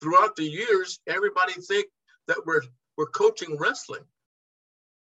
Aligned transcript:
throughout 0.00 0.36
the 0.36 0.44
years, 0.44 1.00
everybody 1.06 1.54
think 1.54 1.86
that 2.26 2.38
we're 2.46 2.62
we're 2.96 3.06
coaching 3.06 3.56
wrestling, 3.58 4.02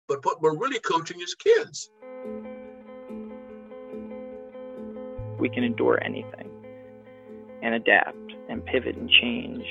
but 0.09 0.25
what 0.25 0.43
we're 0.43 0.57
really 0.57 0.79
coaching 0.81 1.21
is 1.21 1.35
kids. 1.35 1.91
We 5.39 5.49
can 5.49 5.65
endure 5.65 6.03
anything 6.03 6.51
and 7.63 7.75
adapt 7.75 8.17
and 8.49 8.65
pivot 8.67 8.97
and 8.97 9.09
change. 9.09 9.65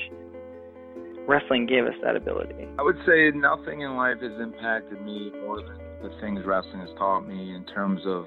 Wrestling 1.28 1.66
gave 1.66 1.84
us 1.84 1.94
that 2.02 2.16
ability. 2.16 2.66
I 2.78 2.82
would 2.82 2.98
say 3.06 3.30
nothing 3.30 3.82
in 3.82 3.96
life 3.96 4.16
has 4.20 4.32
impacted 4.40 5.00
me 5.04 5.30
more 5.44 5.60
than 5.60 5.78
the 6.02 6.10
things 6.20 6.40
wrestling 6.44 6.80
has 6.80 6.90
taught 6.96 7.20
me 7.28 7.54
in 7.54 7.64
terms 7.66 8.00
of 8.06 8.26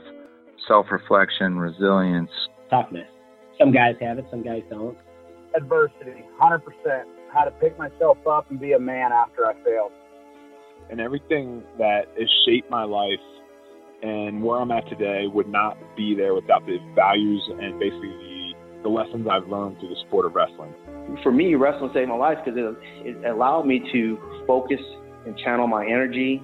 self 0.67 0.85
reflection, 0.91 1.57
resilience, 1.57 2.29
toughness. 2.69 3.07
Some 3.59 3.71
guys 3.71 3.95
have 4.01 4.19
it, 4.19 4.25
some 4.29 4.43
guys 4.43 4.61
don't. 4.69 4.97
Adversity, 5.55 6.23
100%. 6.39 6.61
How 7.33 7.43
to 7.43 7.51
pick 7.51 7.77
myself 7.77 8.17
up 8.27 8.49
and 8.49 8.59
be 8.59 8.73
a 8.73 8.79
man 8.79 9.11
after 9.11 9.45
I 9.45 9.53
failed. 9.63 9.91
And 10.89 10.99
everything 10.99 11.63
that 11.77 12.07
has 12.19 12.29
shaped 12.45 12.69
my 12.69 12.83
life 12.83 13.19
and 14.03 14.43
where 14.43 14.59
I'm 14.59 14.71
at 14.71 14.87
today 14.89 15.27
would 15.27 15.47
not 15.47 15.77
be 15.95 16.15
there 16.15 16.33
without 16.33 16.65
the 16.65 16.77
values 16.95 17.47
and 17.49 17.79
basically 17.79 18.09
the, 18.09 18.53
the 18.83 18.89
lessons 18.89 19.27
I've 19.31 19.47
learned 19.47 19.79
through 19.79 19.89
the 19.89 20.01
sport 20.07 20.25
of 20.25 20.35
wrestling. 20.35 20.73
For 21.23 21.31
me, 21.31 21.55
wrestling 21.55 21.91
saved 21.93 22.09
my 22.09 22.15
life 22.15 22.39
because 22.43 22.59
it, 22.59 23.07
it 23.07 23.25
allowed 23.25 23.65
me 23.65 23.87
to 23.91 24.43
focus 24.47 24.79
and 25.25 25.37
channel 25.37 25.67
my 25.67 25.85
energy. 25.85 26.41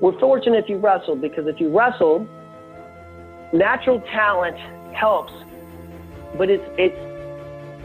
We're 0.00 0.18
fortunate 0.18 0.64
if 0.64 0.70
you 0.70 0.78
wrestled 0.78 1.20
because 1.20 1.46
if 1.46 1.60
you 1.60 1.76
wrestled, 1.76 2.28
natural 3.52 4.00
talent 4.12 4.56
helps, 4.94 5.32
but 6.38 6.48
it's 6.48 6.64
it's 6.78 7.11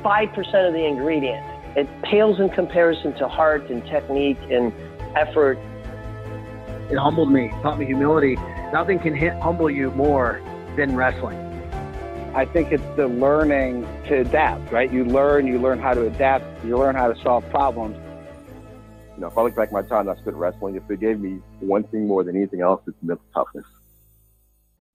five 0.03 0.31
percent 0.33 0.67
of 0.67 0.73
the 0.73 0.85
ingredient. 0.85 1.45
It 1.75 1.87
pales 2.01 2.39
in 2.39 2.49
comparison 2.49 3.13
to 3.15 3.27
heart 3.27 3.69
and 3.69 3.85
technique 3.85 4.39
and 4.49 4.73
effort. 5.16 5.59
It 6.89 6.97
humbled 6.97 7.31
me, 7.31 7.49
taught 7.61 7.77
me 7.77 7.85
humility. 7.85 8.35
Nothing 8.72 8.99
can 8.99 9.13
hit, 9.13 9.33
humble 9.41 9.69
you 9.69 9.91
more 9.91 10.41
than 10.75 10.95
wrestling. 10.95 11.38
I 12.33 12.45
think 12.45 12.72
it's 12.72 12.83
the 12.95 13.07
learning 13.07 13.83
to 14.07 14.22
adapt, 14.22 14.72
right? 14.72 14.91
You 14.91 15.05
learn, 15.05 15.47
you 15.47 15.59
learn 15.59 15.80
how 15.80 15.94
to 15.94 16.05
adapt, 16.05 16.63
you 16.63 16.77
learn 16.77 16.95
how 16.95 17.11
to 17.11 17.22
solve 17.22 17.50
problems. 17.50 17.97
You 19.16 19.22
know, 19.22 19.27
if 19.27 19.38
I 19.38 19.41
look 19.41 19.55
back 19.55 19.69
at 19.69 19.73
my 19.73 19.81
time 19.81 20.07
I 20.07 20.16
spent 20.17 20.35
wrestling, 20.35 20.75
if 20.75 20.89
it 20.89 21.00
gave 21.00 21.19
me 21.19 21.39
one 21.59 21.83
thing 21.85 22.07
more 22.07 22.23
than 22.23 22.35
anything 22.35 22.61
else, 22.61 22.81
it's 22.88 22.97
mental 23.02 23.25
toughness. 23.33 23.66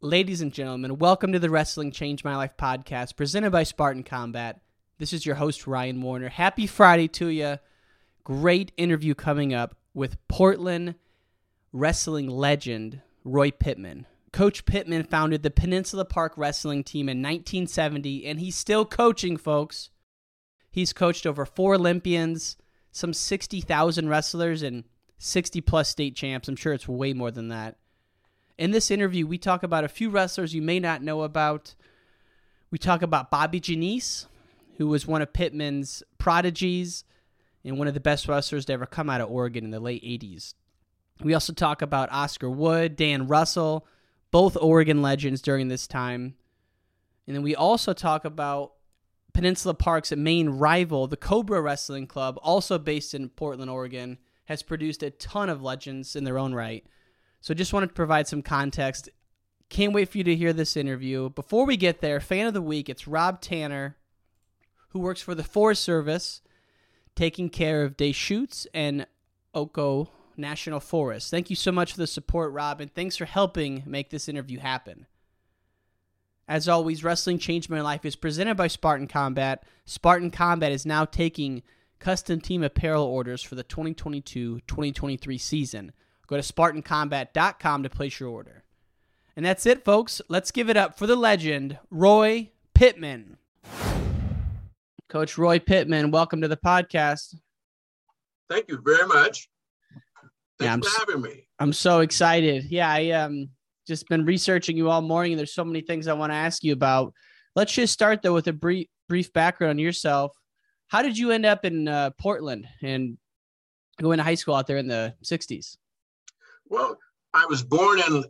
Ladies 0.01 0.41
and 0.41 0.53
gentlemen, 0.53 0.99
welcome 0.99 1.33
to 1.33 1.39
the 1.39 1.51
Wrestling 1.51 1.91
Change 1.91 2.23
My 2.25 2.37
Life 2.37 2.57
podcast 2.57 3.17
presented 3.17 3.51
by 3.51 3.65
Spartan 3.65 4.05
Combat. 4.05 4.61
This 5.03 5.13
is 5.13 5.27
your 5.27 5.35
host, 5.35 5.67
Ryan 5.67 6.01
Warner. 6.01 6.29
Happy 6.29 6.65
Friday 6.65 7.09
to 7.09 7.27
you. 7.27 7.59
Great 8.23 8.71
interview 8.77 9.17
coming 9.17 9.53
up 9.53 9.75
with 9.95 10.17
Portland 10.29 10.95
wrestling 11.73 12.29
legend 12.29 13.01
Roy 13.25 13.51
Pittman. 13.51 14.07
Coach 14.33 14.65
Pittman 14.65 15.03
founded 15.03 15.43
the 15.43 15.51
Peninsula 15.51 16.05
Park 16.05 16.35
wrestling 16.37 16.85
team 16.85 17.09
in 17.09 17.19
1970, 17.19 18.25
and 18.27 18.39
he's 18.39 18.55
still 18.55 18.85
coaching, 18.85 19.37
folks. 19.37 19.91
He's 20.71 20.93
coached 20.93 21.27
over 21.27 21.45
four 21.45 21.75
Olympians, 21.75 22.57
some 22.93 23.13
60,000 23.13 24.09
wrestlers, 24.09 24.63
and 24.63 24.85
60 25.19 25.61
plus 25.63 25.89
state 25.89 26.15
champs. 26.15 26.47
I'm 26.47 26.55
sure 26.55 26.75
it's 26.75 26.87
way 26.87 27.13
more 27.13 27.33
than 27.33 27.49
that. 27.49 27.77
In 28.57 28.71
this 28.71 28.89
interview, 28.89 29.27
we 29.27 29.37
talk 29.37 29.65
about 29.65 29.83
a 29.83 29.89
few 29.89 30.11
wrestlers 30.11 30.55
you 30.55 30.63
may 30.63 30.79
not 30.79 31.03
know 31.03 31.23
about. 31.23 31.75
We 32.71 32.79
talk 32.79 33.03
about 33.03 33.33
Bobby 33.33 33.59
Janice, 33.59 34.29
who 34.83 34.89
was 34.89 35.07
one 35.07 35.23
of 35.23 35.33
Pittman's 35.33 36.03
prodigies 36.19 37.05
and 37.65 37.79
one 37.79 37.87
of 37.87 37.95
the 37.95 38.01
best 38.01 38.27
wrestlers 38.27 38.65
to 38.65 38.73
ever 38.73 38.85
come 38.85 39.09
out 39.09 39.21
of 39.21 39.31
Oregon 39.31 39.63
in 39.63 39.71
the 39.71 39.79
late 39.79 40.03
80s. 40.03 40.55
We 41.23 41.35
also 41.35 41.53
talk 41.53 41.83
about 41.83 42.11
Oscar 42.11 42.51
Wood, 42.51 42.97
Dan 42.97 43.29
Russell, 43.29 43.87
both 44.33 44.57
Oregon 44.61 45.01
legends 45.01 45.41
during 45.41 45.69
this 45.69 45.87
time. 45.87 46.35
And 47.29 47.37
then 47.37 47.45
we 47.45 47.55
also 47.55 47.93
talk 47.93 48.25
about 48.25 48.73
Peninsula 49.33 49.75
Park's 49.75 50.11
main 50.11 50.49
rival, 50.49 51.07
the 51.07 51.17
Cobra 51.17 51.61
Wrestling 51.61 52.09
Club, 52.09 52.37
also 52.43 52.77
based 52.77 53.15
in 53.15 53.29
Portland, 53.29 53.71
Oregon, 53.71 54.19
has 54.47 54.65
produced 54.65 55.05
a 55.05 55.11
ton 55.11 55.49
of 55.49 55.63
legends 55.63 56.17
in 56.17 56.25
their 56.25 56.41
own 56.41 56.55
right. 56.55 56.85
So 57.41 57.55
just 57.55 57.73
wanted 57.73 57.91
to 57.91 57.95
provide 57.95 58.27
some 58.27 58.43
context. 58.43 59.09
Can't 59.69 59.93
wait 59.93 60.09
for 60.09 60.19
you 60.19 60.25
to 60.25 60.35
hear 60.35 60.53
this 60.53 60.77
interview. 60.77 61.31
Before 61.31 61.67
we 61.67 61.77
get 61.77 62.01
there, 62.01 62.19
fan 62.19 62.49
of 62.49 62.55
the 62.55 62.61
week, 62.61 62.89
it's 62.89 63.07
Rob 63.07 63.41
Tanner, 63.41 63.97
who 64.93 65.01
works 65.01 65.23
for 65.23 65.35
the 65.35 65.43
Forest 65.43 65.83
Service, 65.83 66.43
taking 67.15 67.49
care 67.49 67.83
of 67.83 67.97
Deschutes 67.97 68.67
and 68.73 69.07
Ochoco 69.55 70.09
National 70.37 70.81
Forest. 70.81 71.31
Thank 71.31 71.51
you 71.51 71.57
so 71.57 71.73
much 71.73 71.93
for 71.93 71.99
the 71.99 72.07
support, 72.07 72.53
Rob, 72.53 72.81
and 72.81 72.93
thanks 72.93 73.17
for 73.17 73.25
helping 73.25 73.83
make 73.87 74.11
this 74.11 74.29
interview 74.29 74.59
happen. 74.59 75.07
As 76.49 76.69
always, 76.69 77.05
Wrestling 77.05 77.39
Changed 77.39 77.71
My 77.71 77.81
Life 77.81 78.05
is 78.05 78.17
presented 78.17 78.57
by 78.57 78.67
Spartan 78.67 79.07
Combat. 79.07 79.65
Spartan 79.85 80.31
Combat 80.31 80.73
is 80.73 80.85
now 80.85 81.05
taking 81.05 81.63
custom 81.99 82.41
team 82.41 82.63
apparel 82.63 83.05
orders 83.05 83.43
for 83.43 83.55
the 83.55 83.63
2022 83.63 84.61
2023 84.67 85.39
season. 85.39 85.93
Go 86.27 86.37
to 86.37 86.43
SpartanCombat.com 86.43 87.83
to 87.83 87.91
place 87.91 88.19
your 88.19 88.29
order. 88.29 88.65
And 89.37 89.47
that's 89.47 89.67
it, 89.67 89.85
folks. 89.85 90.21
Let's 90.29 90.51
give 90.51 90.69
it 90.69 90.77
up 90.77 90.99
for 90.99 91.07
the 91.07 91.17
legend, 91.17 91.79
Roy 91.91 92.51
Pittman. 92.75 93.39
Coach 95.13 95.37
Roy 95.37 95.59
Pittman, 95.59 96.11
welcome 96.11 96.41
to 96.41 96.49
the 96.49 96.57
podcast. 96.57 97.35
Thank 98.49 98.65
you 98.69 98.81
very 98.83 99.07
much. 99.07 99.47
Thanks 100.59 100.63
yeah, 100.63 100.73
I'm, 100.73 100.81
for 100.81 100.89
having 101.01 101.21
me. 101.21 101.47
I'm 101.59 101.75
so 101.75 102.01
excited. 102.01 102.65
Yeah, 102.71 102.91
I 102.91 103.11
um 103.11 103.51
just 103.87 104.09
been 104.09 104.25
researching 104.25 104.75
you 104.75 104.89
all 104.89 105.03
morning, 105.03 105.33
and 105.33 105.39
there's 105.39 105.53
so 105.53 105.67
many 105.67 105.83
things 105.83 106.09
I 106.09 106.15
want 106.15 106.33
to 106.33 106.37
ask 106.37 106.65
you 106.65 106.73
about. 106.73 107.13
Let's 107.55 107.75
just 107.75 107.93
start 107.93 108.23
though 108.23 108.33
with 108.33 108.47
a 108.47 108.55
brief 108.55 108.89
brief 109.07 109.31
background 109.35 109.73
on 109.73 109.79
yourself. 109.79 110.35
How 110.87 111.03
did 111.03 111.19
you 111.19 111.31
end 111.31 111.45
up 111.45 111.67
in 111.67 111.89
uh, 111.89 112.13
Portland 112.19 112.67
and 112.81 113.19
go 114.01 114.13
into 114.13 114.25
high 114.25 114.37
school 114.37 114.55
out 114.55 114.67
there 114.67 114.79
in 114.79 114.89
the 114.89 115.15
'60s? 115.23 115.77
Well, 116.71 116.97
I 117.35 117.45
was 117.51 117.63
born 117.63 118.01
in 118.01 118.25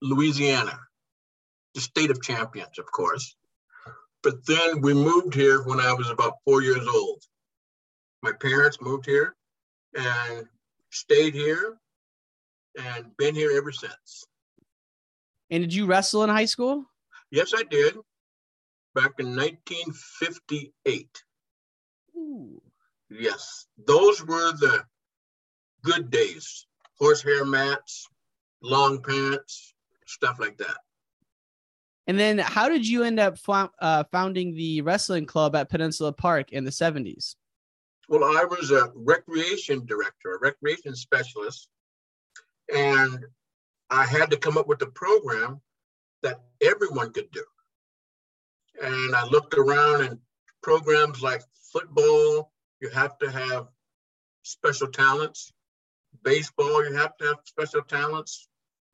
Louisiana, 0.00 0.80
the 1.74 1.82
state 1.82 2.10
of 2.10 2.22
champions, 2.22 2.78
of 2.78 2.86
course. 2.90 3.36
But 4.26 4.44
then 4.44 4.80
we 4.80 4.92
moved 4.92 5.34
here 5.34 5.62
when 5.62 5.78
I 5.78 5.92
was 5.92 6.10
about 6.10 6.38
four 6.44 6.60
years 6.60 6.84
old. 6.84 7.22
My 8.24 8.32
parents 8.32 8.80
moved 8.80 9.06
here 9.06 9.36
and 9.96 10.48
stayed 10.90 11.32
here 11.32 11.76
and 12.76 13.16
been 13.18 13.36
here 13.36 13.56
ever 13.56 13.70
since. 13.70 14.26
And 15.52 15.62
did 15.62 15.72
you 15.72 15.86
wrestle 15.86 16.24
in 16.24 16.28
high 16.28 16.46
school? 16.46 16.86
Yes, 17.30 17.52
I 17.56 17.62
did. 17.70 17.94
Back 18.96 19.12
in 19.20 19.36
1958. 19.36 21.22
Ooh. 22.16 22.60
Yes, 23.08 23.68
those 23.86 24.24
were 24.24 24.50
the 24.50 24.82
good 25.84 26.10
days 26.10 26.66
horsehair 26.98 27.44
mats, 27.44 28.08
long 28.60 29.00
pants, 29.04 29.72
stuff 30.04 30.40
like 30.40 30.58
that. 30.58 30.78
And 32.06 32.18
then, 32.18 32.38
how 32.38 32.68
did 32.68 32.86
you 32.86 33.02
end 33.02 33.18
up 33.18 33.38
fo- 33.38 33.70
uh, 33.80 34.04
founding 34.12 34.54
the 34.54 34.82
wrestling 34.82 35.26
club 35.26 35.56
at 35.56 35.68
Peninsula 35.68 36.12
Park 36.12 36.52
in 36.52 36.64
the 36.64 36.70
70s? 36.70 37.34
Well, 38.08 38.22
I 38.22 38.44
was 38.44 38.70
a 38.70 38.92
recreation 38.94 39.84
director, 39.84 40.34
a 40.34 40.38
recreation 40.38 40.94
specialist, 40.94 41.68
and 42.72 43.24
I 43.90 44.04
had 44.06 44.30
to 44.30 44.36
come 44.36 44.56
up 44.56 44.68
with 44.68 44.82
a 44.82 44.86
program 44.86 45.60
that 46.22 46.40
everyone 46.62 47.12
could 47.12 47.30
do. 47.32 47.44
And 48.80 49.14
I 49.16 49.24
looked 49.24 49.54
around 49.54 50.04
and 50.04 50.18
programs 50.62 51.22
like 51.22 51.42
football, 51.72 52.52
you 52.80 52.88
have 52.90 53.18
to 53.18 53.30
have 53.30 53.66
special 54.42 54.88
talents 54.88 55.52
baseball, 56.22 56.84
you 56.84 56.94
have 56.94 57.16
to 57.18 57.26
have 57.26 57.36
special 57.44 57.82
talents, 57.82 58.48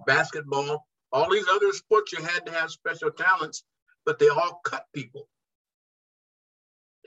basketball, 0.07 0.87
all 1.13 1.31
these 1.31 1.47
other 1.51 1.73
sports, 1.73 2.13
you 2.13 2.23
had 2.23 2.47
to 2.47 2.53
have 2.53 2.71
special 2.71 3.11
talents, 3.11 3.65
but 4.05 4.19
they 4.19 4.29
all 4.29 4.61
cut 4.65 4.87
people. 4.95 5.29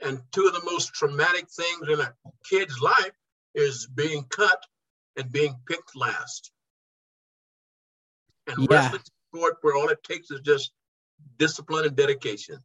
And 0.02 0.20
two 0.32 0.46
of 0.46 0.52
the 0.52 0.64
most 0.64 0.92
traumatic 0.92 1.48
things 1.48 1.88
in 1.88 2.00
a 2.00 2.14
kid's 2.48 2.80
life 2.80 3.12
is 3.54 3.86
being 3.94 4.24
cut 4.24 4.62
and 5.16 5.32
being 5.32 5.54
picked 5.66 5.96
last. 5.96 6.52
And 8.46 8.58
yeah. 8.58 8.66
wrestling 8.70 9.02
sport 9.32 9.56
where 9.62 9.74
all 9.74 9.88
it 9.88 10.02
takes 10.04 10.30
is 10.30 10.40
just 10.40 10.72
discipline 11.38 11.86
and 11.86 11.96
dedication. 11.96 12.58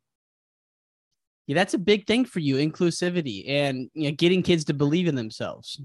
Yeah, 1.48 1.56
that's 1.56 1.74
a 1.74 1.80
big 1.80 2.06
thing 2.06 2.26
for 2.26 2.40
you, 2.40 2.56
inclusivity 2.56 3.50
and 3.50 3.90
you 3.94 4.10
know, 4.10 4.16
getting 4.16 4.44
kids 4.44 4.64
to 4.66 4.74
believe 4.74 5.08
in 5.08 5.16
themselves. 5.16 5.82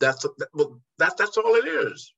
That's 0.00 0.26
well, 0.52 0.80
that's 0.98 1.14
that's 1.14 1.36
all 1.38 1.54
it 1.54 1.66
is. 1.66 2.12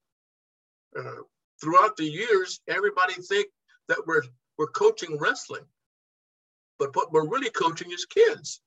Uh, 0.99 1.23
throughout 1.61 1.97
the 1.97 2.05
years, 2.05 2.61
everybody 2.69 3.15
think 3.15 3.49
that 3.89 3.99
we're 4.07 4.23
we're 4.59 4.69
coaching 4.69 5.19
wrestling, 5.19 5.65
but 6.79 6.95
what 6.97 7.13
we're 7.13 7.29
really 7.29 7.51
coaching 7.51 7.91
is 7.93 8.05
kids. 8.05 8.61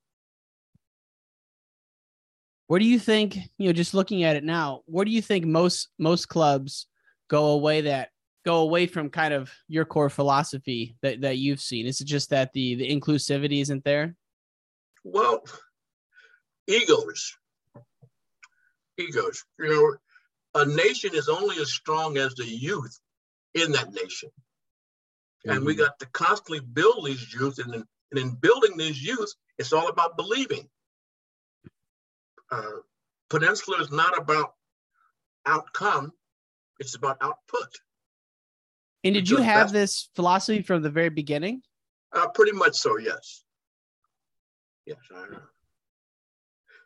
Where 2.68 2.80
do 2.80 2.86
you 2.86 3.00
think, 3.00 3.36
you 3.58 3.68
know, 3.68 3.74
just 3.74 3.94
looking 3.94 4.24
at 4.24 4.38
it 4.38 4.46
now, 4.46 4.82
where 4.86 5.04
do 5.04 5.12
you 5.12 5.22
think 5.22 5.46
most 5.46 5.90
most 6.00 6.30
clubs 6.30 6.88
go 7.30 7.48
away 7.48 7.82
that 7.82 8.10
go 8.46 8.60
away 8.60 8.88
from 8.88 9.10
kind 9.10 9.34
of 9.34 9.52
your 9.68 9.86
core 9.86 10.10
philosophy 10.10 10.96
that, 11.02 11.22
that 11.22 11.38
you've 11.38 11.60
seen? 11.60 11.86
Is 11.86 12.00
it 12.00 12.06
just 12.06 12.30
that 12.30 12.54
the 12.54 12.76
the 12.76 12.90
inclusivity 12.90 13.62
isn't 13.62 13.84
there? 13.84 14.16
Well, 15.04 15.44
egos. 16.68 17.36
Egos. 18.98 19.44
You 19.60 19.70
know, 19.70 19.96
a 20.56 20.66
nation 20.66 21.12
is 21.14 21.30
only 21.30 21.58
as 21.58 21.72
strong 21.72 22.18
as 22.18 22.36
the 22.36 22.46
youth 22.46 23.00
in 23.54 23.72
that 23.72 23.94
nation. 23.94 24.30
And 25.46 25.58
mm-hmm. 25.58 25.66
we 25.66 25.76
got 25.76 25.98
to 26.00 26.06
constantly 26.08 26.60
build 26.60 27.06
these 27.06 27.34
youth. 27.34 27.60
And 27.60 27.74
in, 27.74 27.84
and 28.12 28.20
in 28.20 28.36
building 28.36 28.78
these 28.78 29.02
youth, 29.02 29.34
it's 29.58 29.74
all 29.74 29.88
about 29.88 30.18
believing. 30.18 30.68
Uh, 32.52 32.82
Peninsula 33.30 33.78
is 33.80 33.92
not 33.92 34.18
about 34.18 34.54
outcome, 35.46 36.12
it's 36.80 36.96
about 36.96 37.18
output. 37.22 37.70
And 39.04 39.14
did 39.16 39.30
you 39.30 39.38
have 39.38 39.72
this 39.72 40.10
philosophy 40.16 40.62
from 40.62 40.84
the 40.84 40.90
very 40.90 41.10
beginning? 41.10 41.64
Uh, 42.14 42.28
pretty 42.28 42.52
much 42.52 42.76
so, 42.76 42.98
yes. 42.98 43.44
Yes, 44.86 44.98
I 45.16 45.32
know. 45.32 45.40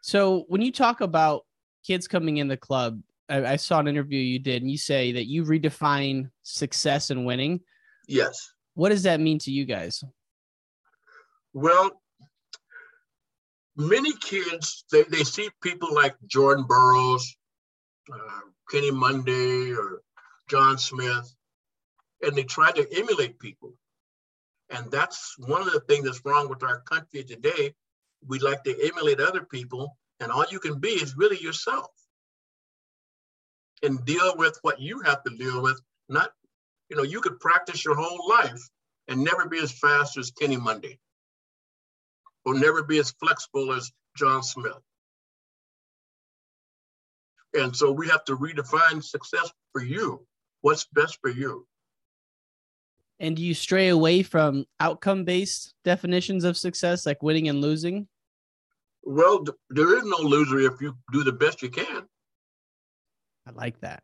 So 0.01 0.45
when 0.47 0.61
you 0.61 0.71
talk 0.71 1.01
about 1.01 1.45
kids 1.85 2.07
coming 2.07 2.37
in 2.37 2.47
the 2.47 2.57
club, 2.57 3.01
I, 3.29 3.53
I, 3.53 3.55
saw 3.55 3.79
an 3.79 3.87
interview 3.87 4.19
you 4.19 4.39
did, 4.39 4.61
and 4.61 4.69
you 4.69 4.77
say 4.77 5.13
that 5.13 5.25
you 5.25 5.43
redefine 5.43 6.29
success 6.43 7.09
and 7.09 7.25
winning. 7.25 7.61
Yes. 8.07 8.51
What 8.75 8.89
does 8.89 9.03
that 9.03 9.19
mean 9.19 9.39
to 9.39 9.51
you 9.51 9.65
guys? 9.65 10.03
Well, 11.53 12.01
many 13.75 14.13
kids 14.17 14.85
they, 14.91 15.03
they 15.03 15.23
see 15.23 15.49
people 15.61 15.93
like 15.93 16.15
Jordan 16.27 16.65
Burroughs, 16.67 17.35
uh, 18.13 18.41
Kenny 18.69 18.91
Monday, 18.91 19.71
or 19.71 20.01
John 20.49 20.77
Smith, 20.77 21.33
and 22.21 22.35
they 22.35 22.43
try 22.43 22.71
to 22.71 22.87
emulate 22.97 23.39
people. 23.39 23.73
And 24.69 24.91
that's 24.91 25.35
one 25.37 25.61
of 25.61 25.71
the 25.71 25.79
things 25.81 26.05
that's 26.05 26.25
wrong 26.25 26.49
with 26.49 26.63
our 26.63 26.81
country 26.81 27.23
today. 27.23 27.73
We 28.27 28.39
like 28.39 28.63
to 28.63 28.87
emulate 28.87 29.19
other 29.19 29.45
people, 29.45 29.97
and 30.19 30.31
all 30.31 30.45
you 30.49 30.59
can 30.59 30.79
be 30.79 30.89
is 30.89 31.15
really 31.15 31.39
yourself 31.39 31.91
and 33.85 34.03
deal 34.05 34.35
with 34.37 34.57
what 34.61 34.79
you 34.79 34.99
have 35.01 35.23
to 35.23 35.35
deal 35.37 35.61
with. 35.61 35.79
Not, 36.09 36.31
you 36.89 36.97
know, 36.97 37.03
you 37.03 37.21
could 37.21 37.39
practice 37.39 37.85
your 37.85 37.95
whole 37.95 38.27
life 38.27 38.61
and 39.07 39.23
never 39.23 39.47
be 39.47 39.59
as 39.59 39.71
fast 39.71 40.17
as 40.17 40.31
Kenny 40.31 40.57
Monday 40.57 40.99
or 42.45 42.53
never 42.55 42.83
be 42.83 42.99
as 42.99 43.11
flexible 43.11 43.71
as 43.73 43.91
John 44.15 44.43
Smith. 44.43 44.77
And 47.53 47.75
so 47.75 47.91
we 47.91 48.07
have 48.09 48.25
to 48.25 48.35
redefine 48.35 49.03
success 49.03 49.49
for 49.71 49.81
you. 49.81 50.25
What's 50.61 50.85
best 50.93 51.17
for 51.21 51.29
you? 51.29 51.65
And 53.19 53.37
do 53.37 53.41
you 53.41 53.53
stray 53.53 53.87
away 53.87 54.23
from 54.23 54.65
outcome 54.79 55.23
based 55.23 55.73
definitions 55.85 56.43
of 56.43 56.57
success 56.57 57.05
like 57.05 57.23
winning 57.23 57.47
and 57.47 57.61
losing? 57.61 58.07
Well, 59.03 59.45
there 59.69 59.97
is 59.97 60.03
no 60.03 60.17
loser 60.17 60.59
if 60.59 60.81
you 60.81 60.97
do 61.13 61.23
the 61.23 61.31
best 61.31 61.61
you 61.61 61.69
can. 61.69 62.07
I 63.47 63.51
like 63.51 63.79
that. 63.81 64.03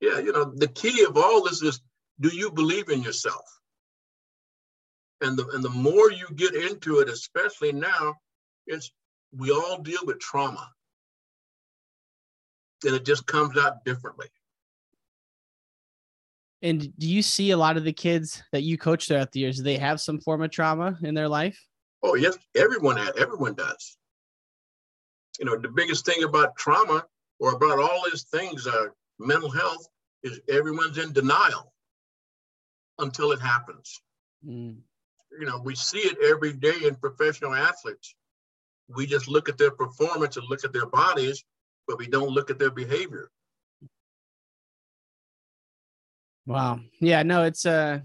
Yeah, 0.00 0.18
you 0.18 0.32
know, 0.32 0.52
the 0.54 0.68
key 0.68 1.04
of 1.04 1.16
all 1.16 1.42
this 1.44 1.62
is 1.62 1.80
do 2.20 2.28
you 2.28 2.50
believe 2.50 2.88
in 2.88 3.02
yourself? 3.02 3.44
And 5.20 5.38
the 5.38 5.46
and 5.48 5.62
the 5.62 5.70
more 5.70 6.10
you 6.10 6.26
get 6.34 6.54
into 6.54 7.00
it, 7.00 7.08
especially 7.08 7.72
now, 7.72 8.14
it's 8.66 8.90
we 9.36 9.50
all 9.50 9.78
deal 9.78 10.00
with 10.04 10.18
trauma. 10.18 10.70
And 12.84 12.94
it 12.94 13.04
just 13.04 13.26
comes 13.26 13.58
out 13.58 13.84
differently. 13.84 14.28
And 16.62 16.96
do 16.98 17.08
you 17.08 17.22
see 17.22 17.50
a 17.50 17.56
lot 17.56 17.76
of 17.76 17.84
the 17.84 17.92
kids 17.92 18.42
that 18.52 18.62
you 18.62 18.76
coach 18.76 19.08
throughout 19.08 19.32
the 19.32 19.40
years? 19.40 19.58
Do 19.58 19.62
they 19.62 19.78
have 19.78 20.00
some 20.00 20.20
form 20.20 20.42
of 20.42 20.50
trauma 20.50 20.98
in 21.02 21.14
their 21.14 21.28
life? 21.28 21.58
Oh 22.02 22.14
yes, 22.14 22.38
everyone 22.54 22.96
has, 22.96 23.12
everyone 23.18 23.54
does. 23.54 23.96
You 25.38 25.46
know, 25.46 25.56
the 25.56 25.68
biggest 25.68 26.04
thing 26.04 26.22
about 26.22 26.56
trauma 26.56 27.04
or 27.40 27.54
about 27.54 27.78
all 27.78 28.04
these 28.10 28.24
things, 28.24 28.66
uh, 28.66 28.86
mental 29.18 29.50
health, 29.50 29.88
is 30.22 30.40
everyone's 30.48 30.98
in 30.98 31.12
denial 31.12 31.72
until 32.98 33.32
it 33.32 33.40
happens. 33.40 34.00
Mm. 34.46 34.76
You 35.38 35.46
know, 35.46 35.60
we 35.64 35.74
see 35.74 36.00
it 36.00 36.18
every 36.22 36.52
day 36.52 36.86
in 36.86 36.94
professional 36.96 37.54
athletes. 37.54 38.14
We 38.88 39.06
just 39.06 39.28
look 39.28 39.48
at 39.48 39.56
their 39.56 39.70
performance 39.70 40.36
and 40.36 40.46
look 40.48 40.64
at 40.64 40.72
their 40.72 40.86
bodies, 40.86 41.44
but 41.86 41.98
we 41.98 42.06
don't 42.06 42.30
look 42.30 42.50
at 42.50 42.58
their 42.58 42.70
behavior. 42.70 43.30
Wow. 46.46 46.80
Yeah, 47.00 47.22
no, 47.22 47.44
it's 47.44 47.64
uh 47.64 48.00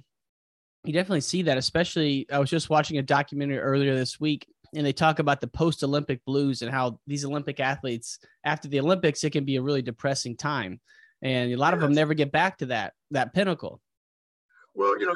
you 0.84 0.94
definitely 0.94 1.22
see 1.22 1.42
that, 1.44 1.58
especially 1.58 2.28
I 2.32 2.38
was 2.38 2.50
just 2.50 2.70
watching 2.70 3.00
a 3.00 3.02
documentary 3.02 3.58
earlier 3.58 3.96
this 3.96 4.20
week 4.20 4.48
and 4.76 4.86
they 4.86 4.94
talk 4.94 5.20
about 5.20 5.42
the 5.42 5.48
post 5.48 5.84
Olympic 5.84 6.24
blues 6.26 6.62
and 6.62 6.72
how 6.72 7.00
these 7.08 7.26
Olympic 7.26 7.60
athletes 7.60 8.20
after 8.44 8.68
the 8.68 8.80
Olympics 8.80 9.24
it 9.24 9.32
can 9.32 9.46
be 9.46 9.56
a 9.56 9.62
really 9.62 9.82
depressing 9.82 10.36
time. 10.36 10.80
And 11.22 11.52
a 11.52 11.56
lot 11.56 11.74
yes. 11.74 11.76
of 11.76 11.82
them 11.82 11.94
never 11.94 12.14
get 12.14 12.32
back 12.32 12.58
to 12.60 12.68
that 12.68 12.94
that 13.12 13.34
pinnacle. 13.34 13.82
Well, 14.74 15.00
you 15.00 15.06
know, 15.06 15.16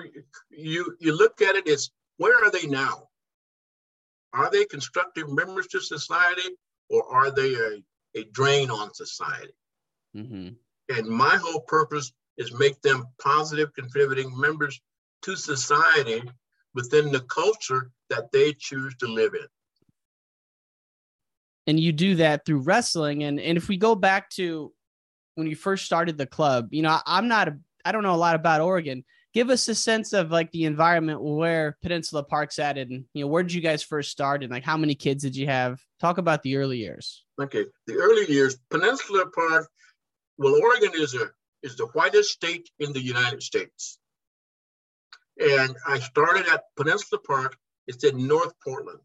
you 0.50 0.96
you 1.00 1.16
look 1.16 1.42
at 1.42 1.56
it 1.56 1.68
as 1.68 1.90
where 2.18 2.44
are 2.44 2.52
they 2.52 2.68
now? 2.68 3.10
Are 4.34 4.50
they 4.50 4.66
constructive 4.66 5.30
members 5.30 5.68
to 5.68 5.82
society 5.82 6.50
or 6.90 7.04
are 7.12 7.32
they 7.32 7.54
a, 7.56 7.84
a 8.16 8.24
drain 8.32 8.70
on 8.70 8.94
society? 8.94 9.54
Mm-hmm. 10.16 10.50
And 10.96 11.08
my 11.08 11.36
whole 11.36 11.62
purpose 11.62 12.12
is 12.38 12.54
make 12.54 12.82
them 12.82 13.06
positive 13.22 13.74
contributing 13.74 14.38
members 14.40 14.80
to 15.24 15.36
society 15.36 16.24
within 16.74 17.12
the 17.12 17.22
culture 17.22 17.92
that 18.10 18.32
they 18.32 18.54
choose 18.54 18.96
to 18.98 19.08
live 19.08 19.34
in. 19.34 19.48
And 21.68 21.80
you 21.80 21.92
do 21.92 22.16
that 22.16 22.46
through 22.46 22.60
wrestling. 22.60 23.24
And 23.24 23.40
and 23.40 23.58
if 23.58 23.68
we 23.68 23.78
go 23.78 23.96
back 23.96 24.30
to 24.32 24.74
when 25.36 25.48
you 25.48 25.56
first 25.56 25.86
started 25.86 26.18
the 26.18 26.26
club, 26.26 26.70
you 26.72 26.82
know, 26.82 27.00
I'm 27.06 27.28
not 27.28 27.48
a 27.48 27.58
I 27.86 27.92
don't 27.92 28.04
know 28.04 28.16
a 28.16 28.18
lot 28.18 28.36
about 28.36 28.62
Oregon. 28.62 29.04
Give 29.34 29.52
us 29.52 29.68
a 29.68 29.76
sense 29.76 30.14
of 30.14 30.32
like 30.32 30.52
the 30.52 30.66
environment 30.66 31.22
where 31.22 31.78
Peninsula 31.84 32.24
Park's 32.24 32.58
at 32.58 32.78
and 32.80 33.06
you 33.14 33.24
know, 33.24 33.28
where 33.28 33.44
did 33.44 33.54
you 33.54 33.62
guys 33.62 33.84
first 33.84 34.10
start 34.10 34.42
and 34.44 34.52
like 34.52 34.64
how 34.64 34.78
many 34.78 34.96
kids 34.96 35.24
did 35.24 35.36
you 35.36 35.46
have? 35.46 35.80
Talk 36.00 36.18
about 36.18 36.42
the 36.42 36.58
early 36.58 36.80
years. 36.80 37.24
Okay. 37.40 37.66
The 37.86 37.96
early 37.96 38.26
years, 38.32 38.58
Peninsula 38.72 39.26
Park, 39.30 39.70
well, 40.38 40.56
Oregon 40.56 40.92
is 40.96 41.14
a 41.14 41.30
is 41.62 41.76
the 41.76 41.88
whitest 41.88 42.32
state 42.32 42.70
in 42.80 42.94
the 42.94 43.02
United 43.02 43.44
States. 43.44 44.00
And 45.40 45.76
I 45.88 46.00
started 46.00 46.48
at 46.48 46.66
Peninsula 46.76 47.22
Park. 47.22 47.58
It's 47.88 48.04
in 48.04 48.28
North 48.28 48.54
Portland. 48.64 49.00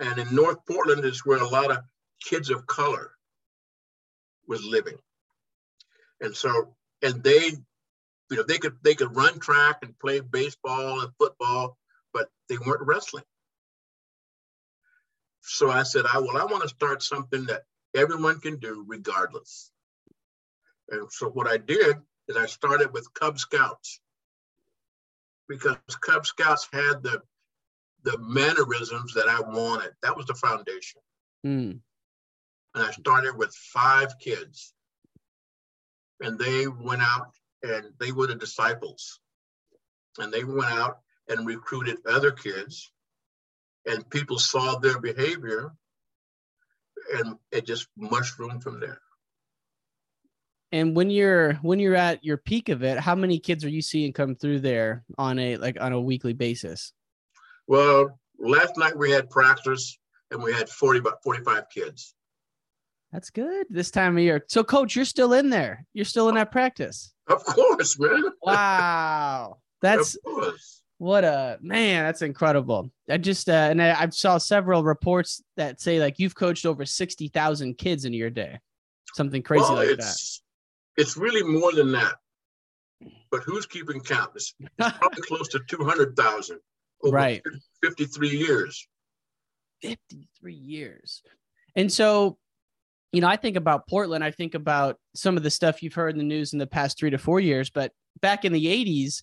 And 0.00 0.18
in 0.18 0.34
North 0.34 0.58
Portland 0.66 1.04
is 1.04 1.24
where 1.24 1.38
a 1.38 1.48
lot 1.48 1.70
of 1.70 1.78
kids 2.24 2.50
of 2.50 2.66
color 2.66 3.12
was 4.46 4.64
living. 4.64 4.98
And 6.20 6.36
so, 6.36 6.74
and 7.02 7.22
they, 7.22 7.52
you 8.30 8.36
know, 8.36 8.42
they 8.42 8.58
could 8.58 8.76
they 8.82 8.94
could 8.94 9.16
run 9.16 9.38
track 9.38 9.78
and 9.82 9.98
play 9.98 10.20
baseball 10.20 11.00
and 11.00 11.12
football, 11.18 11.78
but 12.12 12.28
they 12.48 12.58
weren't 12.58 12.86
wrestling. 12.86 13.24
So 15.42 15.70
I 15.70 15.84
said, 15.84 16.04
I 16.12 16.18
well, 16.18 16.36
I 16.36 16.44
want 16.44 16.62
to 16.62 16.68
start 16.68 17.02
something 17.02 17.46
that 17.46 17.62
everyone 17.94 18.40
can 18.40 18.58
do 18.58 18.84
regardless. 18.86 19.70
And 20.90 21.10
so 21.10 21.28
what 21.28 21.48
I 21.48 21.56
did 21.56 21.96
is 22.28 22.36
I 22.36 22.46
started 22.46 22.92
with 22.92 23.12
Cub 23.14 23.38
Scouts 23.38 24.00
because 25.50 25.76
Cub 26.00 26.24
Scouts 26.24 26.68
had 26.72 27.02
the 27.02 27.20
the 28.04 28.16
mannerisms 28.18 29.12
that 29.12 29.28
I 29.28 29.40
wanted. 29.40 29.90
That 30.02 30.16
was 30.16 30.24
the 30.24 30.34
foundation. 30.34 31.02
Mm. 31.44 31.80
And 32.74 32.84
I 32.84 32.90
started 32.92 33.36
with 33.36 33.54
five 33.54 34.18
kids. 34.18 34.72
And 36.22 36.38
they 36.38 36.66
went 36.66 37.02
out 37.02 37.32
and 37.62 37.92
they 37.98 38.12
were 38.12 38.26
the 38.26 38.36
disciples. 38.36 39.20
And 40.18 40.32
they 40.32 40.44
went 40.44 40.72
out 40.72 41.00
and 41.28 41.46
recruited 41.46 41.98
other 42.06 42.30
kids. 42.30 42.90
And 43.86 44.08
people 44.08 44.38
saw 44.38 44.78
their 44.78 44.98
behavior 44.98 45.72
and 47.12 47.36
it 47.52 47.66
just 47.66 47.86
mushroomed 47.98 48.62
from 48.62 48.80
there. 48.80 49.00
And 50.72 50.94
when 50.94 51.10
you're 51.10 51.54
when 51.54 51.80
you're 51.80 51.96
at 51.96 52.24
your 52.24 52.36
peak 52.36 52.68
of 52.68 52.82
it, 52.82 52.98
how 52.98 53.14
many 53.14 53.38
kids 53.38 53.64
are 53.64 53.68
you 53.70 53.82
seeing 53.82 54.12
come 54.12 54.36
through 54.36 54.60
there 54.60 55.04
on 55.18 55.38
a 55.38 55.56
like 55.56 55.80
on 55.80 55.92
a 55.92 56.00
weekly 56.00 56.32
basis? 56.32 56.92
Well, 57.66 58.18
last 58.38 58.76
night 58.76 58.96
we 58.96 59.10
had 59.10 59.30
practice 59.30 59.98
and 60.30 60.42
we 60.42 60.52
had 60.52 60.68
40 60.68 61.00
about 61.00 61.22
45 61.22 61.64
kids. 61.72 62.14
That's 63.12 63.30
good 63.30 63.66
this 63.70 63.90
time 63.90 64.16
of 64.16 64.22
year. 64.22 64.44
So 64.48 64.62
coach, 64.62 64.94
you're 64.94 65.04
still 65.04 65.32
in 65.32 65.50
there. 65.50 65.84
You're 65.92 66.04
still 66.04 66.28
in 66.28 66.36
that 66.36 66.52
practice. 66.52 67.12
Of 67.26 67.44
course, 67.44 67.98
man. 67.98 68.24
Wow. 68.42 69.58
That's 69.82 70.16
What 70.98 71.24
a 71.24 71.58
man, 71.62 72.04
that's 72.04 72.22
incredible. 72.22 72.90
I 73.08 73.16
just 73.16 73.48
uh, 73.48 73.68
and 73.70 73.82
I, 73.82 74.02
I 74.02 74.08
saw 74.10 74.38
several 74.38 74.84
reports 74.84 75.42
that 75.56 75.80
say 75.80 75.98
like 75.98 76.18
you've 76.18 76.34
coached 76.34 76.66
over 76.66 76.84
sixty 76.84 77.28
thousand 77.28 77.78
kids 77.78 78.04
in 78.04 78.12
your 78.12 78.30
day, 78.30 78.58
something 79.14 79.42
crazy 79.42 79.62
well, 79.62 79.76
like 79.76 79.96
that. 79.96 80.16
It's 81.00 81.16
really 81.16 81.42
more 81.42 81.72
than 81.72 81.92
that, 81.92 82.14
but 83.30 83.42
who's 83.44 83.64
keeping 83.64 84.00
count? 84.00 84.32
It's, 84.34 84.54
probably 84.78 85.22
close 85.22 85.48
to 85.48 85.60
two 85.66 85.82
hundred 85.82 86.14
thousand 86.14 86.60
over 87.02 87.16
right. 87.16 87.42
fifty-three 87.82 88.36
years. 88.36 88.86
Fifty-three 89.80 90.54
years, 90.54 91.22
and 91.74 91.90
so 91.90 92.36
you 93.12 93.22
know, 93.22 93.28
I 93.28 93.36
think 93.36 93.56
about 93.56 93.88
Portland. 93.88 94.22
I 94.22 94.30
think 94.30 94.54
about 94.54 94.98
some 95.14 95.38
of 95.38 95.42
the 95.42 95.50
stuff 95.50 95.82
you've 95.82 95.94
heard 95.94 96.12
in 96.12 96.18
the 96.18 96.24
news 96.24 96.52
in 96.52 96.58
the 96.58 96.66
past 96.66 96.98
three 96.98 97.10
to 97.10 97.18
four 97.18 97.40
years, 97.40 97.70
but 97.70 97.92
back 98.20 98.44
in 98.44 98.52
the 98.52 98.66
'80s, 98.66 99.22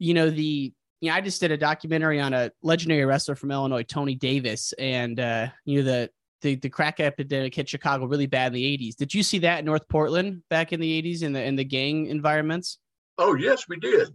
you 0.00 0.12
know 0.12 0.28
the 0.28 0.72
you 1.00 1.08
know, 1.08 1.14
I 1.14 1.20
just 1.20 1.40
did 1.40 1.52
a 1.52 1.56
documentary 1.56 2.20
on 2.20 2.34
a 2.34 2.50
legendary 2.62 3.04
wrestler 3.04 3.36
from 3.36 3.52
Illinois, 3.52 3.84
Tony 3.84 4.16
Davis, 4.16 4.72
and 4.72 5.20
uh, 5.20 5.46
you 5.64 5.78
know 5.78 5.84
the 5.84 6.10
the 6.40 6.56
the 6.56 6.68
crack 6.68 7.00
epidemic 7.00 7.54
hit 7.54 7.68
Chicago 7.68 8.06
really 8.06 8.26
bad 8.26 8.48
in 8.48 8.54
the 8.54 8.78
'80s. 8.78 8.96
Did 8.96 9.14
you 9.14 9.22
see 9.22 9.38
that 9.40 9.60
in 9.60 9.64
North 9.64 9.88
Portland 9.88 10.42
back 10.48 10.72
in 10.72 10.80
the 10.80 11.02
'80s 11.02 11.22
in 11.22 11.32
the 11.32 11.42
in 11.42 11.56
the 11.56 11.64
gang 11.64 12.06
environments? 12.06 12.78
Oh 13.18 13.34
yes, 13.34 13.68
we 13.68 13.78
did. 13.78 14.08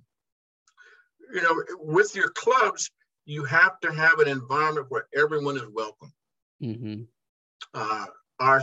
You 1.34 1.41
know, 1.41 1.63
with 1.79 2.15
your 2.15 2.29
clubs, 2.29 2.89
you 3.25 3.44
have 3.46 3.79
to 3.82 3.91
have 3.91 4.20
an 4.20 4.27
environment 4.27 4.88
where 4.89 5.08
everyone 5.15 5.58
is 5.58 5.67
welcome. 5.74 6.13
Mm-hmm. 6.62 7.03
Uh, 7.74 8.05
our 8.39 8.62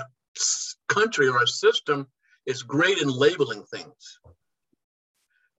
country, 0.88 1.28
or 1.28 1.38
our 1.38 1.47
system, 1.47 2.07
is 2.47 2.62
great 2.62 2.99
in 2.99 3.09
labeling 3.09 3.64
things, 3.64 4.19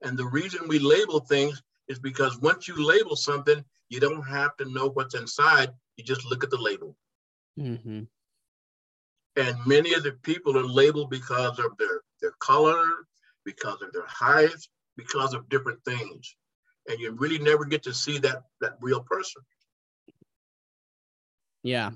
and 0.02 0.18
the 0.18 0.26
reason 0.26 0.68
we 0.68 0.78
label 0.78 1.20
things 1.20 1.62
is 1.88 1.98
because 1.98 2.38
once 2.40 2.66
you 2.66 2.86
label 2.86 3.16
something, 3.16 3.64
you 3.88 4.00
don't 4.00 4.22
have 4.22 4.56
to 4.56 4.70
know 4.72 4.88
what's 4.88 5.14
inside. 5.14 5.70
You 5.96 6.04
just 6.04 6.24
look 6.26 6.42
at 6.42 6.50
the 6.50 6.60
label. 6.60 6.96
Mm-hmm. 7.58 8.02
And 9.36 9.56
many 9.66 9.94
of 9.94 10.02
the 10.02 10.12
people 10.22 10.56
are 10.56 10.66
labeled 10.66 11.10
because 11.10 11.58
of 11.58 11.76
their, 11.78 12.02
their 12.20 12.32
color, 12.38 12.84
because 13.44 13.82
of 13.82 13.92
their 13.92 14.06
height, 14.06 14.54
because 14.96 15.34
of 15.34 15.48
different 15.48 15.84
things. 15.84 16.36
And 16.88 17.00
you 17.00 17.12
really 17.12 17.38
never 17.38 17.64
get 17.64 17.82
to 17.84 17.94
see 17.94 18.18
that 18.18 18.42
that 18.60 18.76
real 18.80 19.00
person. 19.00 19.42
Yeah. 21.62 21.90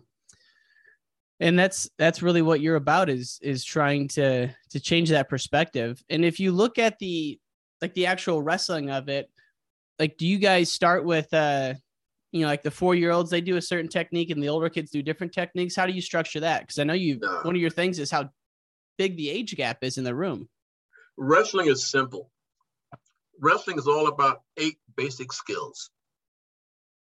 And 1.40 1.58
that's 1.58 1.88
that's 1.98 2.22
really 2.22 2.42
what 2.42 2.60
you're 2.60 2.76
about 2.76 3.08
is 3.08 3.38
is 3.42 3.64
trying 3.64 4.08
to 4.08 4.48
to 4.70 4.80
change 4.80 5.10
that 5.10 5.28
perspective. 5.28 6.02
And 6.08 6.24
if 6.24 6.40
you 6.40 6.52
look 6.52 6.78
at 6.78 6.98
the 6.98 7.38
like 7.80 7.94
the 7.94 8.06
actual 8.06 8.42
wrestling 8.42 8.90
of 8.90 9.08
it, 9.08 9.30
like 9.98 10.16
do 10.16 10.26
you 10.26 10.38
guys 10.38 10.72
start 10.72 11.04
with 11.04 11.32
uh 11.32 11.74
you 12.32 12.42
know 12.42 12.46
like 12.48 12.62
the 12.62 12.70
four 12.70 12.94
year 12.94 13.10
olds 13.10 13.30
they 13.30 13.40
do 13.40 13.56
a 13.56 13.62
certain 13.62 13.88
technique 13.88 14.30
and 14.30 14.42
the 14.42 14.48
older 14.48 14.68
kids 14.68 14.90
do 14.90 15.02
different 15.02 15.32
techniques 15.32 15.74
how 15.74 15.86
do 15.86 15.92
you 15.92 16.00
structure 16.00 16.40
that 16.40 16.60
because 16.60 16.78
i 16.78 16.84
know 16.84 16.92
you 16.92 17.18
No. 17.20 17.40
one 17.42 17.54
of 17.54 17.60
your 17.60 17.70
things 17.70 17.98
is 17.98 18.10
how 18.10 18.28
big 18.98 19.16
the 19.16 19.30
age 19.30 19.54
gap 19.56 19.78
is 19.82 19.96
in 19.98 20.04
the 20.04 20.14
room 20.14 20.48
Wrestling 21.20 21.66
is 21.66 21.90
simple. 21.90 22.30
Wrestling 23.40 23.76
is 23.76 23.88
all 23.88 24.06
about 24.06 24.42
eight 24.56 24.78
basic 24.96 25.32
skills. 25.32 25.90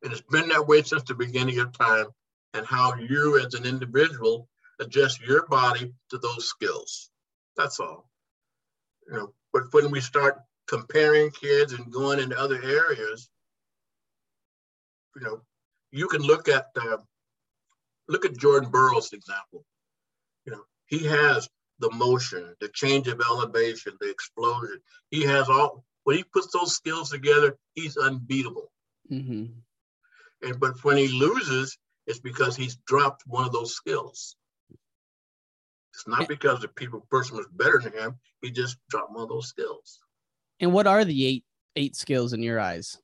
And 0.01 0.13
it's 0.13 0.21
been 0.21 0.47
that 0.47 0.65
way 0.65 0.81
since 0.81 1.03
the 1.03 1.13
beginning 1.13 1.59
of 1.59 1.77
time, 1.77 2.05
and 2.53 2.65
how 2.65 2.95
you 2.95 3.37
as 3.45 3.53
an 3.53 3.65
individual 3.65 4.47
adjust 4.79 5.19
your 5.21 5.45
body 5.47 5.93
to 6.09 6.17
those 6.19 6.47
skills. 6.47 7.09
That's 7.57 7.81
all. 7.81 8.09
You 9.07 9.13
know, 9.17 9.33
but 9.51 9.63
when 9.73 9.91
we 9.91 9.99
start 9.99 10.39
comparing 10.67 11.31
kids 11.31 11.73
and 11.73 11.91
going 11.91 12.19
into 12.19 12.39
other 12.39 12.61
areas, 12.63 13.29
you 15.19 15.25
know, 15.25 15.41
you 15.91 16.07
can 16.07 16.21
look 16.21 16.47
at 16.47 16.67
uh, 16.79 16.97
look 18.07 18.25
at 18.25 18.37
Jordan 18.37 18.69
Burroughs 18.69 19.13
example. 19.13 19.65
You 20.45 20.53
know, 20.53 20.63
he 20.85 21.05
has 21.05 21.49
the 21.79 21.91
motion, 21.91 22.55
the 22.59 22.69
change 22.69 23.07
of 23.07 23.21
elevation, 23.21 23.93
the 23.99 24.09
explosion. 24.09 24.79
He 25.11 25.23
has 25.23 25.49
all 25.49 25.83
when 26.03 26.17
he 26.17 26.23
puts 26.23 26.51
those 26.53 26.75
skills 26.75 27.09
together, 27.09 27.57
he's 27.73 27.97
unbeatable. 27.97 28.71
mm-hmm. 29.11 29.45
And 30.43 30.59
but 30.59 30.83
when 30.83 30.97
he 30.97 31.07
loses, 31.07 31.77
it's 32.05 32.19
because 32.19 32.55
he's 32.55 32.77
dropped 32.87 33.23
one 33.25 33.45
of 33.45 33.51
those 33.51 33.75
skills. 33.75 34.35
It's 35.93 36.07
not 36.07 36.27
because 36.27 36.61
the 36.61 36.67
people 36.67 37.05
person 37.09 37.37
was 37.37 37.47
better 37.51 37.79
than 37.83 37.93
him. 37.93 38.19
He 38.41 38.51
just 38.51 38.77
dropped 38.89 39.11
one 39.11 39.23
of 39.23 39.29
those 39.29 39.47
skills. 39.47 39.99
and 40.59 40.71
what 40.73 40.87
are 40.87 41.03
the 41.03 41.25
eight 41.25 41.43
eight 41.75 41.95
skills 41.95 42.33
in 42.33 42.41
your 42.41 42.59
eyes 42.59 42.97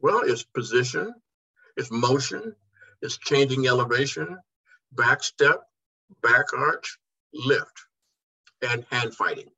Well, 0.00 0.22
it's 0.24 0.42
position, 0.44 1.14
it's 1.76 1.90
motion, 1.90 2.54
it's 3.00 3.18
changing 3.18 3.66
elevation, 3.66 4.38
back 4.92 5.22
step, 5.22 5.62
back 6.22 6.46
arch, 6.56 6.98
lift, 7.32 7.86
and 8.62 8.84
hand 8.90 9.14
fighting. 9.14 9.50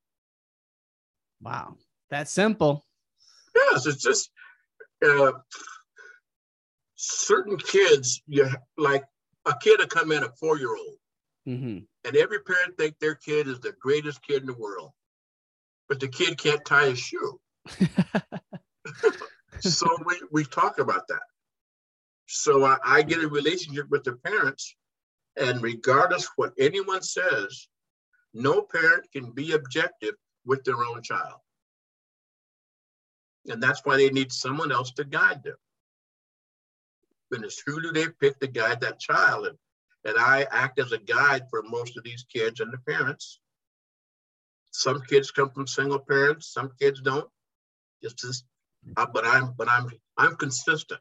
wow 1.40 1.76
that's 2.10 2.30
simple 2.30 2.84
Yes, 3.54 3.86
it's 3.86 4.02
just 4.02 4.30
uh, 5.04 5.32
certain 6.96 7.56
kids. 7.56 8.22
You 8.26 8.48
like 8.76 9.04
a 9.46 9.54
kid 9.60 9.78
to 9.78 9.86
come 9.86 10.12
in, 10.12 10.22
a 10.22 10.28
four-year-old, 10.40 10.96
mm-hmm. 11.48 11.78
and 12.06 12.16
every 12.16 12.40
parent 12.40 12.76
think 12.78 12.98
their 12.98 13.14
kid 13.14 13.48
is 13.48 13.60
the 13.60 13.74
greatest 13.80 14.22
kid 14.22 14.40
in 14.42 14.46
the 14.46 14.54
world, 14.54 14.90
but 15.88 16.00
the 16.00 16.08
kid 16.08 16.38
can't 16.38 16.64
tie 16.64 16.86
a 16.86 16.94
shoe. 16.94 17.40
so 19.60 19.86
we 20.04 20.20
we 20.32 20.44
talk 20.44 20.78
about 20.78 21.06
that. 21.08 21.22
So 22.26 22.64
I, 22.64 22.78
I 22.84 23.02
get 23.02 23.22
a 23.22 23.28
relationship 23.28 23.86
with 23.90 24.04
the 24.04 24.12
parents, 24.12 24.74
and 25.36 25.62
regardless 25.62 26.28
what 26.36 26.52
anyone 26.58 27.02
says, 27.02 27.68
no 28.32 28.62
parent 28.62 29.10
can 29.12 29.30
be 29.30 29.52
objective 29.52 30.14
with 30.44 30.64
their 30.64 30.84
own 30.84 31.02
child. 31.02 31.40
And 33.46 33.62
that's 33.62 33.82
why 33.84 33.96
they 33.96 34.10
need 34.10 34.32
someone 34.32 34.72
else 34.72 34.92
to 34.92 35.04
guide 35.04 35.42
them. 35.44 35.56
And 37.30 37.44
it's 37.44 37.62
who 37.64 37.80
do 37.80 37.92
they 37.92 38.06
pick 38.08 38.38
to 38.40 38.46
guide 38.46 38.80
that 38.80 39.00
child? 39.00 39.46
And, 39.46 39.58
and 40.04 40.18
I 40.18 40.46
act 40.50 40.78
as 40.78 40.92
a 40.92 40.98
guide 40.98 41.44
for 41.50 41.62
most 41.62 41.96
of 41.96 42.04
these 42.04 42.24
kids 42.32 42.60
and 42.60 42.72
the 42.72 42.78
parents. 42.78 43.40
Some 44.70 45.02
kids 45.02 45.30
come 45.30 45.50
from 45.50 45.66
single 45.66 45.98
parents, 45.98 46.52
some 46.52 46.72
kids 46.80 47.00
don't. 47.00 47.28
It's 48.02 48.14
just, 48.14 48.44
but 48.84 49.24
I'm, 49.24 49.54
but 49.56 49.68
I'm, 49.68 49.90
I'm 50.16 50.36
consistent. 50.36 51.00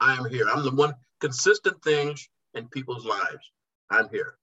I 0.00 0.14
am 0.16 0.28
here. 0.30 0.46
I'm 0.48 0.62
the 0.62 0.70
one 0.70 0.94
consistent 1.20 1.82
things 1.82 2.28
in 2.54 2.68
people's 2.68 3.04
lives. 3.04 3.44
I'm 3.90 4.08
here. 4.10 4.34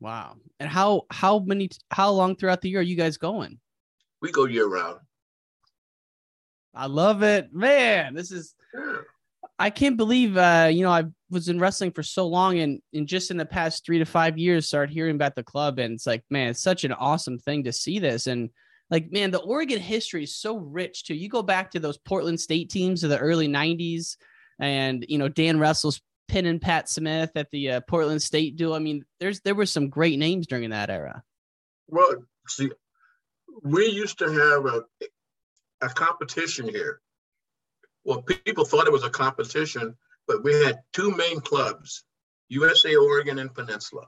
wow 0.00 0.36
and 0.60 0.70
how 0.70 1.02
how 1.10 1.40
many 1.40 1.68
how 1.90 2.10
long 2.10 2.36
throughout 2.36 2.60
the 2.60 2.68
year 2.70 2.78
are 2.80 2.82
you 2.82 2.94
guys 2.96 3.16
going 3.16 3.58
We 4.22 4.30
go 4.30 4.44
year 4.46 4.68
round. 4.68 5.00
i 6.74 6.86
love 6.86 7.22
it 7.24 7.52
man 7.52 8.14
this 8.14 8.30
is 8.30 8.54
Yeah. 8.74 8.98
I 9.60 9.70
can't 9.70 9.96
believe 9.96 10.36
uh, 10.36 10.68
you 10.72 10.84
know, 10.84 10.90
I 10.92 11.04
was 11.30 11.48
in 11.48 11.58
wrestling 11.58 11.90
for 11.90 12.04
so 12.04 12.28
long 12.28 12.60
and 12.60 12.80
and 12.94 13.08
just 13.08 13.32
in 13.32 13.36
the 13.36 13.44
past 13.46 13.84
three 13.84 13.98
to 13.98 14.04
five 14.04 14.38
years 14.38 14.68
started 14.68 14.92
hearing 14.92 15.16
about 15.16 15.34
the 15.34 15.42
club 15.42 15.80
and 15.80 15.94
it's 15.94 16.06
like, 16.06 16.22
man, 16.30 16.50
it's 16.50 16.62
such 16.62 16.84
an 16.84 16.92
awesome 16.92 17.38
thing 17.40 17.64
to 17.64 17.72
see 17.72 17.98
this. 17.98 18.28
And 18.28 18.50
like, 18.90 19.10
man, 19.10 19.32
the 19.32 19.40
Oregon 19.40 19.80
history 19.80 20.22
is 20.22 20.36
so 20.36 20.58
rich 20.58 21.02
too. 21.04 21.14
You 21.16 21.28
go 21.28 21.42
back 21.42 21.72
to 21.72 21.80
those 21.80 21.98
Portland 21.98 22.38
State 22.38 22.70
teams 22.70 23.02
of 23.02 23.10
the 23.10 23.18
early 23.18 23.48
'90s, 23.48 24.16
and 24.58 25.04
you 25.08 25.18
know 25.18 25.28
Dan 25.28 25.58
Russell's 25.58 26.00
Pin 26.28 26.46
and 26.46 26.60
Pat 26.60 26.88
Smith 26.88 27.32
at 27.36 27.50
the 27.50 27.70
uh, 27.72 27.80
Portland 27.80 28.22
State 28.22 28.56
duel. 28.56 28.74
I 28.74 28.78
mean, 28.78 29.04
there's 29.18 29.40
there 29.40 29.54
were 29.54 29.66
some 29.66 29.88
great 29.88 30.18
names 30.18 30.46
during 30.46 30.70
that 30.70 30.90
era. 30.90 31.22
Well, 31.88 32.16
see, 32.46 32.70
we 33.62 33.86
used 33.86 34.18
to 34.18 34.30
have 34.30 34.66
a, 34.66 34.84
a 35.80 35.88
competition 35.88 36.68
here. 36.68 37.00
Well, 38.04 38.22
people 38.22 38.64
thought 38.64 38.86
it 38.86 38.92
was 38.92 39.04
a 39.04 39.10
competition, 39.10 39.96
but 40.26 40.44
we 40.44 40.52
had 40.64 40.80
two 40.92 41.10
main 41.12 41.40
clubs, 41.40 42.04
USA 42.48 42.94
Oregon 42.94 43.38
and 43.38 43.52
Peninsula. 43.52 44.06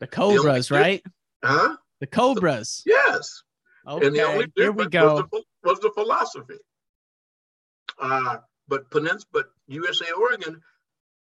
The 0.00 0.06
Cobras, 0.06 0.70
only- 0.70 0.82
right? 0.82 1.02
Huh? 1.42 1.76
The 2.00 2.06
Cobras. 2.06 2.82
Yes. 2.86 3.42
Okay, 3.86 4.06
and 4.06 4.16
the 4.16 4.22
only 4.22 4.46
here 4.56 4.72
we 4.72 4.86
go. 4.88 5.14
Was, 5.14 5.24
the, 5.32 5.42
was 5.64 5.80
the 5.80 5.90
philosophy. 5.94 6.58
Uh, 7.98 8.38
but 8.70 8.88
Peninsula, 8.90 9.26
but 9.32 9.46
USA 9.66 10.06
Oregon 10.12 10.62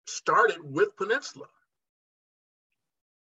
started 0.07 0.59
with 0.63 0.97
Peninsula. 0.97 1.47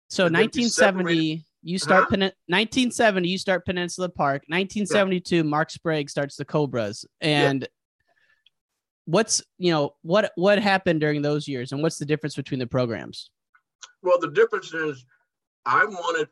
So 0.07 0.25
And 0.25 0.35
1970, 0.35 1.45
you 1.61 1.77
start 1.77 2.05
Huh? 2.05 2.09
Pen- 2.09 2.19
1970, 2.47 3.27
you 3.29 3.37
start 3.37 3.65
Peninsula 3.65 4.09
Park. 4.09 4.43
1972, 4.47 5.43
Mark 5.43 5.69
Sprague 5.69 6.09
starts 6.09 6.37
the 6.37 6.45
Cobras. 6.45 7.05
And 7.21 7.67
what's 9.05 9.43
you 9.57 9.71
know 9.71 9.95
what 10.01 10.31
what 10.35 10.59
happened 10.59 11.01
during 11.01 11.21
those 11.21 11.47
years, 11.47 11.71
and 11.71 11.83
what's 11.83 11.97
the 11.97 12.05
difference 12.05 12.35
between 12.35 12.59
the 12.59 12.67
programs? 12.67 13.29
Well, 14.01 14.19
the 14.19 14.31
difference 14.31 14.73
is 14.73 15.05
I 15.65 15.85
wanted 15.85 16.29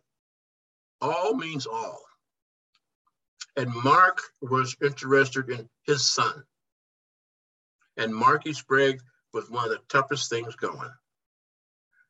all 1.02 1.36
means 1.36 1.68
all. 1.68 2.00
And 3.58 3.72
Mark 3.84 4.22
was 4.42 4.76
interested 4.82 5.50
in 5.50 5.68
his 5.86 6.06
son. 6.14 6.44
And 7.98 8.14
Marky 8.14 8.54
Sprague 8.54 9.02
was 9.34 9.50
one 9.50 9.66
of 9.66 9.72
the 9.72 9.80
toughest 9.90 10.30
things 10.30 10.56
going. 10.56 10.92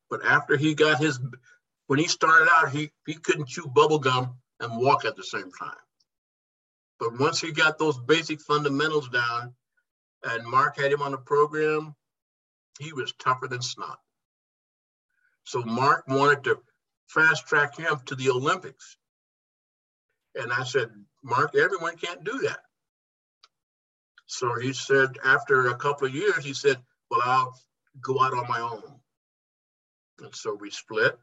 But 0.10 0.26
after 0.26 0.58
he 0.58 0.74
got 0.74 1.00
his, 1.00 1.20
when 1.88 2.00
he 2.00 2.08
started 2.08 2.50
out, 2.52 2.72
he, 2.72 2.92
he 3.06 3.16
couldn't 3.16 3.48
chew 3.48 3.68
bubble 3.68 4.00
gum 4.00 4.38
and 4.60 4.82
walk 4.82 5.06
at 5.06 5.16
the 5.16 5.24
same 5.24 5.52
time. 5.52 5.76
But 7.00 7.20
once 7.20 7.40
he 7.40 7.52
got 7.52 7.78
those 7.78 7.98
basic 7.98 8.42
fundamentals 8.42 9.10
down, 9.10 9.54
and 10.24 10.46
Mark 10.46 10.78
had 10.78 10.92
him 10.92 11.02
on 11.02 11.12
the 11.12 11.18
program, 11.18 11.96
he 12.80 12.94
was 12.94 13.14
tougher 13.14 13.48
than 13.48 13.62
snot. 13.62 14.00
So 15.44 15.62
Mark 15.64 16.08
wanted 16.08 16.44
to 16.46 16.60
fast 17.08 17.48
track 17.48 17.78
him 17.78 18.00
to 18.06 18.16
the 18.16 18.30
Olympics. 18.30 18.98
And 20.36 20.52
I 20.52 20.64
said, 20.64 20.90
Mark, 21.24 21.56
everyone 21.56 21.98
can't 21.98 22.24
do 22.24 22.40
that. 22.40 22.60
So 24.28 24.60
he 24.60 24.74
said, 24.74 25.18
after 25.26 25.68
a 25.68 25.76
couple 25.76 26.08
of 26.08 26.14
years, 26.14 26.44
he 26.44 26.54
said, 26.54 26.78
Well, 27.10 27.22
I'll 27.24 27.60
go 28.02 28.22
out 28.22 28.34
on 28.34 28.48
my 28.48 28.60
own. 28.60 29.00
And 30.20 30.36
so 30.36 30.58
we 30.60 30.70
split, 30.70 31.18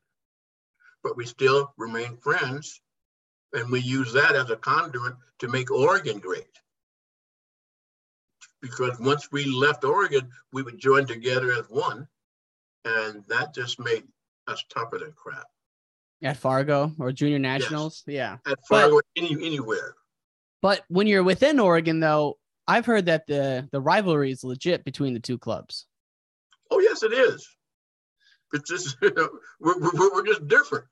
but 1.02 1.16
we 1.16 1.26
still 1.26 1.73
remain 1.76 2.16
friends. 2.16 2.80
And 3.52 3.70
we 3.70 3.80
use 3.80 4.12
that 4.14 4.34
as 4.34 4.50
a 4.50 4.56
conduit 4.56 5.14
to 5.38 5.49
make 5.49 5.70
Oregon 5.70 6.18
great. 6.18 6.49
Because 8.61 8.99
once 8.99 9.30
we 9.30 9.44
left 9.44 9.84
Oregon, 9.84 10.28
we 10.52 10.62
would 10.62 10.78
join 10.78 11.06
together 11.06 11.52
as 11.52 11.66
one. 11.68 12.08
And 12.84 13.23
that 13.28 13.54
just 13.54 13.78
made 13.78 14.04
us 14.49 14.64
tougher 14.70 14.99
than 14.99 15.12
crap. 15.12 15.46
At 16.23 16.38
Fargo 16.38 16.92
or 16.99 17.12
junior 17.12 17.38
nationals? 17.38 18.02
Yes. 18.06 18.38
Yeah. 18.46 18.52
At 18.52 18.58
Fargo, 18.66 18.96
but, 18.96 19.04
any, 19.16 19.34
anywhere. 19.34 19.94
But 20.62 20.82
when 20.88 21.06
you're 21.06 21.23
within 21.23 21.61
Oregon, 21.61 22.00
though, 22.00 22.38
I've 22.66 22.87
heard 22.87 23.06
that 23.06 23.26
the 23.26 23.68
the 23.73 23.80
rivalry 23.80 24.30
is 24.30 24.44
legit 24.44 24.85
between 24.85 25.14
the 25.14 25.21
two 25.21 25.38
clubs. 25.38 25.87
Oh 26.71 26.80
yes, 26.80 27.02
it 27.02 27.12
is. 27.12 27.47
It's 28.52 28.68
just 28.68 28.97
you 29.02 29.12
know, 29.14 29.28
we're, 29.61 29.78
we're, 29.78 30.14
we're 30.14 30.26
just 30.26 30.47
different. 30.49 30.87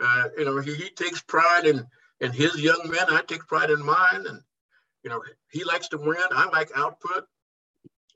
Uh, 0.00 0.28
you 0.36 0.44
know, 0.44 0.58
he, 0.60 0.74
he 0.74 0.90
takes 0.90 1.20
pride 1.22 1.66
in 1.66 1.86
in 2.20 2.32
his 2.32 2.60
young 2.60 2.82
men. 2.84 3.06
I 3.08 3.22
take 3.26 3.46
pride 3.46 3.70
in 3.70 3.84
mine, 3.84 4.26
and 4.26 4.40
you 5.02 5.10
know, 5.10 5.22
he 5.50 5.64
likes 5.64 5.88
to 5.88 5.98
win. 5.98 6.16
I 6.30 6.48
like 6.50 6.70
output, 6.76 7.24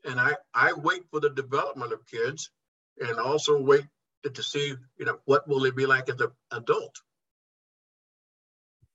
and 0.04 0.20
I 0.20 0.36
I 0.54 0.72
wait 0.74 1.02
for 1.10 1.20
the 1.20 1.30
development 1.30 1.92
of 1.92 2.06
kids, 2.06 2.50
and 2.98 3.18
also 3.18 3.60
wait 3.60 3.84
to, 4.22 4.30
to 4.30 4.42
see 4.42 4.74
you 4.98 5.04
know 5.04 5.18
what 5.24 5.48
will 5.48 5.60
they 5.60 5.70
be 5.70 5.86
like 5.86 6.08
as 6.08 6.20
an 6.20 6.30
adult. 6.52 7.00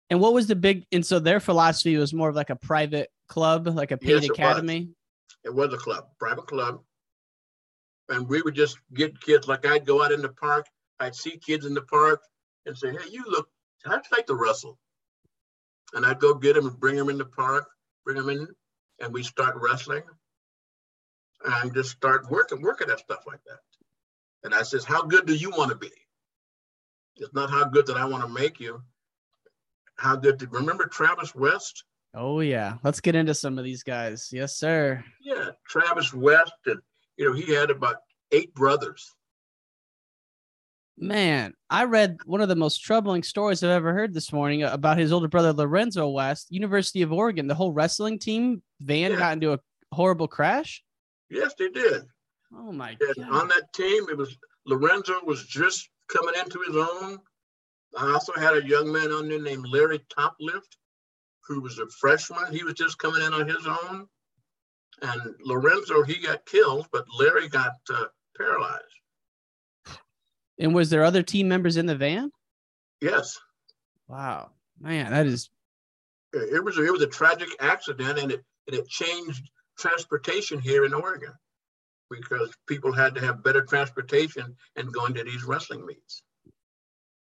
And 0.09 0.21
what 0.21 0.33
was 0.33 0.47
the 0.47 0.55
big? 0.55 0.85
And 0.93 1.05
so 1.05 1.19
their 1.19 1.41
philosophy 1.41 1.97
was 1.97 2.13
more 2.13 2.29
of 2.29 2.35
like 2.35 2.49
a 2.49 2.55
private 2.55 3.09
club, 3.27 3.67
like 3.67 3.91
a 3.91 3.97
paid 3.97 4.23
yes, 4.23 4.29
academy. 4.29 4.89
It 5.43 5.53
was. 5.53 5.67
it 5.67 5.71
was 5.71 5.73
a 5.73 5.77
club, 5.77 6.07
private 6.19 6.47
club, 6.47 6.81
and 8.09 8.27
we 8.27 8.41
would 8.41 8.55
just 8.55 8.77
get 8.93 9.19
kids. 9.21 9.47
Like 9.47 9.65
I'd 9.65 9.85
go 9.85 10.03
out 10.03 10.11
in 10.11 10.21
the 10.21 10.29
park, 10.29 10.67
I'd 10.99 11.15
see 11.15 11.37
kids 11.37 11.65
in 11.65 11.73
the 11.73 11.81
park, 11.81 12.21
and 12.65 12.77
say, 12.77 12.91
"Hey, 12.91 13.09
you 13.09 13.23
look, 13.27 13.49
I'd 13.85 14.01
like 14.11 14.27
to 14.27 14.35
wrestle," 14.35 14.79
and 15.93 16.05
I'd 16.05 16.19
go 16.19 16.33
get 16.33 16.55
them 16.55 16.67
and 16.67 16.79
bring 16.79 16.95
them 16.95 17.09
in 17.09 17.17
the 17.17 17.25
park, 17.25 17.69
bring 18.03 18.17
them 18.17 18.29
in, 18.29 18.47
and 18.99 19.13
we 19.13 19.23
start 19.23 19.55
wrestling, 19.57 20.03
and 21.45 21.73
just 21.73 21.91
start 21.91 22.29
working, 22.29 22.61
working 22.61 22.89
at 22.89 22.99
stuff 22.99 23.25
like 23.27 23.43
that. 23.45 23.59
And 24.43 24.53
I 24.53 24.63
says, 24.63 24.85
"How 24.85 25.03
good 25.03 25.25
do 25.25 25.35
you 25.35 25.51
want 25.51 25.71
to 25.71 25.77
be?" 25.77 25.91
It's 27.17 27.33
not 27.33 27.49
how 27.49 27.65
good 27.65 27.87
that 27.87 27.97
I 27.97 28.05
want 28.05 28.23
to 28.23 28.29
make 28.29 28.59
you 28.59 28.83
how 29.97 30.15
good 30.15 30.37
did 30.37 30.53
remember 30.53 30.85
Travis 30.85 31.35
West? 31.35 31.83
Oh 32.19 32.39
yeah, 32.39 32.77
let's 32.83 32.99
get 32.99 33.13
into 33.13 33.35
some 33.35 33.59
of 33.59 33.63
these 33.63 33.83
guys. 33.83 34.29
Yes, 34.33 34.57
sir. 34.57 35.03
Yeah, 35.21 35.51
Travis 35.69 36.11
West, 36.15 36.51
and 36.65 36.79
you 37.15 37.27
know 37.27 37.33
he 37.33 37.53
had 37.53 37.69
about 37.69 37.97
eight 38.31 38.55
brothers. 38.55 39.13
Man, 40.97 41.53
I 41.69 41.83
read 41.83 42.17
one 42.25 42.41
of 42.41 42.49
the 42.49 42.55
most 42.55 42.79
troubling 42.79 43.21
stories 43.21 43.63
I've 43.63 43.69
ever 43.69 43.93
heard 43.93 44.15
this 44.15 44.33
morning 44.33 44.63
about 44.63 44.97
his 44.97 45.11
older 45.11 45.27
brother 45.27 45.53
Lorenzo 45.53 46.09
West, 46.09 46.47
University 46.49 47.03
of 47.03 47.13
Oregon. 47.13 47.45
The 47.45 47.53
whole 47.53 47.71
wrestling 47.71 48.17
team 48.17 48.63
van 48.79 49.11
yeah. 49.11 49.17
got 49.19 49.33
into 49.33 49.53
a 49.53 49.59
horrible 49.93 50.27
crash. 50.27 50.83
Yes, 51.29 51.53
they 51.59 51.69
did. 51.69 52.01
Oh 52.51 52.71
my 52.71 52.97
and 52.99 53.15
god! 53.15 53.29
On 53.29 53.47
that 53.49 53.71
team, 53.75 54.07
it 54.09 54.17
was 54.17 54.35
Lorenzo 54.65 55.23
was 55.23 55.45
just 55.45 55.87
coming 56.07 56.33
into 56.39 56.59
his 56.65 56.75
own. 56.75 57.19
I 57.95 58.11
also 58.11 58.33
had 58.33 58.57
a 58.57 58.67
young 58.67 58.91
man 58.91 59.11
on 59.11 59.29
there 59.29 59.39
named 59.39 59.67
Larry 59.67 59.99
Toplift, 60.17 60.77
who 61.47 61.61
was 61.61 61.79
a 61.79 61.87
freshman. 61.87 62.51
He 62.51 62.63
was 62.63 62.73
just 62.73 62.99
coming 62.99 63.21
in 63.21 63.33
on 63.33 63.47
his 63.47 63.65
own. 63.65 64.07
And 65.01 65.35
Lorenzo, 65.43 66.03
he 66.03 66.15
got 66.15 66.45
killed, 66.45 66.87
but 66.91 67.05
Larry 67.19 67.47
got 67.49 67.73
uh, 67.93 68.05
paralyzed. 68.37 68.83
And 70.59 70.73
was 70.73 70.89
there 70.89 71.03
other 71.03 71.21
team 71.21 71.47
members 71.47 71.77
in 71.77 71.85
the 71.85 71.95
van? 71.95 72.31
Yes. 72.99 73.37
Wow, 74.07 74.51
man, 74.79 75.11
that 75.11 75.27
is. 75.27 75.49
It 76.33 76.63
was 76.63 76.77
a, 76.77 76.85
it 76.85 76.91
was 76.91 77.01
a 77.01 77.07
tragic 77.07 77.49
accident, 77.59 78.17
and 78.19 78.31
it 78.31 78.43
and 78.67 78.75
it 78.75 78.87
changed 78.87 79.49
transportation 79.77 80.59
here 80.59 80.85
in 80.85 80.93
Oregon 80.93 81.33
because 82.09 82.51
people 82.67 82.91
had 82.91 83.13
to 83.15 83.21
have 83.21 83.43
better 83.43 83.63
transportation 83.63 84.55
and 84.75 84.93
going 84.93 85.13
to 85.13 85.23
these 85.23 85.43
wrestling 85.43 85.85
meets. 85.85 86.23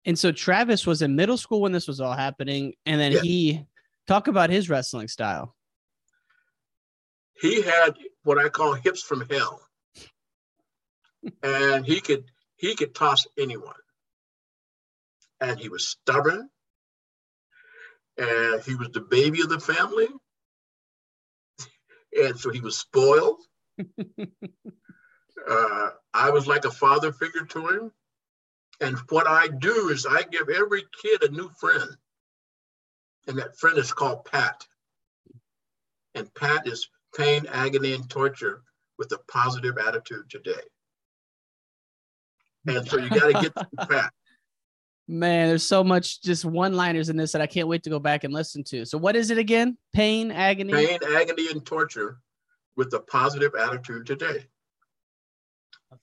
And 0.06 0.18
so 0.18 0.30
Travis 0.30 0.87
was 0.87 1.02
in 1.02 1.16
middle 1.16 1.38
school 1.38 1.62
when 1.62 1.72
this 1.72 1.88
was 1.88 2.00
all 2.00 2.12
happening, 2.12 2.74
and 2.87 3.00
then 3.00 3.12
yeah. 3.12 3.20
he 3.20 3.66
talk 4.06 4.28
about 4.28 4.50
his 4.50 4.68
wrestling 4.68 5.08
style. 5.08 5.54
He 7.40 7.62
had 7.62 7.96
what 8.22 8.38
I 8.38 8.48
call 8.48 8.74
hips 8.74 9.02
from 9.02 9.26
hell, 9.28 9.60
and 11.42 11.84
he 11.84 12.00
could 12.00 12.24
he 12.56 12.74
could 12.74 12.94
toss 12.94 13.26
anyone, 13.38 13.74
and 15.40 15.58
he 15.58 15.68
was 15.68 15.88
stubborn, 15.88 16.48
and 18.16 18.62
he 18.62 18.74
was 18.74 18.90
the 18.90 19.00
baby 19.00 19.42
of 19.42 19.48
the 19.48 19.60
family, 19.60 20.08
and 22.16 22.38
so 22.38 22.50
he 22.50 22.60
was 22.60 22.78
spoiled. 22.78 23.40
uh, 24.18 25.90
I 26.14 26.30
was 26.30 26.46
like 26.46 26.64
a 26.64 26.70
father 26.70 27.12
figure 27.12 27.44
to 27.44 27.68
him 27.68 27.90
and 28.80 28.98
what 29.08 29.28
I 29.28 29.48
do 29.48 29.88
is 29.88 30.06
I 30.06 30.22
give 30.22 30.48
every 30.48 30.84
kid 31.02 31.22
a 31.22 31.30
new 31.30 31.48
friend. 31.60 31.96
And 33.26 33.38
that 33.38 33.58
friend 33.58 33.78
is 33.78 33.92
called 33.92 34.24
Pat. 34.24 34.66
And 36.14 36.32
Pat 36.34 36.66
is 36.66 36.88
pain, 37.16 37.46
agony, 37.50 37.94
and 37.94 38.08
torture 38.08 38.62
with 38.98 39.12
a 39.12 39.18
positive 39.28 39.78
attitude 39.78 40.30
today. 40.30 40.52
And 42.66 42.87
so 42.88 42.98
you 42.98 43.08
got 43.08 43.26
to 43.26 43.32
get 43.32 43.54
to 43.54 43.87
Pat. 43.88 44.12
Man, 45.06 45.48
there's 45.48 45.66
so 45.66 45.84
much 45.84 46.22
just 46.22 46.46
one 46.46 46.74
liners 46.74 47.10
in 47.10 47.16
this 47.16 47.32
that 47.32 47.42
I 47.42 47.46
can't 47.46 47.68
wait 47.68 47.82
to 47.82 47.90
go 47.90 47.98
back 47.98 48.24
and 48.24 48.32
listen 48.32 48.64
to. 48.64 48.87
So, 48.87 48.96
what 48.96 49.16
is 49.16 49.30
it 49.30 49.37
again? 49.37 49.76
Pain, 49.92 50.30
agony? 50.30 50.72
Pain, 50.72 50.98
agony, 51.14 51.50
and 51.50 51.64
torture 51.64 52.20
with 52.76 52.92
a 52.94 53.00
positive 53.00 53.52
attitude 53.54 54.06
today. 54.06 54.46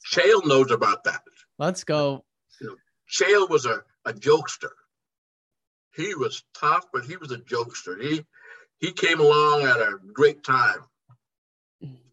Chael 0.05 0.45
knows 0.45 0.69
about 0.69 1.03
that. 1.05 1.21
Let's 1.57 1.83
go. 1.83 2.23
Chael 3.11 3.49
was 3.49 3.65
a, 3.65 3.81
a 4.05 4.13
jokester. 4.13 4.69
He 5.95 6.15
was 6.15 6.43
tough, 6.57 6.85
but 6.93 7.05
he 7.05 7.17
was 7.17 7.31
a 7.31 7.37
jokester. 7.37 8.01
He 8.01 8.23
he 8.79 8.91
came 8.91 9.19
along 9.19 9.63
at 9.63 9.77
a 9.77 9.97
great 10.13 10.43
time. 10.43 10.79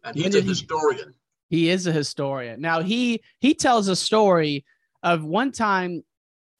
And 0.03 0.15
he's 0.15 0.35
a 0.35 0.41
historian. 0.41 1.13
He, 1.49 1.63
he 1.63 1.69
is 1.69 1.87
a 1.87 1.91
historian. 1.91 2.61
Now 2.61 2.81
he 2.81 3.21
he 3.39 3.53
tells 3.53 3.87
a 3.87 3.95
story 3.95 4.65
of 5.03 5.23
one 5.23 5.51
time 5.51 6.03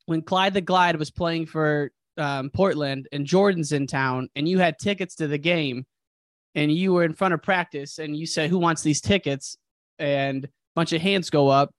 when 0.06 0.22
Clyde 0.22 0.54
the 0.54 0.62
Glide 0.62 0.98
was 0.98 1.12
playing 1.12 1.46
for 1.46 1.92
um, 2.18 2.50
Portland 2.50 3.08
and 3.12 3.26
Jordan's 3.26 3.72
in 3.72 3.88
town, 3.88 4.30
and 4.36 4.48
you 4.48 4.60
had 4.60 4.80
tickets 4.80 5.16
to 5.16 5.28
the 5.28 5.38
game, 5.38 5.86
and 6.56 6.72
you 6.72 6.94
were 6.94 7.04
in 7.04 7.14
front 7.14 7.34
of 7.34 7.42
practice, 7.44 8.00
and 8.00 8.16
you 8.16 8.26
said, 8.26 8.50
"Who 8.50 8.58
wants 8.58 8.82
these 8.82 9.02
tickets?" 9.02 9.58
And 10.00 10.46
a 10.46 10.50
bunch 10.76 10.94
of 10.94 11.02
hands 11.02 11.30
go 11.30 11.50
up, 11.50 11.74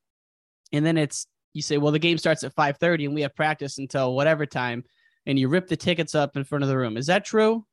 and 0.72 0.84
then 0.84 0.96
it's 0.96 1.26
you 1.52 1.62
say, 1.62 1.78
well, 1.78 1.92
the 1.92 1.98
game 1.98 2.18
starts 2.18 2.44
at 2.44 2.54
5:30 2.54 3.06
and 3.06 3.14
we 3.14 3.22
have 3.22 3.34
practice 3.34 3.78
until 3.78 4.14
whatever 4.14 4.46
time, 4.46 4.84
and 5.26 5.38
you 5.38 5.48
rip 5.48 5.68
the 5.68 5.76
tickets 5.76 6.14
up 6.14 6.36
in 6.36 6.44
front 6.44 6.64
of 6.64 6.68
the 6.68 6.76
room. 6.76 6.96
Is 6.96 7.06
that 7.06 7.24
true? 7.24 7.64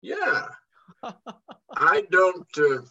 Yeah. 0.00 0.48
I 1.76 2.02
don't. 2.10 2.46
Uh, 2.58 2.82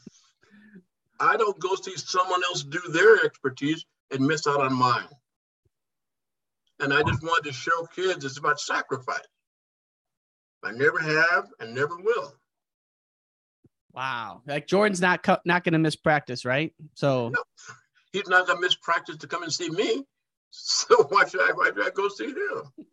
I 1.19 1.37
don't 1.37 1.59
go 1.59 1.75
see 1.75 1.95
someone 1.97 2.43
else 2.45 2.63
do 2.63 2.81
their 2.89 3.23
expertise 3.23 3.85
and 4.09 4.25
miss 4.25 4.47
out 4.47 4.59
on 4.59 4.73
mine. 4.73 5.07
And 6.79 6.91
I 6.91 7.03
just 7.03 7.21
wanted 7.21 7.47
to 7.47 7.53
show 7.53 7.85
kids 7.95 8.25
it's 8.25 8.39
about 8.39 8.59
sacrifice. 8.59 9.19
I 10.63 10.71
never 10.71 10.99
have 10.99 11.47
and 11.59 11.75
never 11.75 11.95
will. 11.97 12.33
Wow. 13.93 14.41
Like 14.47 14.67
Jordan's 14.67 15.01
not 15.01 15.25
not 15.45 15.63
going 15.63 15.73
to 15.73 15.79
miss 15.79 15.95
practice, 15.95 16.43
right? 16.43 16.73
So 16.95 17.29
no, 17.29 17.43
he's 18.13 18.27
not 18.27 18.47
going 18.47 18.57
to 18.57 18.61
miss 18.61 18.75
practice 18.75 19.17
to 19.17 19.27
come 19.27 19.43
and 19.43 19.53
see 19.53 19.69
me. 19.69 20.05
So 20.53 21.07
why 21.07 21.25
should 21.29 21.39
I, 21.39 21.53
why 21.53 21.67
should 21.67 21.81
I 21.81 21.91
go 21.91 22.09
see 22.09 22.25
him? 22.25 22.85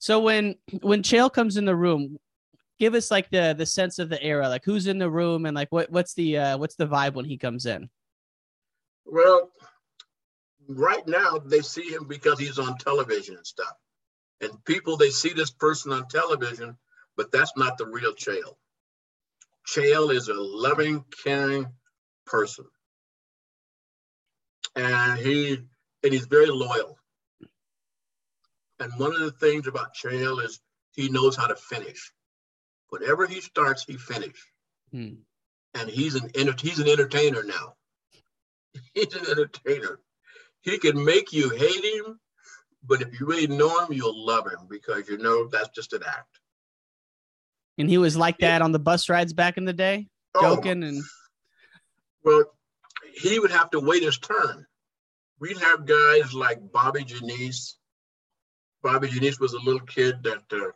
So 0.00 0.18
when 0.18 0.56
when 0.80 1.02
Chael 1.02 1.30
comes 1.30 1.58
in 1.58 1.66
the 1.66 1.76
room, 1.76 2.18
give 2.78 2.94
us 2.94 3.10
like 3.10 3.30
the 3.30 3.54
the 3.56 3.66
sense 3.66 3.98
of 3.98 4.08
the 4.08 4.20
era, 4.22 4.48
like 4.48 4.64
who's 4.64 4.86
in 4.86 4.98
the 4.98 5.10
room 5.10 5.44
and 5.44 5.54
like 5.54 5.70
what 5.70 5.90
what's 5.90 6.14
the 6.14 6.38
uh, 6.38 6.58
what's 6.58 6.74
the 6.74 6.86
vibe 6.86 7.12
when 7.12 7.26
he 7.26 7.36
comes 7.36 7.66
in? 7.66 7.90
Well, 9.04 9.50
right 10.66 11.06
now 11.06 11.38
they 11.38 11.60
see 11.60 11.90
him 11.90 12.06
because 12.08 12.38
he's 12.38 12.58
on 12.58 12.78
television 12.78 13.36
and 13.36 13.46
stuff, 13.46 13.74
and 14.40 14.64
people 14.64 14.96
they 14.96 15.10
see 15.10 15.34
this 15.34 15.50
person 15.50 15.92
on 15.92 16.08
television, 16.08 16.78
but 17.14 17.30
that's 17.30 17.52
not 17.58 17.76
the 17.76 17.86
real 17.86 18.14
Chael. 18.14 18.56
Chael 19.68 20.14
is 20.14 20.28
a 20.28 20.34
loving, 20.34 21.04
caring 21.22 21.66
person, 22.24 22.64
and 24.76 25.18
he 25.18 25.58
and 26.02 26.12
he's 26.14 26.24
very 26.24 26.46
loyal. 26.46 26.96
And 28.80 28.92
one 28.94 29.12
of 29.12 29.20
the 29.20 29.30
things 29.32 29.66
about 29.66 29.94
Chael 29.94 30.42
is 30.42 30.58
he 30.92 31.10
knows 31.10 31.36
how 31.36 31.46
to 31.46 31.54
finish. 31.54 32.10
Whatever 32.88 33.26
he 33.26 33.40
starts, 33.40 33.84
he 33.84 33.96
finishes. 33.96 34.40
Hmm. 34.90 35.14
And 35.74 35.88
he's 35.88 36.16
an 36.16 36.30
he's 36.58 36.80
an 36.80 36.88
entertainer 36.88 37.44
now. 37.44 37.74
He's 38.94 39.14
an 39.14 39.26
entertainer. 39.28 40.00
He 40.62 40.78
can 40.78 41.04
make 41.04 41.32
you 41.32 41.50
hate 41.50 41.84
him, 41.84 42.20
but 42.84 43.02
if 43.02 43.18
you 43.18 43.26
really 43.26 43.48
know 43.48 43.84
him, 43.84 43.92
you'll 43.92 44.26
love 44.26 44.46
him 44.46 44.68
because 44.68 45.08
you 45.08 45.18
know 45.18 45.48
that's 45.48 45.70
just 45.70 45.92
an 45.92 46.02
act. 46.06 46.38
And 47.78 47.88
he 47.90 47.98
was 47.98 48.16
like 48.16 48.38
that 48.38 48.62
on 48.62 48.70
the 48.70 48.78
bus 48.78 49.08
rides 49.08 49.32
back 49.32 49.56
in 49.56 49.64
the 49.64 49.72
day, 49.72 50.06
Oh. 50.36 50.54
joking 50.54 50.84
and 50.84 51.02
Well, 52.22 52.44
he 53.12 53.38
would 53.40 53.50
have 53.50 53.70
to 53.70 53.80
wait 53.80 54.02
his 54.04 54.18
turn. 54.18 54.66
We'd 55.40 55.58
have 55.58 55.86
guys 55.86 56.32
like 56.32 56.58
Bobby 56.72 57.04
Janice. 57.04 57.76
Bobby 58.82 59.08
Janice 59.08 59.38
was 59.40 59.52
a 59.52 59.58
little 59.60 59.80
kid 59.86 60.22
that 60.22 60.42
uh, 60.52 60.70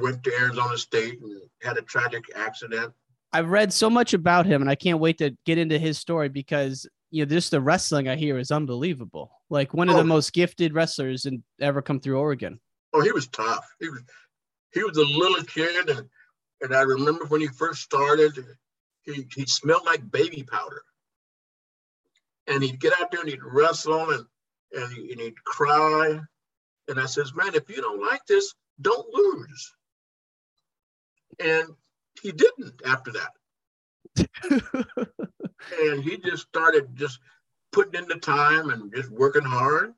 went 0.00 0.22
to 0.24 0.34
Arizona 0.34 0.76
State 0.76 1.20
and 1.20 1.42
had 1.62 1.76
a 1.78 1.82
tragic 1.82 2.24
accident. 2.34 2.92
I've 3.32 3.50
read 3.50 3.72
so 3.72 3.90
much 3.90 4.14
about 4.14 4.46
him, 4.46 4.62
and 4.62 4.70
I 4.70 4.74
can't 4.74 4.98
wait 5.00 5.18
to 5.18 5.36
get 5.44 5.58
into 5.58 5.78
his 5.78 5.98
story 5.98 6.28
because 6.28 6.86
you 7.10 7.24
know 7.24 7.28
just 7.28 7.50
the 7.50 7.60
wrestling 7.60 8.08
I 8.08 8.16
hear 8.16 8.38
is 8.38 8.50
unbelievable. 8.50 9.30
Like 9.50 9.74
one 9.74 9.88
of 9.88 9.94
the 9.96 10.00
Oh. 10.02 10.04
most 10.04 10.32
gifted 10.32 10.74
wrestlers 10.74 11.24
and 11.26 11.42
ever 11.60 11.82
come 11.82 12.00
through 12.00 12.18
Oregon. 12.18 12.60
Oh, 12.92 13.00
he 13.02 13.12
was 13.12 13.26
tough. 13.28 13.64
He 13.80 13.88
was 13.88 14.00
he 14.72 14.82
was 14.82 14.96
a 14.96 15.04
little 15.04 15.44
kid, 15.44 15.88
and 15.90 16.08
and 16.62 16.74
I 16.74 16.82
remember 16.82 17.26
when 17.26 17.40
he 17.40 17.48
first 17.48 17.82
started, 17.82 18.32
he 19.02 19.26
he 19.34 19.44
smelled 19.46 19.84
like 19.84 20.10
baby 20.10 20.42
powder. 20.42 20.82
And 22.46 22.62
he'd 22.62 22.80
get 22.80 22.98
out 22.98 23.10
there 23.10 23.20
and 23.20 23.28
he'd 23.28 23.42
wrestle 23.44 24.10
and 24.10 24.24
and, 24.72 24.92
he, 24.92 25.12
and 25.12 25.20
he'd 25.20 25.44
cry. 25.44 26.18
And 26.88 26.98
I 26.98 27.06
says, 27.06 27.34
man, 27.34 27.54
if 27.54 27.68
you 27.68 27.76
don't 27.76 28.00
like 28.00 28.24
this, 28.26 28.54
don't 28.80 29.06
lose. 29.12 29.74
And 31.38 31.68
he 32.22 32.32
didn't 32.32 32.80
after 32.84 33.12
that. 33.12 33.32
and 35.82 36.02
he 36.02 36.16
just 36.18 36.48
started 36.48 36.96
just 36.96 37.20
putting 37.72 38.00
in 38.02 38.08
the 38.08 38.16
time 38.16 38.70
and 38.70 38.92
just 38.94 39.10
working 39.10 39.44
hard. 39.44 39.92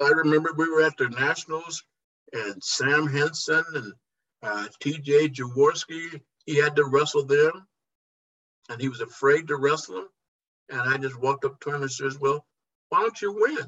I 0.00 0.08
remember 0.08 0.52
we 0.56 0.68
were 0.68 0.82
at 0.82 0.96
the 0.96 1.08
Nationals 1.08 1.84
and 2.32 2.62
Sam 2.62 3.06
Henson 3.06 3.64
and 3.74 3.92
uh, 4.42 4.66
TJ 4.82 5.34
Jaworski, 5.34 6.20
he 6.46 6.56
had 6.56 6.74
to 6.76 6.84
wrestle 6.84 7.24
them 7.24 7.66
and 8.68 8.80
he 8.80 8.88
was 8.88 9.00
afraid 9.00 9.48
to 9.48 9.56
wrestle 9.56 9.94
them. 9.96 10.08
And 10.70 10.80
I 10.80 10.96
just 10.96 11.20
walked 11.20 11.44
up 11.44 11.60
to 11.60 11.70
him 11.74 11.82
and 11.82 11.90
says, 11.90 12.18
Well, 12.18 12.44
why 12.88 13.00
don't 13.00 13.22
you 13.22 13.32
win? 13.32 13.66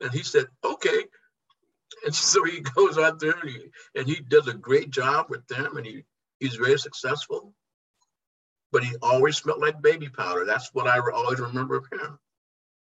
And 0.00 0.12
he 0.12 0.22
said, 0.22 0.46
Okay. 0.64 1.04
And 2.04 2.14
so 2.14 2.44
he 2.44 2.60
goes 2.60 2.98
out 2.98 3.20
there 3.20 3.34
and 3.40 3.50
he, 3.50 3.60
and 3.94 4.06
he 4.06 4.20
does 4.20 4.48
a 4.48 4.54
great 4.54 4.90
job 4.90 5.26
with 5.28 5.46
them 5.46 5.76
and 5.76 5.86
he, 5.86 6.04
he's 6.38 6.56
very 6.56 6.78
successful. 6.78 7.54
But 8.72 8.84
he 8.84 8.96
always 9.02 9.36
smelled 9.36 9.60
like 9.60 9.80
baby 9.80 10.08
powder. 10.08 10.44
That's 10.44 10.70
what 10.72 10.88
I 10.88 10.98
always 10.98 11.38
remember 11.38 11.76
of 11.76 11.86
him. 11.92 12.18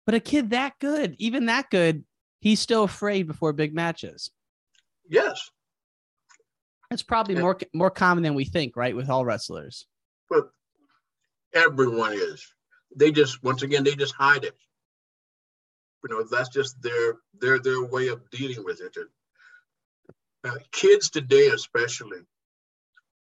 But 0.05 0.15
a 0.15 0.19
kid 0.19 0.51
that 0.51 0.73
good, 0.79 1.15
even 1.17 1.47
that 1.47 1.69
good, 1.69 2.03
he's 2.39 2.59
still 2.59 2.83
afraid 2.83 3.27
before 3.27 3.53
big 3.53 3.73
matches. 3.73 4.31
Yes. 5.07 5.49
It's 6.91 7.03
probably 7.03 7.35
more 7.35 7.57
more 7.73 7.91
common 7.91 8.23
than 8.23 8.33
we 8.33 8.45
think, 8.45 8.75
right? 8.75 8.95
With 8.95 9.09
all 9.09 9.25
wrestlers. 9.25 9.85
But 10.29 10.49
everyone 11.53 12.13
is. 12.13 12.45
They 12.95 13.11
just 13.11 13.43
once 13.43 13.61
again 13.61 13.83
they 13.83 13.95
just 13.95 14.15
hide 14.15 14.43
it. 14.43 14.55
You 16.03 16.15
know, 16.15 16.23
that's 16.23 16.49
just 16.49 16.81
their 16.81 17.15
their 17.39 17.59
their 17.59 17.83
way 17.83 18.07
of 18.07 18.29
dealing 18.31 18.63
with 18.63 18.81
it. 18.81 18.95
Uh, 20.45 20.57
kids 20.71 21.09
today, 21.09 21.47
especially, 21.47 22.19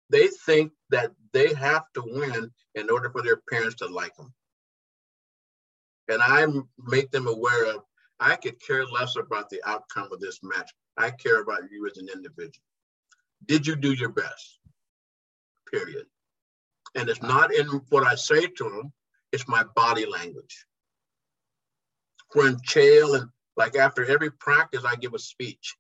they 0.10 0.28
think 0.46 0.72
that 0.90 1.12
they 1.34 1.54
have 1.54 1.84
to 1.96 2.04
win 2.06 2.52
in 2.76 2.90
order 2.90 3.10
for 3.10 3.24
their 3.24 3.42
parents 3.50 3.76
to 3.78 3.88
like 3.88 4.16
them. 4.16 4.34
And 6.08 6.22
I 6.22 6.46
make 6.78 7.10
them 7.12 7.28
aware 7.28 7.76
of 7.76 7.84
I 8.20 8.36
could 8.36 8.60
care 8.62 8.86
less 8.86 9.16
about 9.16 9.50
the 9.50 9.62
outcome 9.66 10.10
of 10.12 10.20
this 10.20 10.40
match. 10.44 10.70
I 10.96 11.10
care 11.10 11.42
about 11.42 11.72
you 11.72 11.88
as 11.88 11.98
an 11.98 12.08
individual. 12.14 12.64
Did 13.48 13.66
you 13.66 13.76
do 13.76 13.94
your 13.94 14.10
best? 14.10 14.60
Period. 15.72 16.06
And 16.94 17.10
it's 17.10 17.22
not 17.22 17.54
in 17.54 17.66
what 17.90 18.06
I 18.06 18.16
say 18.16 18.46
to 18.46 18.64
them, 18.64 18.94
it's 19.32 19.48
my 19.48 19.64
body 19.76 20.06
language. 20.06 20.66
When 22.34 22.58
Chael 22.58 23.20
and 23.20 23.30
like 23.58 23.76
after 23.76 24.06
every 24.06 24.32
practice, 24.32 24.84
I 24.86 24.96
give 24.96 25.14
a 25.14 25.20
speech 25.20 25.76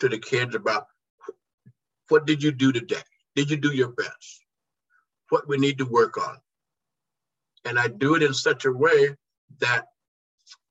to 0.00 0.08
the 0.08 0.18
kids 0.18 0.54
about 0.54 0.86
what 2.08 2.26
did 2.26 2.42
you 2.42 2.52
do 2.52 2.72
today? 2.72 3.02
Did 3.36 3.50
you 3.50 3.56
do 3.56 3.72
your 3.72 3.88
best? 3.88 4.40
What 5.28 5.46
we 5.46 5.58
need 5.58 5.78
to 5.78 5.84
work 5.84 6.16
on. 6.16 6.38
And 7.64 7.78
I 7.78 7.88
do 7.88 8.14
it 8.14 8.22
in 8.22 8.32
such 8.32 8.64
a 8.64 8.72
way 8.72 9.14
that 9.60 9.84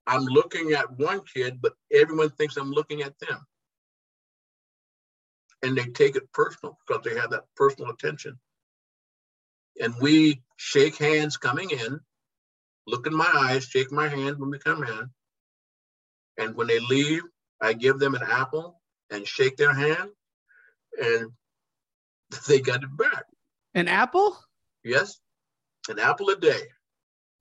I'm 0.07 0.23
looking 0.23 0.71
at 0.71 0.97
one 0.97 1.21
kid, 1.21 1.59
but 1.61 1.73
everyone 1.93 2.29
thinks 2.31 2.57
I'm 2.57 2.71
looking 2.71 3.03
at 3.03 3.19
them. 3.19 3.45
And 5.61 5.77
they 5.77 5.85
take 5.85 6.15
it 6.15 6.31
personal 6.31 6.77
because 6.87 7.03
they 7.03 7.19
have 7.19 7.31
that 7.31 7.43
personal 7.55 7.91
attention. 7.91 8.39
And 9.79 9.93
we 10.01 10.41
shake 10.55 10.95
hands 10.97 11.37
coming 11.37 11.69
in, 11.69 11.99
look 12.87 13.05
in 13.05 13.15
my 13.15 13.29
eyes, 13.35 13.65
shake 13.65 13.91
my 13.91 14.07
hand 14.07 14.39
when 14.39 14.49
we 14.49 14.57
come 14.57 14.83
in. 14.83 15.09
And 16.37 16.55
when 16.55 16.67
they 16.67 16.79
leave, 16.79 17.23
I 17.61 17.73
give 17.73 17.99
them 17.99 18.15
an 18.15 18.23
apple 18.23 18.81
and 19.11 19.27
shake 19.27 19.57
their 19.57 19.73
hand, 19.73 20.09
and 20.99 21.31
they 22.47 22.59
got 22.59 22.83
it 22.83 22.97
back. 22.97 23.25
An 23.73 23.87
apple? 23.87 24.37
Yes, 24.83 25.19
an 25.89 25.99
apple 25.99 26.29
a 26.29 26.35
day. 26.35 26.61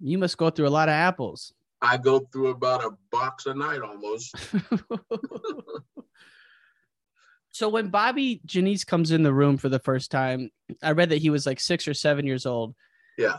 You 0.01 0.19
must 0.19 0.37
go 0.37 0.51
through 0.51 0.69
a 0.69 0.71
lot 0.71 0.89
of 0.89 0.95
apples. 0.95 1.53
I 1.81 1.97
go 1.97 2.21
through 2.21 2.49
about 2.49 2.85
a 2.85 2.91
box 3.11 3.47
a 3.47 3.55
night 3.55 3.81
almost. 3.81 4.35
So 7.57 7.71
when 7.71 7.89
Bobby 7.89 8.43
Janice 8.45 8.85
comes 8.85 9.11
in 9.11 9.23
the 9.23 9.33
room 9.33 9.57
for 9.57 9.71
the 9.71 9.79
first 9.79 10.11
time, 10.11 10.51
I 10.83 10.93
read 10.93 11.09
that 11.09 11.23
he 11.23 11.31
was 11.31 11.47
like 11.47 11.59
six 11.59 11.89
or 11.89 11.95
seven 11.95 12.27
years 12.27 12.45
old. 12.45 12.75
Yeah. 13.17 13.39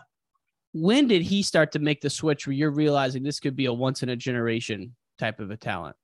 When 0.79 1.07
did 1.07 1.23
he 1.23 1.41
start 1.41 1.71
to 1.71 1.79
make 1.79 2.01
the 2.01 2.09
switch 2.09 2.45
where 2.45 2.53
you're 2.53 2.69
realizing 2.69 3.23
this 3.23 3.39
could 3.39 3.55
be 3.55 3.65
a 3.65 3.73
once 3.73 4.03
in 4.03 4.09
a 4.09 4.15
generation 4.15 4.95
type 5.17 5.39
of 5.39 5.49
a 5.49 5.57
talent? 5.57 5.95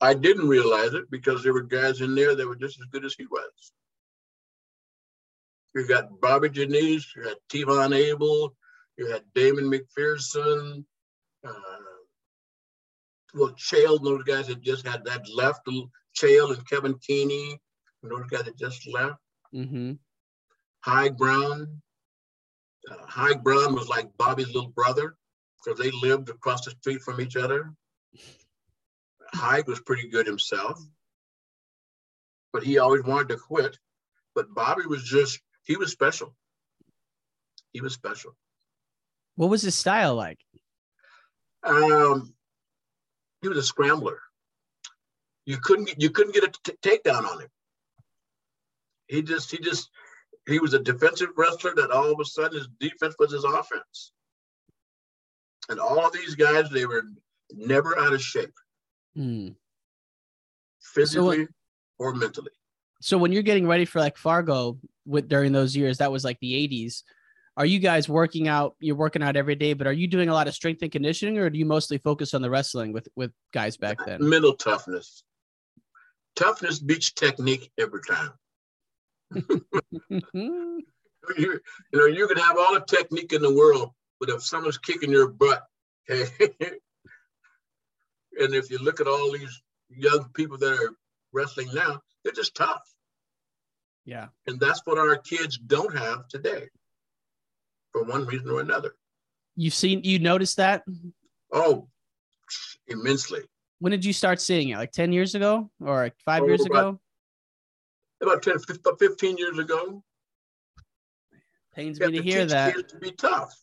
I 0.00 0.14
didn't 0.14 0.48
realize 0.48 0.94
it 0.94 1.10
because 1.10 1.42
there 1.42 1.52
were 1.52 1.62
guys 1.62 2.00
in 2.00 2.16
there 2.16 2.34
that 2.34 2.46
were 2.46 2.56
just 2.56 2.80
as 2.80 2.86
good 2.86 3.04
as 3.04 3.14
he 3.14 3.26
was. 3.26 3.72
You 5.74 5.86
got 5.86 6.20
Bobby 6.20 6.48
Janice, 6.48 7.14
you 7.14 7.22
had 7.22 7.36
T-Von 7.48 7.92
Abel, 7.92 8.56
you 8.96 9.06
had 9.06 9.22
Damon 9.34 9.70
McPherson, 9.70 10.84
uh, 11.46 11.54
well, 13.34 13.50
Chael, 13.52 14.02
those 14.02 14.24
guys 14.24 14.48
that 14.48 14.62
just 14.62 14.84
had 14.84 15.04
that 15.04 15.28
left, 15.32 15.60
Chael 16.18 16.52
and 16.52 16.68
Kevin 16.68 16.98
Keeney, 16.98 17.60
those 18.02 18.26
guys 18.28 18.44
that 18.44 18.58
just 18.58 18.88
left. 18.88 19.20
Mm-hmm. 19.54 19.92
High 20.80 21.10
Brown. 21.10 21.82
Uh, 22.88 23.06
High 23.06 23.34
Brown 23.34 23.74
was 23.74 23.88
like 23.88 24.16
Bobby's 24.16 24.54
little 24.54 24.70
brother 24.70 25.16
because 25.58 25.78
they 25.78 25.90
lived 25.90 26.28
across 26.28 26.64
the 26.64 26.70
street 26.70 27.02
from 27.02 27.20
each 27.20 27.36
other. 27.36 27.72
Hyde 29.32 29.66
was 29.66 29.80
pretty 29.80 30.08
good 30.08 30.26
himself, 30.26 30.80
but 32.52 32.62
he 32.62 32.78
always 32.78 33.02
wanted 33.04 33.28
to 33.28 33.36
quit. 33.36 33.78
But 34.34 34.54
Bobby 34.54 34.86
was 34.86 35.04
just, 35.04 35.40
he 35.64 35.76
was 35.76 35.92
special. 35.92 36.34
He 37.72 37.80
was 37.80 37.94
special. 37.94 38.36
What 39.36 39.50
was 39.50 39.62
his 39.62 39.74
style 39.74 40.14
like? 40.14 40.38
Um, 41.62 42.34
he 43.42 43.48
was 43.48 43.58
a 43.58 43.62
scrambler. 43.62 44.20
You 45.46 45.58
couldn't 45.58 45.86
get, 45.86 46.00
you 46.00 46.10
couldn't 46.10 46.34
get 46.34 46.44
a 46.44 46.52
t- 46.64 46.78
takedown 46.82 47.24
on 47.24 47.42
him. 47.42 47.48
He 49.08 49.22
just 49.22 49.50
he 49.50 49.58
just 49.58 49.90
he 50.50 50.58
was 50.58 50.74
a 50.74 50.78
defensive 50.78 51.30
wrestler 51.36 51.74
that 51.76 51.90
all 51.90 52.12
of 52.12 52.18
a 52.20 52.24
sudden 52.24 52.58
his 52.58 52.68
defense 52.78 53.14
was 53.18 53.32
his 53.32 53.44
offense. 53.44 54.12
And 55.68 55.78
all 55.78 56.04
of 56.04 56.12
these 56.12 56.34
guys, 56.34 56.70
they 56.70 56.86
were 56.86 57.04
never 57.52 57.98
out 57.98 58.12
of 58.12 58.20
shape. 58.20 58.54
Hmm. 59.14 59.48
Physically, 60.80 61.44
So 61.44 61.48
or 61.98 62.14
mentally. 62.14 62.50
So 63.00 63.18
when 63.18 63.32
you're 63.32 63.42
getting 63.42 63.66
ready 63.66 63.84
for 63.84 64.00
like 64.00 64.16
Fargo 64.16 64.78
with 65.06 65.28
during 65.28 65.52
those 65.52 65.76
years, 65.76 65.98
that 65.98 66.12
was 66.12 66.24
like 66.24 66.38
the 66.40 66.52
80s. 66.68 67.02
Are 67.56 67.66
you 67.66 67.78
guys 67.78 68.08
working 68.08 68.48
out? 68.48 68.74
You're 68.80 68.96
working 68.96 69.22
out 69.22 69.36
every 69.36 69.54
day, 69.54 69.74
but 69.74 69.86
are 69.86 69.92
you 69.92 70.06
doing 70.06 70.28
a 70.28 70.34
lot 70.34 70.48
of 70.48 70.54
strength 70.54 70.82
and 70.82 70.90
conditioning, 70.90 71.38
or 71.38 71.50
do 71.50 71.58
you 71.58 71.66
mostly 71.66 71.98
focus 71.98 72.32
on 72.32 72.42
the 72.42 72.48
wrestling 72.48 72.92
with 72.92 73.08
with 73.16 73.32
guys 73.52 73.76
back 73.76 73.98
then? 74.06 74.26
Mental 74.26 74.54
toughness. 74.54 75.24
Toughness 76.36 76.78
beats 76.78 77.12
technique 77.12 77.70
every 77.78 78.00
time. 78.08 78.30
You, 79.30 80.80
you 81.36 81.60
know, 81.92 82.06
you 82.06 82.26
can 82.28 82.38
have 82.38 82.56
all 82.58 82.74
the 82.74 82.84
technique 82.86 83.32
in 83.32 83.42
the 83.42 83.54
world, 83.54 83.92
but 84.18 84.28
if 84.28 84.42
someone's 84.42 84.78
kicking 84.78 85.10
your 85.10 85.28
butt, 85.28 85.62
okay, 86.08 86.28
and 88.38 88.54
if 88.54 88.70
you 88.70 88.78
look 88.78 89.00
at 89.00 89.06
all 89.06 89.32
these 89.32 89.62
young 89.88 90.28
people 90.34 90.58
that 90.58 90.72
are 90.72 90.94
wrestling 91.32 91.68
now, 91.74 92.00
they're 92.24 92.32
just 92.32 92.54
tough. 92.54 92.82
Yeah. 94.04 94.28
And 94.46 94.58
that's 94.58 94.80
what 94.84 94.98
our 94.98 95.16
kids 95.16 95.58
don't 95.58 95.96
have 95.96 96.26
today 96.28 96.68
for 97.92 98.04
one 98.04 98.26
reason 98.26 98.50
or 98.50 98.60
another. 98.60 98.94
You've 99.56 99.74
seen, 99.74 100.02
you 100.04 100.18
noticed 100.18 100.56
that? 100.56 100.84
Oh, 101.52 101.88
immensely. 102.88 103.42
When 103.78 103.92
did 103.92 104.04
you 104.04 104.12
start 104.12 104.40
seeing 104.40 104.70
it? 104.70 104.76
Like 104.76 104.92
10 104.92 105.12
years 105.12 105.34
ago 105.34 105.70
or 105.80 105.96
like 105.96 106.14
five 106.24 106.42
oh, 106.42 106.46
years 106.46 106.64
about, 106.64 106.78
ago? 106.78 107.00
About 108.20 108.42
10, 108.42 108.58
15 108.98 109.36
years 109.38 109.58
ago. 109.58 110.02
Pains 111.74 112.00
me 112.00 112.12
to 112.12 112.22
hear 112.22 112.44
that. 112.46 112.74
Kids 112.74 112.92
to 112.92 112.98
be 112.98 113.12
tough. 113.12 113.54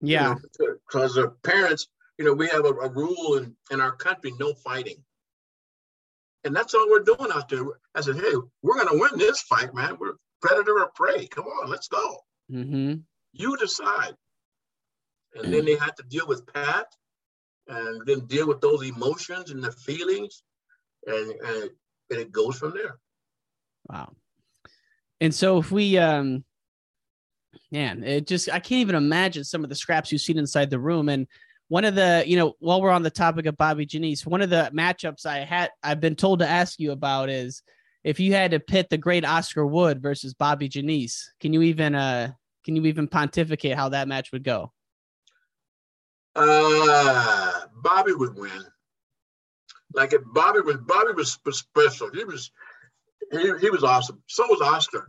Yeah. 0.00 0.34
Because 0.58 1.16
you 1.16 1.22
know, 1.22 1.34
parents, 1.42 1.88
you 2.18 2.24
know, 2.24 2.34
we 2.34 2.48
have 2.48 2.64
a, 2.64 2.70
a 2.70 2.88
rule 2.90 3.38
in, 3.38 3.56
in 3.70 3.80
our 3.80 3.92
country 3.92 4.32
no 4.38 4.52
fighting. 4.54 5.02
And 6.44 6.54
that's 6.54 6.74
all 6.74 6.90
we're 6.90 7.00
doing 7.00 7.30
out 7.32 7.48
there. 7.48 7.64
I 7.94 8.00
said, 8.00 8.16
hey, 8.16 8.34
we're 8.62 8.74
going 8.74 8.88
to 8.88 8.98
win 8.98 9.18
this 9.18 9.40
fight, 9.42 9.72
man. 9.74 9.96
We're 9.98 10.14
predator 10.40 10.80
or 10.80 10.90
prey. 10.94 11.26
Come 11.28 11.44
on, 11.46 11.70
let's 11.70 11.88
go. 11.88 12.18
Mm-hmm. 12.50 12.94
You 13.32 13.56
decide. 13.56 14.14
And 15.36 15.44
then 15.54 15.64
they 15.64 15.76
had 15.76 15.96
to 15.96 16.02
deal 16.02 16.26
with 16.26 16.52
Pat 16.52 16.86
and 17.68 18.02
then 18.06 18.26
deal 18.26 18.48
with 18.48 18.60
those 18.60 18.86
emotions 18.86 19.50
and 19.50 19.62
the 19.62 19.70
feelings. 19.70 20.42
And, 21.06 21.30
and, 21.30 21.70
and 22.12 22.20
it 22.20 22.30
goes 22.30 22.56
from 22.56 22.72
there. 22.74 22.98
Wow. 23.88 24.12
And 25.20 25.34
so 25.34 25.58
if 25.58 25.72
we, 25.72 25.98
um, 25.98 26.44
man, 27.70 28.04
it 28.04 28.26
just, 28.26 28.48
I 28.48 28.60
can't 28.60 28.80
even 28.80 28.94
imagine 28.94 29.44
some 29.44 29.64
of 29.64 29.70
the 29.70 29.76
scraps 29.76 30.12
you've 30.12 30.20
seen 30.20 30.38
inside 30.38 30.70
the 30.70 30.78
room. 30.78 31.08
And 31.08 31.26
one 31.68 31.84
of 31.84 31.94
the, 31.94 32.22
you 32.26 32.36
know, 32.36 32.54
while 32.58 32.82
we're 32.82 32.90
on 32.90 33.02
the 33.02 33.10
topic 33.10 33.46
of 33.46 33.56
Bobby 33.56 33.86
Janice, 33.86 34.26
one 34.26 34.42
of 34.42 34.50
the 34.50 34.70
matchups 34.74 35.26
I 35.26 35.38
had, 35.38 35.70
I've 35.82 36.00
been 36.00 36.16
told 36.16 36.40
to 36.40 36.48
ask 36.48 36.78
you 36.78 36.92
about 36.92 37.30
is 37.30 37.62
if 38.04 38.20
you 38.20 38.32
had 38.34 38.50
to 38.50 38.60
pit 38.60 38.88
the 38.90 38.98
great 38.98 39.24
Oscar 39.24 39.66
Wood 39.66 40.02
versus 40.02 40.34
Bobby 40.34 40.68
Janice, 40.68 41.32
can 41.40 41.52
you 41.52 41.62
even, 41.62 41.94
uh, 41.94 42.32
can 42.64 42.76
you 42.76 42.84
even 42.86 43.08
pontificate 43.08 43.76
how 43.76 43.88
that 43.90 44.08
match 44.08 44.32
would 44.32 44.44
go? 44.44 44.72
Uh, 46.34 47.60
Bobby 47.76 48.12
would 48.12 48.36
win. 48.36 48.64
Like 49.94 50.12
if 50.12 50.22
Bobby 50.24 50.60
was, 50.60 50.76
Bobby 50.78 51.12
was 51.14 51.38
special. 51.52 52.10
He 52.10 52.24
was, 52.24 52.50
he, 53.30 53.52
he 53.60 53.70
was 53.70 53.84
awesome. 53.84 54.22
So 54.26 54.46
was 54.46 54.60
Oscar. 54.60 55.08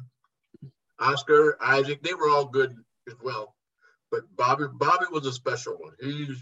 Oscar, 1.00 1.58
Isaac, 1.62 2.02
they 2.02 2.14
were 2.14 2.30
all 2.30 2.46
good 2.46 2.76
as 3.08 3.16
well. 3.22 3.56
But 4.12 4.24
Bobby, 4.36 4.66
Bobby 4.74 5.06
was 5.12 5.26
a 5.26 5.32
special 5.34 5.74
one. 5.74 5.94
He 6.00 6.36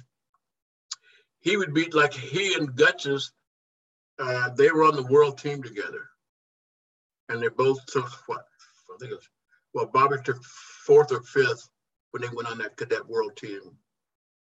he 1.40 1.58
would 1.58 1.74
beat 1.74 1.94
like 1.94 2.14
he 2.14 2.54
and 2.54 2.76
Gutches, 2.76 3.32
uh, 4.20 4.50
they 4.52 4.70
were 4.70 4.84
on 4.84 4.96
the 4.96 5.08
world 5.08 5.38
team 5.38 5.64
together. 5.64 6.08
And 7.30 7.42
they 7.42 7.48
both 7.48 7.84
took 7.88 8.08
what? 8.28 8.46
I 8.94 8.98
think 9.00 9.12
it 9.12 9.16
was, 9.16 9.30
well, 9.74 9.88
Bobby 9.88 10.18
took 10.24 10.44
fourth 10.44 11.12
or 11.12 11.22
fifth 11.22 11.68
when 12.12 12.22
they 12.22 12.30
went 12.30 12.50
on 12.50 12.60
that 12.60 12.78
cadet 12.78 13.08
world 13.08 13.36
team. 13.38 13.62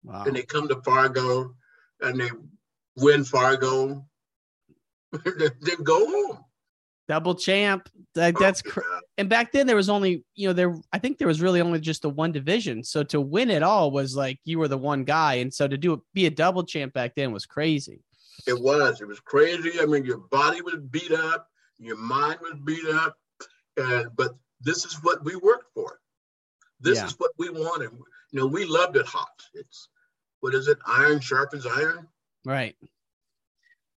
Wow. 0.03 0.25
And 0.25 0.35
they 0.35 0.43
come 0.43 0.67
to 0.67 0.81
Fargo 0.81 1.55
and 2.01 2.19
they 2.19 2.29
win 2.97 3.23
Fargo, 3.23 4.05
then 5.11 5.83
go 5.83 6.05
home. 6.05 6.45
Double 7.07 7.35
champ. 7.35 7.89
That, 8.15 8.35
that's 8.39 8.61
oh, 8.65 8.69
cr- 8.69 8.81
and 9.17 9.27
back 9.27 9.51
then 9.51 9.67
there 9.67 9.75
was 9.75 9.89
only 9.89 10.23
you 10.35 10.47
know 10.47 10.53
there 10.53 10.75
I 10.93 10.97
think 10.97 11.17
there 11.17 11.27
was 11.27 11.41
really 11.41 11.61
only 11.61 11.79
just 11.79 12.03
the 12.03 12.09
one 12.09 12.31
division. 12.31 12.83
So 12.83 13.03
to 13.03 13.19
win 13.19 13.49
it 13.49 13.63
all 13.63 13.91
was 13.91 14.15
like 14.15 14.39
you 14.45 14.59
were 14.59 14.67
the 14.67 14.77
one 14.77 15.03
guy, 15.03 15.35
and 15.35 15.53
so 15.53 15.67
to 15.67 15.77
do 15.77 16.01
be 16.13 16.25
a 16.25 16.29
double 16.29 16.63
champ 16.63 16.93
back 16.93 17.15
then 17.15 17.31
was 17.31 17.45
crazy. 17.45 18.01
It 18.47 18.59
was. 18.59 19.01
It 19.01 19.07
was 19.07 19.19
crazy. 19.19 19.79
I 19.79 19.85
mean, 19.85 20.05
your 20.05 20.17
body 20.17 20.61
was 20.61 20.77
beat 20.89 21.11
up, 21.11 21.47
your 21.79 21.97
mind 21.97 22.39
was 22.41 22.55
beat 22.63 22.87
up, 22.87 23.17
and 23.77 24.07
but 24.15 24.35
this 24.61 24.85
is 24.85 24.93
what 25.03 25.23
we 25.25 25.35
worked 25.35 25.73
for. 25.73 25.99
This 26.79 26.97
yeah. 26.97 27.05
is 27.05 27.19
what 27.19 27.31
we 27.37 27.49
wanted. 27.49 27.91
You 28.31 28.39
know, 28.39 28.47
we 28.47 28.65
loved 28.65 28.95
it 28.95 29.05
hot. 29.05 29.41
It's 29.53 29.89
what 30.39 30.53
is 30.55 30.67
it? 30.67 30.77
Iron 30.87 31.19
sharpens 31.19 31.65
iron. 31.65 32.07
Right. 32.45 32.75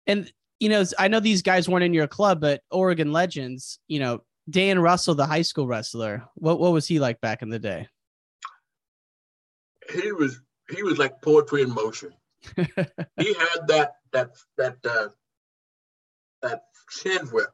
And 0.07 0.31
you 0.59 0.69
know, 0.69 0.83
I 0.97 1.07
know 1.07 1.19
these 1.19 1.41
guys 1.41 1.67
weren't 1.67 1.83
in 1.83 1.93
your 1.93 2.07
club, 2.07 2.39
but 2.39 2.61
Oregon 2.71 3.11
legends, 3.11 3.79
you 3.87 3.99
know, 3.99 4.23
Dan 4.49 4.79
Russell, 4.79 5.15
the 5.15 5.25
high 5.25 5.41
school 5.41 5.67
wrestler, 5.67 6.23
what 6.35 6.59
what 6.59 6.73
was 6.73 6.87
he 6.87 6.99
like 6.99 7.19
back 7.21 7.41
in 7.41 7.49
the 7.49 7.59
day? 7.59 7.87
He 9.91 10.11
was 10.11 10.39
he 10.69 10.83
was 10.83 10.97
like 10.97 11.21
poetry 11.21 11.61
in 11.61 11.73
motion. 11.73 12.13
he 12.55 13.33
had 13.33 13.67
that 13.67 13.95
that 14.11 14.31
that 14.57 14.77
uh, 14.85 15.09
that 16.41 16.63
chin 16.89 17.27
whip, 17.27 17.49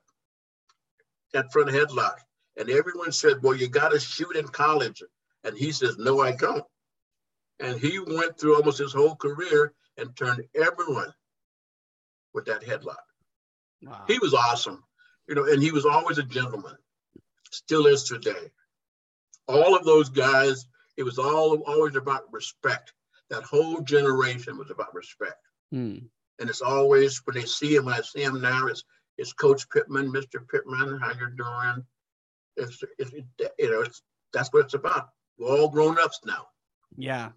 that 1.34 1.52
front 1.52 1.70
headlock, 1.70 2.18
and 2.58 2.70
everyone 2.70 3.12
said, 3.12 3.42
"Well, 3.42 3.56
you 3.56 3.68
got 3.68 3.90
to 3.90 4.00
shoot 4.00 4.36
in 4.36 4.48
college," 4.48 5.04
and 5.44 5.58
he 5.58 5.72
says, 5.72 5.98
"No, 5.98 6.22
I 6.22 6.36
don't." 6.36 6.66
And 7.60 7.80
he 7.80 8.00
went 8.00 8.40
through 8.40 8.56
almost 8.56 8.80
his 8.80 8.94
whole 8.94 9.16
career 9.16 9.74
and 10.00 10.16
turned 10.16 10.44
everyone 10.56 11.14
with 12.34 12.46
that 12.46 12.64
headlock. 12.64 12.98
Wow. 13.82 14.04
He 14.08 14.20
was 14.20 14.34
awesome, 14.34 14.84
you 15.28 15.36
know, 15.36 15.46
and 15.46 15.62
he 15.62 15.72
was 15.72 15.86
always 15.86 16.18
a 16.18 16.24
gentleman. 16.24 16.76
Still 17.52 17.88
is 17.88 18.04
today. 18.04 18.52
All 19.48 19.76
of 19.76 19.84
those 19.84 20.10
guys, 20.10 20.66
it 20.98 21.04
was 21.04 21.18
all 21.18 21.62
always 21.66 21.96
about 21.96 22.32
respect. 22.32 22.94
That 23.30 23.44
whole 23.44 23.82
generation 23.82 24.58
was 24.58 24.70
about 24.70 24.94
respect. 24.94 25.42
Hmm. 25.72 25.98
And 26.40 26.50
it's 26.50 26.62
always 26.62 27.22
when 27.26 27.36
they 27.36 27.46
see 27.46 27.76
him, 27.76 27.86
when 27.86 27.94
I 27.94 28.02
see 28.02 28.24
him 28.24 28.42
now, 28.42 28.68
it's 28.68 28.84
it's 29.18 29.34
Coach 29.34 29.70
Pittman, 29.70 30.14
Mr. 30.14 30.48
Pittman, 30.48 30.98
how 31.00 31.12
you're 31.20 31.30
doing. 31.30 31.86
It's, 32.56 32.82
it's 32.98 33.12
you 33.12 33.72
know, 33.72 33.82
it's 33.82 34.02
that's 34.32 34.52
what 34.54 34.66
it's 34.66 34.74
about. 34.74 35.10
We're 35.38 35.50
all 35.50 35.70
grown 35.70 36.00
ups 36.00 36.22
now. 36.26 36.48
Yeah. 36.98 37.30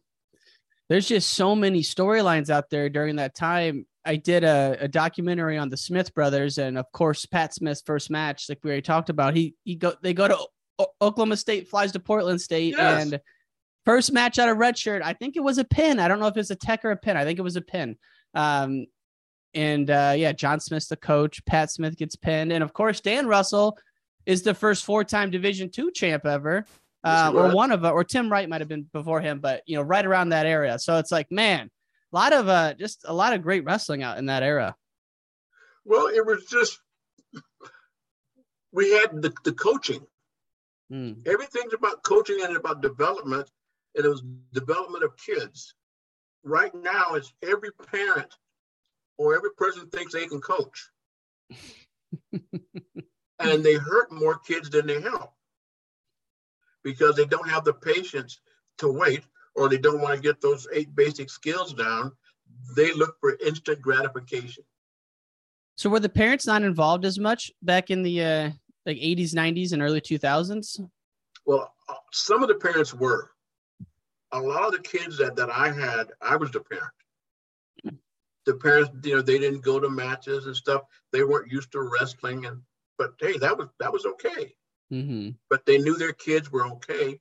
There's 0.93 1.09
just 1.09 1.31
so 1.31 1.57
many 1.57 1.81
storylines 1.81 2.51
out 2.51 2.69
there 2.69 2.91
during 2.91 3.17
that 3.17 3.35
time 3.35 3.87
I 4.05 4.17
did 4.17 4.45
a, 4.45 4.77
a, 4.79 4.89
documentary 4.89 5.57
on 5.57 5.71
the 5.71 5.77
Smith 5.79 6.15
brothers, 6.15 6.59
and 6.59 6.77
of 6.77 6.85
course, 6.93 7.25
Pat 7.25 7.55
Smith's 7.55 7.81
first 7.81 8.11
match, 8.11 8.47
like 8.51 8.59
we 8.63 8.69
already 8.69 8.83
talked 8.83 9.09
about. 9.09 9.35
He 9.35 9.55
he 9.65 9.75
go 9.75 9.95
they 10.03 10.13
go 10.13 10.29
to 10.29 10.37
o- 10.79 10.93
Oklahoma 11.01 11.39
State, 11.39 11.69
flies 11.69 11.93
to 11.93 11.99
Portland 11.99 12.43
State, 12.43 12.75
yes. 12.77 13.05
and 13.05 13.21
first 13.87 14.13
match 14.13 14.39
out 14.39 14.51
of 14.51 14.59
red 14.59 14.77
shirt. 14.77 15.01
I 15.03 15.15
think 15.15 15.35
it 15.37 15.43
was 15.43 15.57
a 15.57 15.65
pin. 15.65 15.99
I 15.99 16.09
don't 16.09 16.21
know 16.21 16.27
if 16.27 16.37
it's 16.37 16.51
a 16.51 16.57
tech 16.57 16.85
or 16.85 16.91
a 16.91 16.97
pin. 16.99 17.17
I 17.17 17.25
think 17.25 17.39
it 17.39 17.43
was 17.43 17.57
a 17.57 17.63
pin. 17.63 17.97
Um, 18.35 18.85
and 19.55 19.89
uh, 19.89 20.13
yeah, 20.15 20.33
John 20.33 20.61
Smith's 20.61 20.89
the 20.89 20.97
coach. 20.97 21.43
Pat 21.47 21.71
Smith 21.71 21.97
gets 21.97 22.17
pinned, 22.17 22.53
and 22.53 22.63
of 22.63 22.75
course, 22.75 23.01
Dan 23.01 23.27
Russell 23.27 23.79
is 24.27 24.43
the 24.43 24.53
first 24.53 24.85
four-time 24.85 25.31
Division 25.31 25.71
two 25.71 25.91
champ 25.91 26.27
ever. 26.27 26.67
Uh, 27.05 27.33
or 27.35 27.53
one 27.53 27.73
of 27.73 27.85
it, 27.85 27.89
or 27.89 28.05
Tim 28.05 28.31
Wright 28.31 28.49
might 28.49 28.61
have 28.61 28.69
been 28.69 28.87
before 28.93 29.21
him, 29.21 29.41
but 29.41 29.63
you 29.67 29.77
know, 29.77 29.83
right 29.83 30.05
around 30.05 30.29
that 30.29 30.47
area. 30.47 30.79
So 30.79 30.99
it's 30.99 31.11
like, 31.11 31.33
man, 31.33 31.69
a 32.13 32.17
lot 32.17 32.33
of 32.33 32.49
uh, 32.49 32.75
just 32.75 33.05
a 33.05 33.13
lot 33.13 33.33
of 33.33 33.43
great 33.43 33.65
wrestling 33.65 34.03
out 34.03 34.19
in 34.19 34.27
that 34.27 34.43
era. 34.43 34.77
Well, 35.85 36.07
it 36.07 36.25
was 36.25 36.45
just 36.45 36.79
we 38.73 38.93
had 38.93 39.21
the, 39.21 39.33
the 39.45 39.53
coaching. 39.53 40.07
Mm. 40.93 41.27
Everything's 41.27 41.75
about 41.75 42.05
coaching 42.05 42.39
and 42.43 42.57
about 42.57 42.83
development, 42.83 43.51
and 43.97 44.05
it 44.05 44.09
was 44.09 44.23
development 44.53 45.03
of 45.03 45.17
kids. 45.17 45.75
Right 46.45 46.75
now, 46.75 47.15
it's 47.15 47.33
every 47.43 47.71
parent 47.73 48.33
or 49.19 49.35
every 49.35 49.51
person 49.57 49.89
thinks 49.89 50.13
they 50.13 50.27
can 50.27 50.41
coach, 50.41 50.89
and 52.33 53.65
they 53.65 53.75
hurt 53.75 54.13
more 54.13 54.39
kids 54.39 54.71
than 54.71 54.87
they 54.87 55.01
help 55.01 55.35
because 56.83 57.17
they 57.17 57.27
don't 57.27 57.49
have 57.49 57.65
the 57.65 57.73
patience 57.73 58.41
to 58.79 58.91
wait 58.91 59.23
or 59.55 59.69
they 59.69 59.79
don't 59.79 60.01
want 60.01 60.15
to 60.15 60.21
get 60.21 60.41
those 60.41 60.67
eight 60.73 60.95
basic 60.95 61.31
skills 61.31 61.75
down, 61.75 62.13
they 62.75 62.93
look 62.93 63.17
for 63.21 63.37
instant 63.45 63.81
gratification. 63.81 64.65
So 65.77 65.91
were 65.91 66.01
the 66.01 66.09
parents 66.09 66.47
not 66.47 66.63
involved 66.63 67.05
as 67.05 67.19
much 67.19 67.51
back 67.63 67.91
in 67.91 68.03
the 68.03 68.23
uh, 68.23 68.51
like 68.87 68.97
80s, 68.97 69.35
90s, 69.35 69.73
and 69.73 69.83
early 69.83 70.01
2000s? 70.01 70.81
Well, 71.45 71.73
uh, 71.89 71.95
some 72.13 72.43
of 72.43 72.49
the 72.49 72.55
parents 72.55 72.95
were. 72.95 73.31
A 74.35 74.41
lot 74.41 74.65
of 74.65 74.73
the 74.73 74.79
kids 74.79 75.19
that, 75.19 75.37
that 75.37 75.51
I 75.51 75.71
had, 75.71 76.07
I 76.23 76.37
was 76.37 76.51
the 76.51 76.61
parent. 76.61 78.01
the 78.47 78.55
parents, 78.55 78.91
you 79.05 79.17
know, 79.17 79.23
they 79.23 79.39
didn't 79.39 79.61
go 79.61 79.79
to 79.79 79.91
matches 79.91 80.47
and 80.47 80.57
stuff. 80.57 80.83
They 81.13 81.23
weren't 81.23 81.53
used 81.53 81.73
to 81.73 81.83
wrestling, 81.83 82.47
and 82.47 82.63
but 82.97 83.13
hey, 83.21 83.37
that 83.39 83.59
was 83.59 83.69
that 83.79 83.93
was 83.93 84.07
okay. 84.07 84.55
Mm-hmm. 84.93 85.31
But 85.49 85.65
they 85.65 85.79
knew 85.79 85.97
their 85.97 86.13
kids 86.13 86.53
were 86.53 86.67
okay 86.67 87.19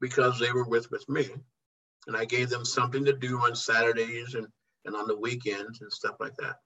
because 0.00 0.38
they 0.38 0.52
were 0.52 0.64
with 0.64 0.90
with 0.90 1.08
me, 1.08 1.28
and 2.06 2.16
I 2.16 2.24
gave 2.24 2.48
them 2.48 2.64
something 2.64 3.04
to 3.04 3.12
do 3.12 3.38
on 3.40 3.56
Saturdays 3.56 4.34
and 4.34 4.46
and 4.84 4.94
on 4.94 5.08
the 5.08 5.18
weekends 5.18 5.80
and 5.80 5.92
stuff 5.92 6.16
like 6.20 6.36
that. 6.36 6.56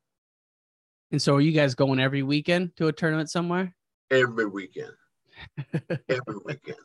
And 1.11 1.21
so, 1.21 1.37
are 1.37 1.41
you 1.41 1.53
guys 1.53 1.75
going 1.75 2.01
every 2.01 2.23
weekend 2.23 2.77
to 2.77 2.89
a 2.89 2.93
tournament 2.93 3.31
somewhere? 3.31 3.75
Every 4.11 4.47
weekend. 4.47 4.93
every 6.09 6.39
weekend. 6.45 6.77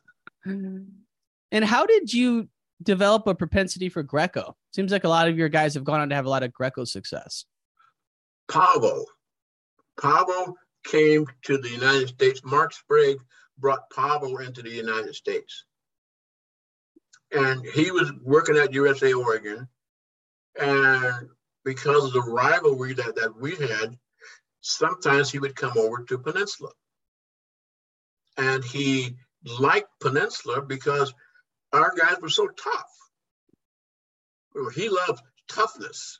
And 1.51 1.65
how 1.65 1.85
did 1.85 2.13
you 2.13 2.47
develop 2.83 3.27
a 3.27 3.35
propensity 3.35 3.89
for 3.89 4.03
Greco? 4.03 4.55
Seems 4.73 4.91
like 4.91 5.03
a 5.03 5.09
lot 5.09 5.27
of 5.27 5.37
your 5.37 5.49
guys 5.49 5.73
have 5.73 5.83
gone 5.83 5.99
on 5.99 6.09
to 6.09 6.15
have 6.15 6.25
a 6.25 6.29
lot 6.29 6.43
of 6.43 6.53
Greco 6.53 6.85
success. 6.85 7.45
Pavo. 8.47 9.05
Pavo 9.99 10.55
came 10.85 11.25
to 11.43 11.57
the 11.57 11.69
United 11.69 12.09
States. 12.09 12.41
Mark 12.43 12.73
Sprague 12.73 13.17
brought 13.57 13.89
Pavel 13.89 14.37
into 14.37 14.61
the 14.61 14.69
United 14.69 15.15
States. 15.15 15.65
And 17.31 17.65
he 17.65 17.91
was 17.91 18.11
working 18.23 18.57
at 18.57 18.73
USA 18.73 19.13
Oregon. 19.13 19.67
And 20.59 21.29
because 21.65 22.05
of 22.05 22.13
the 22.13 22.21
rivalry 22.21 22.93
that, 22.93 23.15
that 23.15 23.35
we 23.39 23.55
had, 23.55 23.97
sometimes 24.61 25.29
he 25.29 25.39
would 25.39 25.55
come 25.55 25.77
over 25.77 26.03
to 26.03 26.17
Peninsula. 26.17 26.71
And 28.37 28.63
he 28.63 29.17
liked 29.59 29.89
Peninsula 29.99 30.61
because 30.61 31.13
our 31.73 31.93
guys 31.95 32.17
were 32.21 32.29
so 32.29 32.47
tough. 32.47 32.91
He 34.73 34.89
loved 34.89 35.21
toughness. 35.49 36.19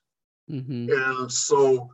Mm-hmm. 0.49 0.89
And 0.91 1.31
so 1.31 1.89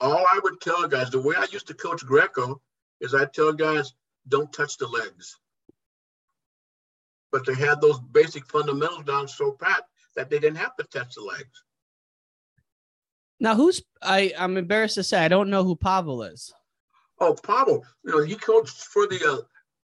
all 0.00 0.24
I 0.32 0.40
would 0.42 0.60
tell 0.60 0.86
guys, 0.88 1.10
the 1.10 1.20
way 1.20 1.34
I 1.36 1.46
used 1.50 1.66
to 1.68 1.74
coach 1.74 2.04
Greco 2.04 2.60
is 3.00 3.14
I 3.14 3.26
tell 3.26 3.52
guys, 3.52 3.92
don't 4.28 4.52
touch 4.52 4.76
the 4.76 4.86
legs. 4.86 5.36
But 7.30 7.46
they 7.46 7.54
had 7.54 7.80
those 7.80 8.00
basic 8.00 8.46
fundamentals 8.46 9.04
down 9.04 9.28
so 9.28 9.52
pat 9.52 9.84
that 10.16 10.30
they 10.30 10.38
didn't 10.38 10.58
have 10.58 10.76
to 10.76 10.84
touch 10.84 11.14
the 11.14 11.22
legs. 11.22 11.64
Now, 13.40 13.54
who's 13.54 13.82
I? 14.02 14.32
I'm 14.36 14.56
embarrassed 14.56 14.96
to 14.96 15.04
say 15.04 15.24
I 15.24 15.28
don't 15.28 15.50
know 15.50 15.62
who 15.62 15.76
Pavel 15.76 16.22
is. 16.22 16.52
Oh, 17.20 17.34
Pavel, 17.34 17.84
you 18.04 18.12
know 18.12 18.22
he 18.22 18.34
coached 18.34 18.84
for 18.84 19.06
the 19.06 19.44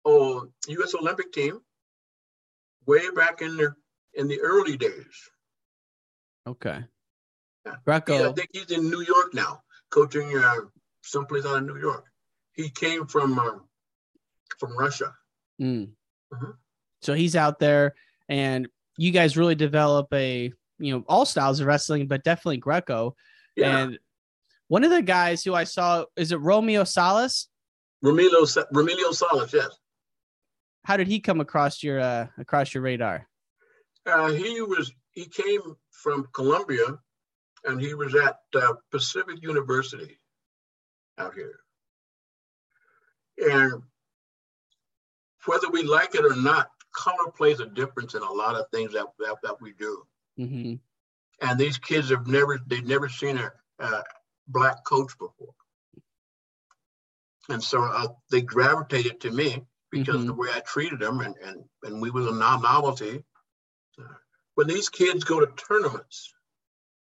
uh, 0.07 0.09
uh, 0.09 0.41
U.S. 0.69 0.95
Olympic 0.95 1.33
team 1.33 1.61
way 2.87 3.11
back 3.11 3.43
in 3.43 3.57
the 3.57 3.75
in 4.15 4.29
the 4.29 4.41
early 4.41 4.77
days. 4.77 5.31
Okay. 6.47 6.85
Yeah. 7.67 7.75
Greco. 7.85 8.19
He, 8.19 8.25
I 8.25 8.33
think 8.33 8.51
he's 8.53 8.71
in 8.71 8.91
New 8.91 9.03
York 9.03 9.35
now, 9.35 9.63
coaching 9.91 10.37
uh, 10.37 10.57
someplace 11.03 11.47
out 11.47 11.59
of 11.59 11.67
New 11.67 11.79
York. 11.79 12.05
He 12.53 12.69
came 12.69 13.07
from 13.07 13.39
uh, 13.39 13.59
from 14.59 14.77
Russia. 14.77 15.15
Mm. 15.61 15.91
Mm-hmm. 16.33 16.51
So 17.03 17.15
he's 17.15 17.37
out 17.37 17.59
there, 17.59 17.95
and 18.29 18.69
you 18.97 19.11
guys 19.11 19.37
really 19.37 19.55
develop 19.55 20.09
a 20.13 20.53
you 20.79 20.95
know 20.95 21.05
all 21.09 21.27
styles 21.27 21.61
of 21.61 21.67
wrestling, 21.67 22.07
but 22.07 22.25
definitely 22.25 22.59
Greco. 22.59 23.17
Yeah. 23.57 23.79
And 23.79 23.99
one 24.69 24.85
of 24.85 24.91
the 24.91 25.03
guys 25.03 25.45
who 25.45 25.55
I 25.55 25.65
saw 25.65 26.05
is 26.17 26.33
it 26.33 26.37
Romeo 26.37 26.85
Salas? 26.85 27.49
Romilio 28.05 28.47
Romilio 28.73 29.15
Salas, 29.15 29.53
yes. 29.53 29.71
How 30.85 30.97
did 30.97 31.09
he 31.09 31.21
come 31.21 31.41
across 31.41 31.83
your 31.83 32.01
uh, 32.01 32.27
across 32.39 32.75
your 32.75 32.83
radar? 32.83 33.27
Uh, 34.07 34.33
he 34.33 34.61
was 34.61 34.93
he 35.13 35.27
came 35.27 35.61
from 35.91 36.27
Colombia, 36.35 36.99
and 37.65 37.81
he 37.81 37.95
was 37.95 38.15
at 38.15 38.37
uh, 38.55 38.75
Pacific 38.91 39.43
University 39.43 40.19
out 41.19 41.35
here. 41.35 41.61
And 43.39 43.83
whether 45.47 45.69
we 45.71 45.83
like 45.83 46.15
it 46.15 46.25
or 46.25 46.37
not, 46.37 46.71
color 46.95 47.31
plays 47.37 47.61
a 47.61 47.67
difference 47.67 48.15
in 48.15 48.23
a 48.23 48.33
lot 48.33 48.55
of 48.57 48.67
things 48.71 48.93
that 48.93 49.07
that, 49.19 49.37
that 49.43 49.61
we 49.61 49.73
do. 49.79 50.05
Mm-hmm. 50.39 50.75
And 51.47 51.59
these 51.59 51.79
kids 51.79 52.11
have 52.11 52.27
never 52.27 52.59
they've 52.67 52.87
never 52.87 53.09
seen 53.09 53.39
a, 53.39 53.53
a 53.79 54.03
black 54.49 54.85
coach 54.85 55.13
before, 55.19 55.55
and 57.49 57.63
so 57.63 57.83
uh, 57.83 58.09
they 58.31 58.41
gravitated 58.41 59.21
to 59.23 59.31
me 59.31 59.65
because 59.91 60.17
Mm-hmm. 60.17 60.27
the 60.27 60.35
way 60.35 60.49
I 60.53 60.61
treated 60.61 61.01
them, 61.01 61.21
and 61.21 61.37
and 61.45 61.65
and 61.83 62.01
we 62.01 62.11
was 62.11 62.27
a 62.27 62.33
novelty. 62.35 63.25
When 64.57 64.67
these 64.69 64.89
kids 64.89 65.25
go 65.25 65.41
to 65.41 65.53
tournaments, 65.57 66.33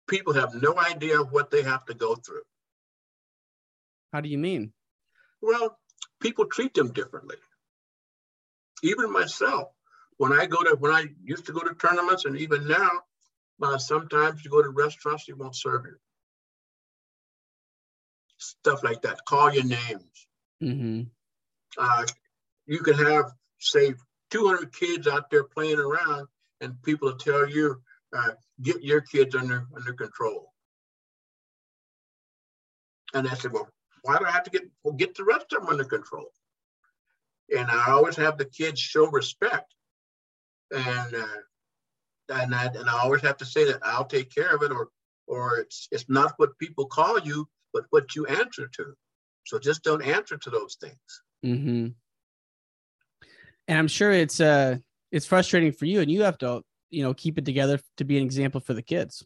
people 0.07 0.33
have 0.33 0.53
no 0.53 0.77
idea 0.77 1.19
what 1.19 1.51
they 1.51 1.61
have 1.63 1.85
to 1.85 1.93
go 1.93 2.15
through. 2.15 2.41
How 4.11 4.21
do 4.21 4.27
you 4.29 4.37
mean? 4.37 4.73
Well, 5.41 5.77
people 6.19 6.45
treat 6.45 6.73
them 6.73 6.91
differently. 6.91 7.37
Even 8.83 9.11
myself, 9.11 9.69
when 10.17 10.33
I 10.33 10.45
go 10.45 10.61
to 10.63 10.75
when 10.79 10.91
I 10.91 11.05
used 11.23 11.45
to 11.47 11.53
go 11.53 11.61
to 11.61 11.73
tournaments, 11.75 12.25
and 12.25 12.37
even 12.37 12.67
now, 12.67 12.89
uh, 13.61 13.77
sometimes 13.77 14.43
you 14.43 14.51
go 14.51 14.61
to 14.61 14.69
restaurants, 14.69 15.25
they 15.25 15.33
won't 15.33 15.55
serve 15.55 15.85
you. 15.85 15.95
Stuff 18.37 18.83
like 18.83 19.01
that. 19.01 19.25
Call 19.25 19.53
your 19.53 19.65
names. 19.65 20.27
Mm-hmm. 20.61 21.01
Uh, 21.77 22.05
you 22.65 22.79
can 22.79 22.95
have 22.95 23.31
say 23.59 23.93
200 24.31 24.73
kids 24.73 25.07
out 25.07 25.29
there 25.29 25.43
playing 25.43 25.79
around, 25.79 26.27
and 26.61 26.81
people 26.83 27.09
will 27.09 27.17
tell 27.17 27.49
you, 27.49 27.81
uh, 28.15 28.31
"Get 28.61 28.83
your 28.83 29.01
kids 29.01 29.35
under 29.35 29.67
under 29.75 29.93
control." 29.93 30.53
And 33.13 33.27
I 33.27 33.33
said, 33.33 33.51
"Well, 33.51 33.69
why 34.03 34.17
do 34.19 34.25
I 34.25 34.31
have 34.31 34.43
to 34.43 34.51
get 34.51 34.63
well, 34.83 34.93
get 34.93 35.15
the 35.15 35.23
rest 35.23 35.53
of 35.53 35.61
them 35.61 35.69
under 35.69 35.85
control?" 35.85 36.31
And 37.55 37.69
I 37.69 37.91
always 37.91 38.15
have 38.17 38.37
the 38.37 38.45
kids 38.45 38.79
show 38.79 39.07
respect, 39.07 39.73
and 40.71 41.15
uh, 41.15 41.41
and 42.29 42.53
I, 42.53 42.65
and 42.65 42.89
I 42.89 42.99
always 42.99 43.21
have 43.21 43.37
to 43.37 43.45
say 43.45 43.65
that 43.65 43.79
I'll 43.83 44.05
take 44.05 44.33
care 44.33 44.55
of 44.55 44.61
it, 44.61 44.71
or 44.71 44.89
or 45.27 45.57
it's 45.57 45.87
it's 45.91 46.05
not 46.07 46.33
what 46.37 46.57
people 46.59 46.85
call 46.85 47.19
you, 47.19 47.47
but 47.73 47.85
what 47.89 48.15
you 48.15 48.25
answer 48.25 48.67
to. 48.67 48.93
So 49.45 49.57
just 49.57 49.83
don't 49.83 50.03
answer 50.03 50.37
to 50.37 50.49
those 50.49 50.77
things. 50.79 51.21
Mm-hmm. 51.45 51.87
And 53.67 53.77
I'm 53.77 53.87
sure 53.87 54.11
it's 54.11 54.39
uh 54.39 54.77
it's 55.11 55.25
frustrating 55.25 55.71
for 55.71 55.85
you, 55.85 56.01
and 56.01 56.11
you 56.11 56.23
have 56.23 56.37
to 56.39 56.61
you 56.89 57.03
know 57.03 57.13
keep 57.13 57.37
it 57.37 57.45
together 57.45 57.79
to 57.97 58.03
be 58.03 58.17
an 58.17 58.23
example 58.23 58.61
for 58.61 58.73
the 58.73 58.83
kids. 58.83 59.25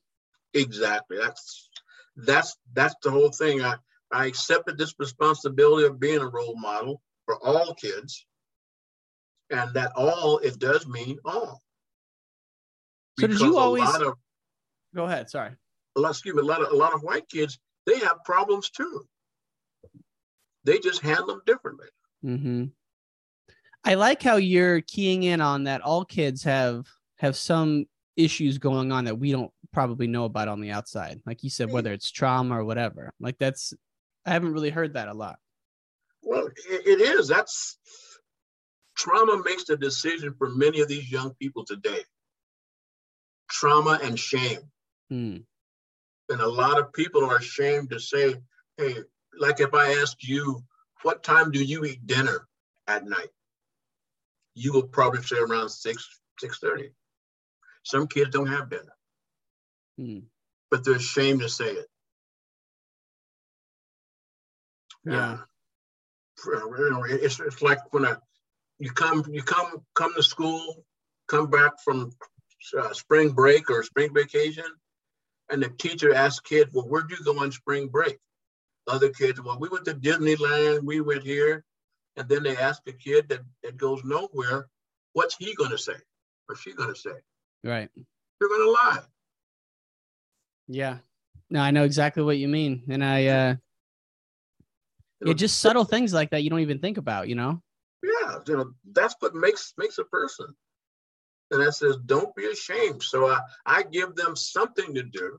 Exactly. 0.53 1.17
That's 1.17 1.69
that's 2.15 2.55
that's 2.73 2.95
the 3.03 3.11
whole 3.11 3.31
thing. 3.31 3.61
I 3.61 3.75
I 4.11 4.27
accepted 4.27 4.77
this 4.77 4.93
responsibility 4.99 5.87
of 5.87 5.99
being 5.99 6.19
a 6.19 6.27
role 6.27 6.55
model 6.57 7.01
for 7.25 7.37
all 7.43 7.73
kids, 7.75 8.25
and 9.49 9.73
that 9.73 9.91
all 9.95 10.39
it 10.39 10.59
does 10.59 10.87
mean 10.87 11.17
all. 11.25 11.61
So 13.19 13.27
did 13.27 13.39
you 13.39 13.57
always 13.57 13.87
of 13.95 14.15
go 14.95 15.05
ahead? 15.05 15.29
Sorry. 15.29 15.51
a 15.95 15.99
lot, 15.99 16.11
excuse 16.11 16.35
me, 16.35 16.41
a 16.41 16.45
lot 16.45 16.61
of 16.61 16.71
a 16.71 16.75
lot 16.75 16.93
of 16.93 17.03
white 17.03 17.29
kids 17.29 17.59
they 17.85 17.99
have 17.99 18.23
problems 18.25 18.69
too. 18.69 19.05
They 20.63 20.79
just 20.79 21.01
handle 21.01 21.27
them 21.27 21.41
differently. 21.45 21.87
Mm-hmm. 22.23 22.65
I 23.83 23.95
like 23.95 24.23
how 24.23 24.37
you're 24.37 24.81
keying 24.81 25.23
in 25.23 25.41
on 25.41 25.65
that. 25.65 25.81
All 25.81 26.05
kids 26.05 26.43
have 26.43 26.87
have 27.17 27.35
some 27.35 27.85
issues 28.15 28.57
going 28.57 28.91
on 28.91 29.05
that 29.05 29.17
we 29.17 29.31
don't 29.31 29.51
probably 29.73 30.07
know 30.07 30.25
about 30.25 30.47
on 30.47 30.61
the 30.61 30.71
outside. 30.71 31.19
Like 31.25 31.43
you 31.43 31.49
said, 31.49 31.71
whether 31.71 31.91
it's 31.91 32.11
trauma 32.11 32.59
or 32.59 32.63
whatever. 32.63 33.13
Like 33.19 33.37
that's 33.37 33.73
I 34.25 34.31
haven't 34.31 34.53
really 34.53 34.69
heard 34.69 34.93
that 34.93 35.09
a 35.09 35.13
lot. 35.13 35.37
Well, 36.23 36.47
it, 36.47 37.01
is. 37.01 37.27
That's 37.27 37.77
trauma 38.97 39.41
makes 39.43 39.65
the 39.65 39.75
decision 39.77 40.33
for 40.37 40.49
many 40.49 40.79
of 40.79 40.87
these 40.87 41.11
young 41.11 41.33
people 41.35 41.65
today. 41.65 41.99
Trauma 43.49 43.99
and 44.01 44.17
shame. 44.17 44.61
Hmm. 45.09 45.37
And 46.29 46.41
a 46.41 46.47
lot 46.47 46.79
of 46.79 46.93
people 46.93 47.25
are 47.25 47.37
ashamed 47.37 47.89
to 47.89 47.99
say, 47.99 48.35
hey, 48.77 48.95
like 49.37 49.59
if 49.59 49.73
I 49.73 50.01
asked 50.01 50.23
you, 50.23 50.63
what 51.01 51.23
time 51.23 51.51
do 51.51 51.61
you 51.61 51.83
eat 51.83 52.07
dinner 52.07 52.47
at 52.87 53.05
night? 53.05 53.29
You 54.55 54.71
will 54.71 54.87
probably 54.87 55.21
say 55.21 55.37
around 55.37 55.69
six, 55.69 56.07
six 56.39 56.59
thirty. 56.59 56.91
Some 57.83 58.07
kids 58.07 58.29
don't 58.29 58.47
have 58.47 58.69
dinner, 58.69 58.95
Hmm. 59.97 60.19
but 60.71 60.85
they're 60.85 60.95
ashamed 60.95 61.41
to 61.41 61.49
say 61.49 61.71
it. 61.71 61.87
Yeah. 65.05 65.39
You 66.45 66.89
know, 66.91 67.03
it's, 67.07 67.39
it's 67.39 67.61
like 67.61 67.79
when 67.91 68.05
a, 68.05 68.19
you 68.79 68.91
come 68.91 69.23
you 69.31 69.43
come 69.43 69.83
come 69.93 70.13
to 70.15 70.23
school, 70.23 70.83
come 71.27 71.49
back 71.49 71.73
from 71.83 72.11
uh, 72.77 72.93
spring 72.93 73.31
break 73.31 73.69
or 73.69 73.83
spring 73.83 74.13
vacation, 74.13 74.65
and 75.49 75.61
the 75.61 75.69
teacher 75.69 76.13
asks 76.13 76.39
kids, 76.39 76.71
"Well, 76.73 76.85
where'd 76.85 77.11
you 77.11 77.17
go 77.23 77.39
on 77.39 77.51
spring 77.51 77.87
break?" 77.87 78.17
Other 78.87 79.09
kids, 79.09 79.41
"Well, 79.41 79.59
we 79.59 79.69
went 79.69 79.85
to 79.85 79.93
Disneyland. 79.93 80.83
We 80.83 81.01
went 81.01 81.23
here," 81.23 81.63
and 82.17 82.27
then 82.27 82.43
they 82.43 82.57
ask 82.57 82.83
the 82.83 82.93
kid 82.93 83.29
that 83.29 83.41
that 83.63 83.77
goes 83.77 84.03
nowhere, 84.03 84.67
"What's 85.13 85.37
he 85.37 85.55
going 85.55 85.71
to 85.71 85.77
say?" 85.77 85.95
or 86.49 86.55
she 86.55 86.73
going 86.73 86.93
to 86.93 86.99
say? 86.99 87.11
Right. 87.63 87.89
They're 88.39 88.49
going 88.49 88.65
to 88.65 88.71
lie. 88.71 88.99
Yeah. 90.67 90.97
No, 91.49 91.61
I 91.61 91.71
know 91.71 91.83
exactly 91.83 92.23
what 92.23 92.37
you 92.37 92.47
mean, 92.47 92.83
and 92.89 93.03
I 93.03 93.25
uh, 93.27 93.55
yeah, 95.25 95.33
just 95.33 95.59
subtle 95.59 95.85
things 95.85 96.13
like 96.13 96.29
that 96.31 96.43
you 96.43 96.49
don't 96.49 96.59
even 96.59 96.79
think 96.79 96.97
about, 96.97 97.27
you 97.27 97.35
know. 97.35 97.61
Yeah, 98.03 98.39
you 98.47 98.57
know 98.57 98.71
that's 98.91 99.15
what 99.19 99.35
makes 99.35 99.73
makes 99.77 99.97
a 99.97 100.03
person. 100.05 100.47
And 101.51 101.61
that 101.61 101.73
says, 101.73 101.97
don't 102.05 102.35
be 102.35 102.45
ashamed. 102.47 103.03
So 103.03 103.27
I, 103.27 103.39
I 103.65 103.83
give 103.83 104.15
them 104.15 104.35
something 104.35 104.93
to 104.95 105.03
do, 105.03 105.37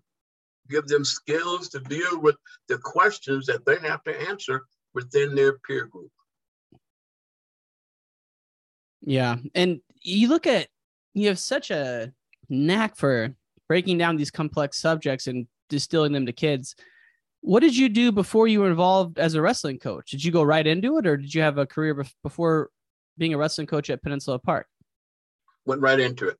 give 0.70 0.86
them 0.86 1.04
skills 1.04 1.68
to 1.70 1.80
deal 1.80 2.20
with 2.20 2.36
the 2.68 2.78
questions 2.78 3.46
that 3.46 3.66
they 3.66 3.78
have 3.80 4.04
to 4.04 4.28
answer 4.28 4.64
within 4.94 5.34
their 5.34 5.58
peer 5.66 5.86
group. 5.86 6.12
Yeah. 9.00 9.36
And 9.54 9.80
you 10.02 10.28
look 10.28 10.46
at, 10.46 10.68
you 11.14 11.28
have 11.28 11.38
such 11.38 11.70
a 11.70 12.12
knack 12.48 12.96
for 12.96 13.34
breaking 13.68 13.98
down 13.98 14.16
these 14.16 14.30
complex 14.30 14.78
subjects 14.78 15.26
and 15.26 15.46
distilling 15.68 16.12
them 16.12 16.26
to 16.26 16.32
kids. 16.32 16.76
What 17.44 17.60
did 17.60 17.76
you 17.76 17.90
do 17.90 18.10
before 18.10 18.48
you 18.48 18.60
were 18.60 18.70
involved 18.70 19.18
as 19.18 19.34
a 19.34 19.42
wrestling 19.42 19.78
coach? 19.78 20.10
Did 20.10 20.24
you 20.24 20.32
go 20.32 20.42
right 20.42 20.66
into 20.66 20.96
it 20.96 21.06
or 21.06 21.18
did 21.18 21.34
you 21.34 21.42
have 21.42 21.58
a 21.58 21.66
career 21.66 22.02
before 22.22 22.70
being 23.18 23.34
a 23.34 23.36
wrestling 23.36 23.66
coach 23.66 23.90
at 23.90 24.02
Peninsula 24.02 24.38
Park? 24.38 24.66
Went 25.66 25.82
right 25.82 26.00
into 26.00 26.26
it. 26.26 26.38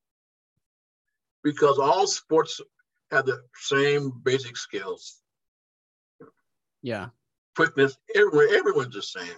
Because 1.43 1.79
all 1.79 2.07
sports 2.07 2.59
have 3.11 3.27
the 3.27 3.43
same 3.55 4.13
basic 4.23 4.57
skills. 4.57 5.21
Yeah. 6.81 7.09
Quickness, 7.55 7.99
everyone, 8.15 8.55
everyone's 8.55 8.95
the 8.95 9.03
same. 9.03 9.37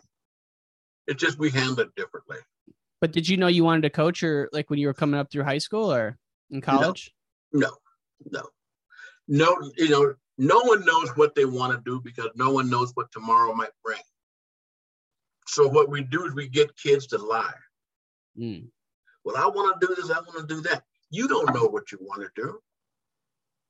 It's 1.08 1.20
just 1.20 1.36
we 1.36 1.50
handle 1.50 1.80
it 1.80 1.94
differently. 1.96 2.38
But 3.00 3.10
did 3.10 3.28
you 3.28 3.38
know 3.38 3.48
you 3.48 3.64
wanted 3.64 3.82
to 3.82 3.90
coach 3.90 4.22
or 4.22 4.48
like 4.52 4.70
when 4.70 4.78
you 4.78 4.86
were 4.86 4.94
coming 4.94 5.18
up 5.18 5.32
through 5.32 5.42
high 5.42 5.58
school 5.58 5.92
or 5.92 6.16
in 6.48 6.60
college? 6.60 7.12
No, 7.52 7.72
no, 8.30 8.42
no. 9.26 9.56
no 9.58 9.70
you 9.76 9.88
know, 9.88 10.14
no 10.38 10.60
one 10.60 10.84
knows 10.84 11.10
what 11.16 11.34
they 11.34 11.44
want 11.44 11.72
to 11.72 11.90
do 11.90 12.00
because 12.00 12.30
no 12.34 12.50
one 12.50 12.68
knows 12.68 12.92
what 12.94 13.10
tomorrow 13.12 13.54
might 13.54 13.70
bring. 13.84 14.00
So 15.46 15.68
what 15.68 15.88
we 15.88 16.02
do 16.02 16.26
is 16.26 16.34
we 16.34 16.48
get 16.48 16.76
kids 16.76 17.06
to 17.08 17.18
lie. 17.18 17.54
Mm. 18.38 18.68
Well, 19.24 19.36
I 19.36 19.46
want 19.46 19.80
to 19.80 19.86
do 19.86 19.94
this, 19.94 20.10
I 20.10 20.20
want 20.20 20.48
to 20.48 20.54
do 20.54 20.60
that. 20.62 20.82
You 21.10 21.28
don't 21.28 21.54
know 21.54 21.66
what 21.66 21.92
you 21.92 21.98
want 22.00 22.22
to 22.22 22.28
do. 22.34 22.58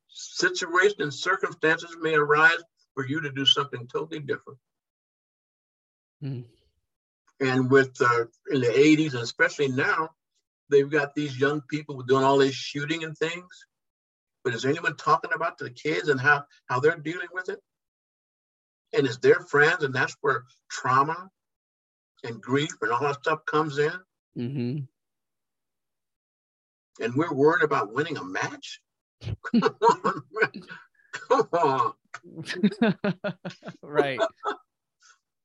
Situations 0.09 1.01
and 1.01 1.15
circumstances 1.15 1.97
may 2.01 2.15
arise 2.15 2.63
for 2.95 3.07
you 3.07 3.21
to 3.21 3.31
do 3.31 3.45
something 3.45 3.87
totally 3.87 4.21
different. 4.21 4.59
Mm. 6.23 6.45
And 7.41 7.71
with 7.71 7.95
uh, 8.01 8.25
in 8.51 8.61
the 8.63 8.69
80s, 8.69 9.13
and 9.13 9.23
especially 9.23 9.69
now, 9.69 10.11
they've 10.71 10.91
got 10.91 11.15
these 11.15 11.39
young 11.39 11.61
people 11.61 12.03
doing 12.03 12.25
all 12.25 12.39
this 12.39 12.55
shooting 12.55 13.05
and 13.05 13.17
things. 13.17 13.67
But 14.47 14.55
is 14.55 14.65
anyone 14.65 14.97
talking 14.97 15.33
about 15.35 15.59
the 15.59 15.71
kids 15.71 16.09
and 16.09 16.21
how, 16.21 16.45
how 16.67 16.79
they're 16.79 16.97
dealing 16.97 17.27
with 17.33 17.49
it? 17.49 17.59
And 18.97 19.05
it's 19.05 19.17
their 19.17 19.41
friends, 19.41 19.83
and 19.83 19.93
that's 19.93 20.17
where 20.21 20.45
trauma 20.71 21.29
and 22.23 22.41
grief 22.41 22.71
and 22.81 22.93
all 22.93 23.01
that 23.01 23.17
stuff 23.17 23.45
comes 23.47 23.79
in. 23.79 23.93
Mm-hmm. 24.39 24.79
And 27.03 27.15
we're 27.17 27.35
worried 27.35 27.65
about 27.65 27.93
winning 27.93 28.19
a 28.19 28.23
match? 28.23 28.81
Come 29.53 29.77
on. 29.83 30.23
Come 31.13 31.49
on. 31.53 31.93
right. 33.83 34.21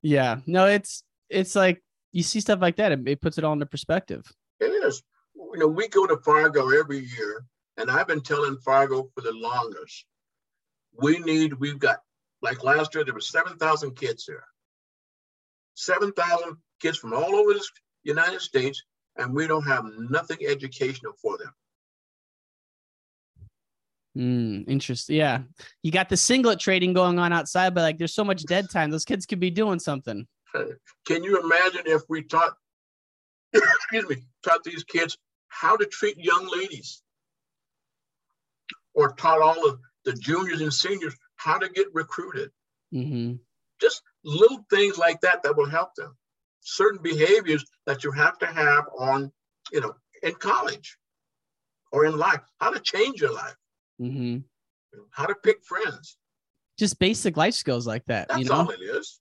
Yeah. 0.02 0.36
No, 0.46 0.66
it's 0.66 1.02
it's 1.28 1.56
like 1.56 1.82
you 2.12 2.22
see 2.22 2.38
stuff 2.38 2.60
like 2.60 2.76
that, 2.76 2.92
it, 2.92 3.08
it 3.08 3.20
puts 3.20 3.36
it 3.36 3.42
all 3.42 3.54
into 3.54 3.66
perspective. 3.66 4.24
It 4.60 4.66
is. 4.66 5.02
You 5.34 5.58
know, 5.58 5.66
we 5.66 5.88
go 5.88 6.06
to 6.06 6.18
Fargo 6.18 6.68
every 6.70 7.00
year, 7.00 7.46
and 7.76 7.90
I've 7.90 8.06
been 8.06 8.20
telling 8.20 8.58
Fargo 8.58 9.08
for 9.14 9.20
the 9.20 9.32
longest. 9.32 10.04
We 11.00 11.18
need, 11.18 11.54
we've 11.54 11.78
got, 11.78 12.00
like 12.42 12.62
last 12.62 12.94
year, 12.94 13.04
there 13.04 13.14
were 13.14 13.20
7,000 13.20 13.96
kids 13.96 14.24
here. 14.24 14.44
7,000 15.74 16.56
kids 16.80 16.98
from 16.98 17.14
all 17.14 17.34
over 17.34 17.54
the 17.54 17.64
United 18.02 18.40
States, 18.40 18.82
and 19.16 19.34
we 19.34 19.46
don't 19.46 19.66
have 19.66 19.84
nothing 19.98 20.38
educational 20.46 21.12
for 21.20 21.38
them. 21.38 21.52
Hmm, 24.14 24.70
interesting. 24.70 25.16
Yeah. 25.16 25.42
You 25.82 25.90
got 25.90 26.10
the 26.10 26.18
singlet 26.18 26.60
trading 26.60 26.92
going 26.92 27.18
on 27.18 27.32
outside, 27.32 27.74
but 27.74 27.80
like 27.80 27.98
there's 27.98 28.14
so 28.14 28.24
much 28.24 28.42
dead 28.44 28.68
time. 28.68 28.90
Those 28.90 29.06
kids 29.06 29.24
could 29.24 29.40
be 29.40 29.50
doing 29.50 29.78
something. 29.78 30.26
Can 31.06 31.24
you 31.24 31.40
imagine 31.40 31.82
if 31.86 32.02
we 32.10 32.22
taught, 32.22 32.54
excuse 33.54 34.08
me, 34.08 34.16
taught 34.42 34.64
these 34.64 34.84
kids 34.84 35.16
how 35.48 35.76
to 35.76 35.86
treat 35.86 36.18
young 36.18 36.48
ladies, 36.50 37.01
or 38.94 39.12
taught 39.12 39.40
all 39.40 39.68
of 39.68 39.78
the 40.04 40.12
juniors 40.12 40.60
and 40.60 40.72
seniors 40.72 41.14
how 41.36 41.58
to 41.58 41.68
get 41.68 41.86
recruited? 41.92 42.50
Mm-hmm. 42.92 43.34
Just 43.80 44.02
little 44.24 44.64
things 44.70 44.98
like 44.98 45.20
that 45.22 45.42
that 45.42 45.56
will 45.56 45.68
help 45.68 45.94
them. 45.96 46.16
Certain 46.60 47.00
behaviors 47.02 47.64
that 47.86 48.04
you 48.04 48.12
have 48.12 48.38
to 48.38 48.46
have 48.46 48.84
on, 48.98 49.32
you 49.72 49.80
know, 49.80 49.94
in 50.22 50.34
college 50.34 50.96
or 51.90 52.06
in 52.06 52.16
life. 52.16 52.40
How 52.60 52.70
to 52.70 52.80
change 52.80 53.20
your 53.20 53.32
life. 53.32 53.56
Mm-hmm. 54.00 54.38
How 55.10 55.26
to 55.26 55.34
pick 55.34 55.64
friends. 55.64 56.16
Just 56.78 56.98
basic 56.98 57.36
life 57.36 57.54
skills 57.54 57.86
like 57.86 58.04
that. 58.06 58.28
That's 58.28 58.40
you 58.40 58.46
know? 58.46 58.54
all 58.54 58.70
it 58.70 58.80
is. 58.80 59.20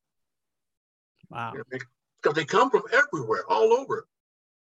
Wow. 1.29 1.53
Because 2.21 2.35
they 2.35 2.45
come 2.45 2.69
from 2.69 2.83
everywhere, 2.93 3.43
all 3.49 3.73
over. 3.73 4.07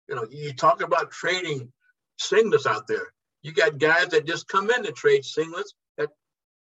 You 0.08 0.16
know, 0.16 0.26
you 0.30 0.52
talk 0.52 0.82
about 0.82 1.10
trading 1.10 1.72
singlets 2.20 2.66
out 2.66 2.86
there. 2.86 3.12
You 3.42 3.52
got 3.52 3.78
guys 3.78 4.08
that 4.08 4.26
just 4.26 4.48
come 4.48 4.70
in 4.70 4.82
to 4.84 4.92
trade 4.92 5.22
singlets 5.22 5.70
that 5.96 6.08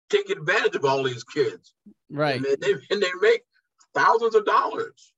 take 0.10 0.30
advantage 0.30 0.76
of 0.76 0.86
all 0.86 1.02
these 1.04 1.24
kids. 1.24 1.74
Right. 2.10 2.36
And 2.36 2.46
they, 2.62 2.74
and 2.92 3.02
they 3.02 3.10
make 3.20 3.42
thousands 3.96 4.36
of 4.36 4.46
dollars. 4.46 5.12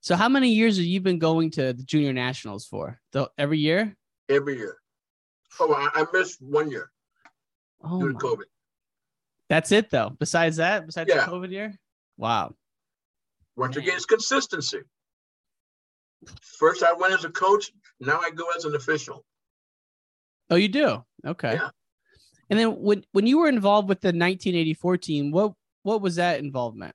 So, 0.00 0.16
how 0.16 0.28
many 0.28 0.50
years 0.50 0.76
have 0.76 0.84
you 0.84 1.00
been 1.00 1.18
going 1.18 1.50
to 1.52 1.72
the 1.72 1.82
junior 1.82 2.12
nationals 2.12 2.66
for? 2.66 3.00
The, 3.12 3.30
every 3.38 3.58
year? 3.58 3.96
Every 4.28 4.56
year. 4.56 4.76
Oh, 5.60 5.72
I, 5.72 5.88
I 6.02 6.04
missed 6.12 6.42
one 6.42 6.70
year 6.70 6.90
Oh, 7.82 8.00
due 8.00 8.12
to 8.12 8.18
COVID. 8.18 8.44
that's 9.48 9.72
it 9.72 9.90
though. 9.90 10.10
Besides 10.18 10.56
that, 10.56 10.84
besides 10.86 11.08
Yeah. 11.14 11.24
the 11.24 11.32
COVID 11.32 11.50
year? 11.50 11.78
Wow. 12.18 12.54
Once 13.56 13.76
again, 13.76 13.94
it's 13.96 14.04
consistency. 14.04 14.80
First, 16.58 16.82
I 16.82 16.92
went 16.92 17.14
as 17.14 17.24
a 17.24 17.30
coach. 17.30 17.70
Now 18.00 18.18
I 18.20 18.30
go 18.30 18.44
as 18.56 18.64
an 18.64 18.74
official. 18.74 19.24
Oh, 20.50 20.56
you 20.56 20.68
do? 20.68 21.04
Okay. 21.26 21.54
Yeah. 21.54 21.70
And 22.50 22.58
then 22.58 22.80
when 22.82 23.04
when 23.12 23.26
you 23.26 23.38
were 23.38 23.48
involved 23.48 23.88
with 23.88 24.00
the 24.00 24.08
1984 24.08 24.98
team, 24.98 25.30
what 25.30 25.52
what 25.82 26.00
was 26.02 26.16
that 26.16 26.40
involvement? 26.40 26.94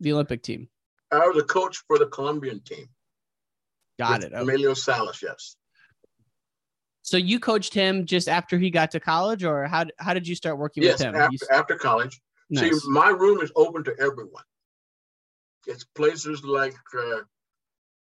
The 0.00 0.12
Olympic 0.12 0.42
team. 0.42 0.68
I 1.12 1.26
was 1.26 1.36
a 1.36 1.44
coach 1.46 1.82
for 1.86 1.98
the 1.98 2.06
Colombian 2.06 2.60
team. 2.60 2.86
Got 3.98 4.22
it. 4.22 4.32
Okay. 4.32 4.40
Emilio 4.40 4.74
Salas, 4.74 5.20
yes. 5.22 5.56
So 7.02 7.16
you 7.16 7.40
coached 7.40 7.74
him 7.74 8.06
just 8.06 8.28
after 8.28 8.58
he 8.58 8.70
got 8.70 8.92
to 8.92 9.00
college, 9.00 9.42
or 9.42 9.66
how 9.66 9.86
how 9.98 10.14
did 10.14 10.28
you 10.28 10.36
start 10.36 10.58
working 10.58 10.82
Yes, 10.84 11.00
with 11.00 11.08
him? 11.08 11.14
after, 11.16 11.32
You 11.32 11.38
after 11.50 11.76
college. 11.76 12.20
Nice. 12.50 12.82
See, 12.82 12.88
my 12.90 13.08
room 13.08 13.40
is 13.40 13.52
open 13.56 13.84
to 13.84 13.94
everyone. 13.98 14.44
It's 15.66 15.84
places 15.84 16.42
like, 16.44 16.74
uh, 16.98 17.20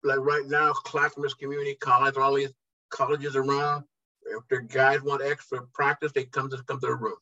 like 0.05 0.19
right 0.19 0.45
now, 0.47 0.73
Clackamas 0.73 1.35
Community 1.35 1.75
College, 1.81 2.17
all 2.17 2.35
these 2.35 2.53
colleges 2.91 3.35
around. 3.37 3.85
If 4.31 4.47
their 4.49 4.61
guys 4.61 5.03
want 5.03 5.23
extra 5.23 5.63
practice, 5.73 6.13
they 6.13 6.25
come 6.25 6.51
to 6.51 6.57
come 6.65 6.81
to 6.81 6.87
the 6.87 6.95
room. 6.95 7.17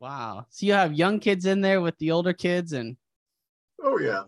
Wow. 0.00 0.46
So 0.50 0.66
you 0.66 0.72
have 0.72 0.92
young 0.94 1.20
kids 1.20 1.46
in 1.46 1.60
there 1.60 1.80
with 1.80 1.96
the 1.98 2.10
older 2.10 2.32
kids, 2.32 2.72
and 2.72 2.96
Oh 3.82 3.98
yeah. 3.98 4.24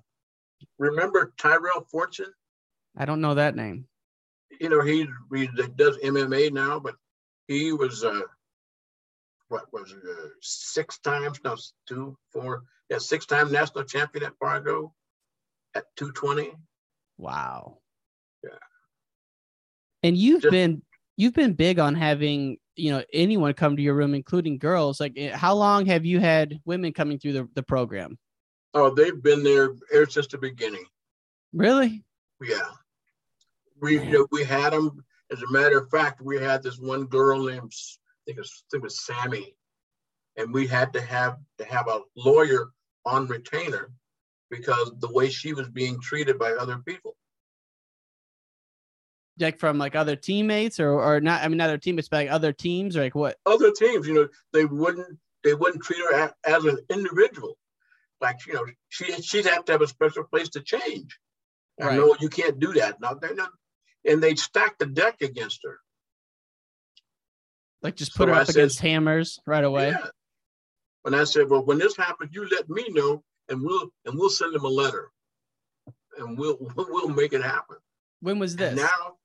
Remember 0.79 1.33
Tyrell 1.37 1.87
Fortune? 1.91 2.33
I 2.97 3.05
don't 3.05 3.21
know 3.21 3.35
that 3.35 3.57
name. 3.57 3.87
You 4.61 4.69
know 4.69 4.83
he, 4.83 5.07
he 5.35 5.49
does 5.77 5.99
MMA 5.99 6.53
now, 6.53 6.79
but 6.79 6.95
he 7.49 7.73
was 7.73 8.05
uh, 8.05 8.21
what 9.49 9.73
was 9.73 9.93
it, 9.93 9.99
uh, 10.09 10.29
six 10.41 10.99
times? 11.01 11.41
No, 11.45 11.57
two, 11.87 12.17
four, 12.33 12.63
yeah, 12.89 12.99
six 12.99 13.27
time 13.27 13.51
national 13.51 13.85
champion 13.85 14.25
at 14.25 14.39
Fargo 14.39 14.95
at 15.75 15.85
two 15.97 16.13
twenty. 16.13 16.53
Wow. 17.19 17.79
Yeah. 18.45 18.51
And 20.05 20.17
you've 20.17 20.43
Just- 20.43 20.53
been 20.53 20.83
you've 21.17 21.35
been 21.35 21.55
big 21.55 21.79
on 21.79 21.95
having 21.95 22.59
you 22.77 22.91
know 22.91 23.03
anyone 23.13 23.55
come 23.55 23.77
to 23.77 23.83
your 23.83 23.95
room, 23.95 24.15
including 24.15 24.59
girls. 24.59 25.01
Like, 25.01 25.15
eh, 25.17 25.35
how 25.35 25.55
long 25.55 25.87
have 25.87 26.05
you 26.05 26.21
had 26.21 26.61
women 26.65 26.93
coming 26.93 27.19
through 27.19 27.33
the, 27.33 27.49
the 27.55 27.63
program? 27.63 28.19
Oh, 28.73 28.91
they've 28.91 29.23
been 29.23 29.43
there 29.43 29.71
ever 29.93 30.07
since 30.07 30.27
the 30.27 30.39
beginning. 30.39 30.85
Really? 31.53 32.05
Yeah, 32.43 32.71
we 33.81 34.01
you 34.01 34.11
know, 34.11 34.27
we 34.33 34.45
had 34.45 34.73
them. 34.73 35.05
As 35.33 35.43
a 35.43 35.51
matter 35.51 35.79
of 35.79 35.91
fact, 35.91 36.21
we 36.21 36.37
had 36.37 36.63
this 36.63 36.79
one 36.79 37.07
girl 37.07 37.43
named 37.45 37.73
I 37.73 38.21
think 38.27 38.39
it 38.39 38.41
was, 38.41 38.65
I 38.65 38.67
think 38.71 38.83
it 38.83 38.85
was 38.85 39.05
Sammy, 39.05 39.55
and 40.37 40.53
we 40.53 40.67
had 40.67 40.93
to 40.95 41.01
have 41.01 41.39
to 41.59 41.65
have 41.65 41.89
a 41.89 42.01
lawyer 42.17 42.71
on 43.05 43.27
retainer 43.27 43.91
because 44.51 44.93
the 44.99 45.13
way 45.13 45.29
she 45.29 45.53
was 45.53 45.69
being 45.69 46.01
treated 46.01 46.39
by 46.39 46.53
other 46.53 46.79
people. 46.79 47.17
Like 49.39 49.59
from 49.59 49.79
like 49.79 49.95
other 49.97 50.17
teammates 50.17 50.79
or 50.81 50.91
or 50.91 51.21
not? 51.21 51.43
I 51.43 51.49
mean, 51.49 51.59
not 51.59 51.69
other 51.69 51.79
teammates, 51.79 52.09
but 52.09 52.19
like 52.19 52.31
other 52.31 52.53
teams 52.53 52.97
or 52.97 53.01
like 53.03 53.15
what? 53.15 53.37
Other 53.47 53.71
teams, 53.73 54.07
you 54.07 54.15
know, 54.15 54.29
they 54.53 54.65
wouldn't 54.65 55.19
they 55.43 55.55
wouldn't 55.55 55.83
treat 55.83 55.99
her 56.01 56.15
as, 56.15 56.31
as 56.45 56.65
an 56.65 56.79
individual. 56.91 57.57
Like 58.21 58.47
you 58.47 58.55
know, 58.55 58.65
she 58.89 59.13
she'd 59.23 59.47
have 59.47 59.65
to 59.67 59.73
have 59.73 59.83
a 59.83 59.87
special 59.89 60.25
place 60.25 60.49
to 60.51 60.61
change. 60.61 61.19
I 61.81 61.87
Right. 61.87 61.97
know 61.97 62.17
you 62.21 62.29
can't 62.29 62.59
do 62.61 62.73
that. 62.75 63.01
Now 63.01 63.15
they're 63.15 63.35
not, 63.35 63.51
and 64.05 64.23
they'd 64.23 64.39
stack 64.39 64.79
the 64.79 64.87
deck 64.87 65.21
against 65.23 65.61
her. 65.65 65.79
Like 67.83 67.97
just 67.97 68.13
So 68.13 68.19
put 68.19 68.29
her 68.29 68.35
I 68.35 68.41
up 68.43 68.47
said- 68.47 68.57
against 68.57 68.81
hammers 68.81 69.39
right 69.47 69.65
away. 69.65 69.89
Yeah. 69.91 70.07
And 71.07 71.15
I 71.15 71.25
said, 71.25 71.51
well, 71.51 71.63
when 71.63 71.77
this 71.79 71.97
happens, 71.97 72.31
you 72.35 72.49
let 72.49 72.67
me 72.71 72.87
know, 72.89 73.23
and 73.51 73.61
we'll 73.63 73.91
and 74.07 74.19
we'll 74.19 74.31
send 74.31 74.55
them 74.55 74.65
a 74.65 74.69
letter, 74.69 75.11
and 76.19 76.39
we'll 76.39 76.57
we'll 76.77 77.09
make 77.09 77.33
it 77.35 77.43
happen. 77.43 77.77
When 78.21 78.39
was 78.39 78.57
this? 78.57 78.69
And 78.71 78.79
now, 78.79 79.17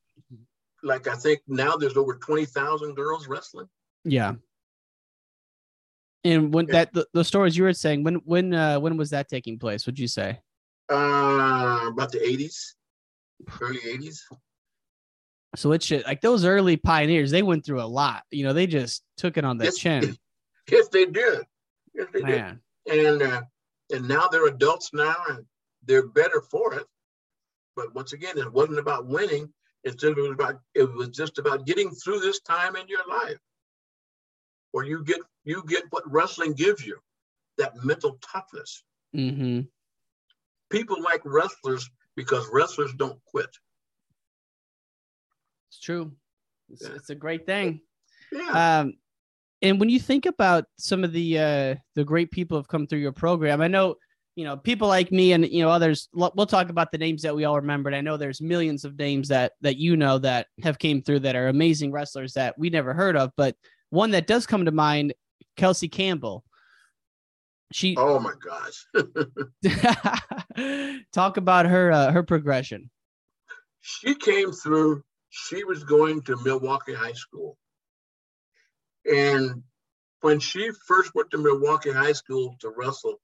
like 0.83 1.07
I 1.07 1.15
think 1.15 1.41
now 1.47 1.75
there's 1.75 1.97
over 1.97 2.15
twenty 2.15 2.45
thousand 2.45 2.95
girls 2.95 3.27
wrestling. 3.27 3.67
yeah. 4.03 4.35
And 6.25 6.53
when 6.53 6.65
that 6.67 6.91
the, 6.91 7.07
the 7.13 7.23
stories 7.23 7.55
you 7.55 7.63
were 7.63 7.71
saying, 7.73 8.03
when 8.03 8.15
when 8.25 8.53
uh 8.53 8.79
when 8.79 8.97
was 8.97 9.09
that 9.11 9.29
taking 9.29 9.57
place? 9.57 9.85
Would 9.85 9.97
you 9.97 10.07
say? 10.07 10.39
Uh, 10.91 11.85
about 11.87 12.11
the 12.11 12.19
eighties, 12.21 12.75
early 13.61 13.79
eighties. 13.87 14.25
So 15.55 15.71
it 15.71 15.81
should 15.81 16.03
like 16.05 16.21
those 16.21 16.43
early 16.45 16.75
pioneers, 16.77 17.31
they 17.31 17.41
went 17.41 17.65
through 17.65 17.81
a 17.81 17.87
lot. 17.87 18.23
You 18.31 18.43
know, 18.43 18.53
they 18.53 18.67
just 18.67 19.03
took 19.17 19.37
it 19.37 19.45
on 19.45 19.57
the 19.57 19.65
Yes, 19.65 19.77
chin. 19.77 20.17
Yes, 20.69 20.89
they 20.89 21.05
did. 21.05 21.43
Yes, 21.95 22.07
they 22.13 22.21
Man. 22.21 22.59
did. 22.85 23.07
And 23.07 23.21
uh, 23.21 23.41
and 23.93 24.07
now 24.07 24.27
they're 24.27 24.47
adults 24.47 24.91
now, 24.93 25.15
and 25.29 25.45
they're 25.85 26.07
better 26.07 26.41
for 26.41 26.73
it. 26.75 26.85
But 27.75 27.95
once 27.95 28.13
again, 28.13 28.37
it 28.37 28.51
wasn't 28.51 28.79
about 28.79 29.07
winning. 29.07 29.51
It's 29.83 30.03
it 30.03 30.15
was 30.15 30.31
about 30.31 30.59
it 30.75 30.83
was 30.93 31.09
just 31.09 31.37
about 31.37 31.65
getting 31.65 31.89
through 31.91 32.19
this 32.19 32.41
time 32.41 32.75
in 32.75 32.87
your 32.87 33.07
life, 33.07 33.39
where 34.71 34.85
you 34.85 35.03
get 35.03 35.19
you 35.45 35.63
get 35.67 35.83
what 35.91 36.03
wrestling 36.11 36.53
gives 36.53 36.85
you, 36.85 36.97
that 37.57 37.73
mental 37.83 38.19
toughness. 38.21 38.83
Mm-hmm. 39.15 39.61
People 40.69 41.01
like 41.01 41.21
wrestlers 41.23 41.89
because 42.15 42.47
wrestlers 42.51 42.93
don't 42.93 43.19
quit. 43.25 43.49
It's 45.69 45.79
true. 45.79 46.11
It's, 46.69 46.83
it's 46.83 47.09
a 47.09 47.15
great 47.15 47.45
thing. 47.45 47.81
Yeah. 48.31 48.79
Um, 48.81 48.93
and 49.61 49.79
when 49.79 49.89
you 49.89 49.99
think 49.99 50.25
about 50.25 50.65
some 50.77 51.03
of 51.03 51.13
the 51.13 51.39
uh, 51.39 51.75
the 51.95 52.03
great 52.03 52.31
people 52.31 52.55
who 52.55 52.59
have 52.59 52.67
come 52.67 52.85
through 52.85 52.99
your 52.99 53.11
program, 53.11 53.61
I 53.61 53.67
know 53.67 53.95
you 54.39 54.45
know 54.45 54.55
people 54.55 54.87
like 54.87 55.11
me 55.11 55.33
and 55.33 55.45
you 55.45 55.61
know 55.61 55.69
others. 55.69 56.07
We'll 56.13 56.45
talk 56.45 56.69
about 56.69 56.93
the 56.93 56.97
names 56.97 57.23
that 57.23 57.35
we 57.35 57.43
all 57.43 57.57
remembered. 57.57 57.93
I 57.93 57.99
know 57.99 58.15
there's 58.15 58.39
millions 58.39 58.85
of 58.85 58.97
names 58.97 59.27
that 59.27 59.51
that 59.59 59.75
you 59.75 59.97
know 59.97 60.17
that 60.19 60.47
have 60.63 60.79
came 60.79 61.01
through 61.01 61.19
that 61.21 61.35
are 61.35 61.49
amazing 61.49 61.91
wrestlers 61.91 62.31
that 62.35 62.57
we 62.57 62.69
never 62.69 62.93
heard 62.93 63.17
of, 63.17 63.33
but 63.35 63.57
one 63.89 64.11
that 64.11 64.27
does 64.27 64.47
come 64.47 64.63
to 64.63 64.71
mind, 64.71 65.13
Kelsey 65.57 65.89
Campbell. 65.89 66.45
She 67.73 67.97
oh 67.97 68.17
my 68.17 68.31
gosh. 68.41 68.85
talk 71.11 71.35
about 71.35 71.65
her 71.65 71.91
uh, 71.91 72.11
her 72.13 72.23
progression. 72.23 72.89
she 73.81 74.15
came 74.15 74.53
through 74.53 75.03
she 75.31 75.65
was 75.65 75.83
going 75.83 76.21
to 76.21 76.37
milwaukie 76.37 76.95
high 76.95 77.11
school 77.11 77.57
and 79.05 79.63
when 80.21 80.39
she 80.39 80.71
first 80.87 81.13
went 81.13 81.29
to 81.31 81.37
milwaukie 81.37 81.93
high 81.93 82.13
school 82.13 82.55
to 82.61 82.69
wrestle 82.69 83.19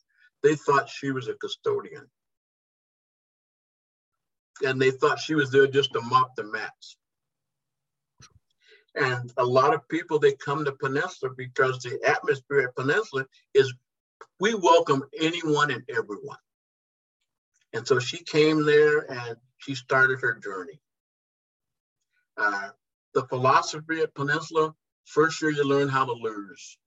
they 0.45 0.55
thought 0.55 0.89
she 0.89 1.11
was 1.11 1.27
a 1.27 1.33
custodian 1.35 2.05
and 4.65 4.81
they 4.81 4.91
thought 4.91 5.19
she 5.19 5.35
was 5.35 5.51
there 5.51 5.67
just 5.67 5.91
to 5.93 6.01
mop 6.01 6.35
the 6.35 6.43
mats 6.43 6.97
and 8.95 9.33
a 9.37 9.43
lot 9.43 9.73
of 9.73 9.87
people 9.89 10.19
they 10.19 10.33
come 10.33 10.63
to 10.63 10.71
peninsula 10.71 11.31
because 11.35 11.79
the 11.79 11.99
atmosphere 12.07 12.61
at 12.61 12.75
peninsula 12.75 13.25
is 13.53 13.73
we 14.39 14.53
welcome 14.53 15.03
anyone 15.19 15.71
and 15.71 15.83
everyone 15.89 16.37
and 17.75 17.85
so 17.85 17.99
she 17.99 18.23
came 18.23 18.65
there 18.65 18.99
and 19.11 19.35
she 19.57 19.75
started 19.75 20.21
her 20.21 20.35
journey. 20.35 20.79
Uh, 22.37 22.69
the 23.13 23.27
philosophy 23.27 23.99
at 23.99 24.15
Peninsula 24.15 24.73
first 25.03 25.41
year 25.41 25.51
you 25.51 25.67
learn 25.67 25.89
how 25.89 26.05
to 26.05 26.13
lose. 26.13 26.77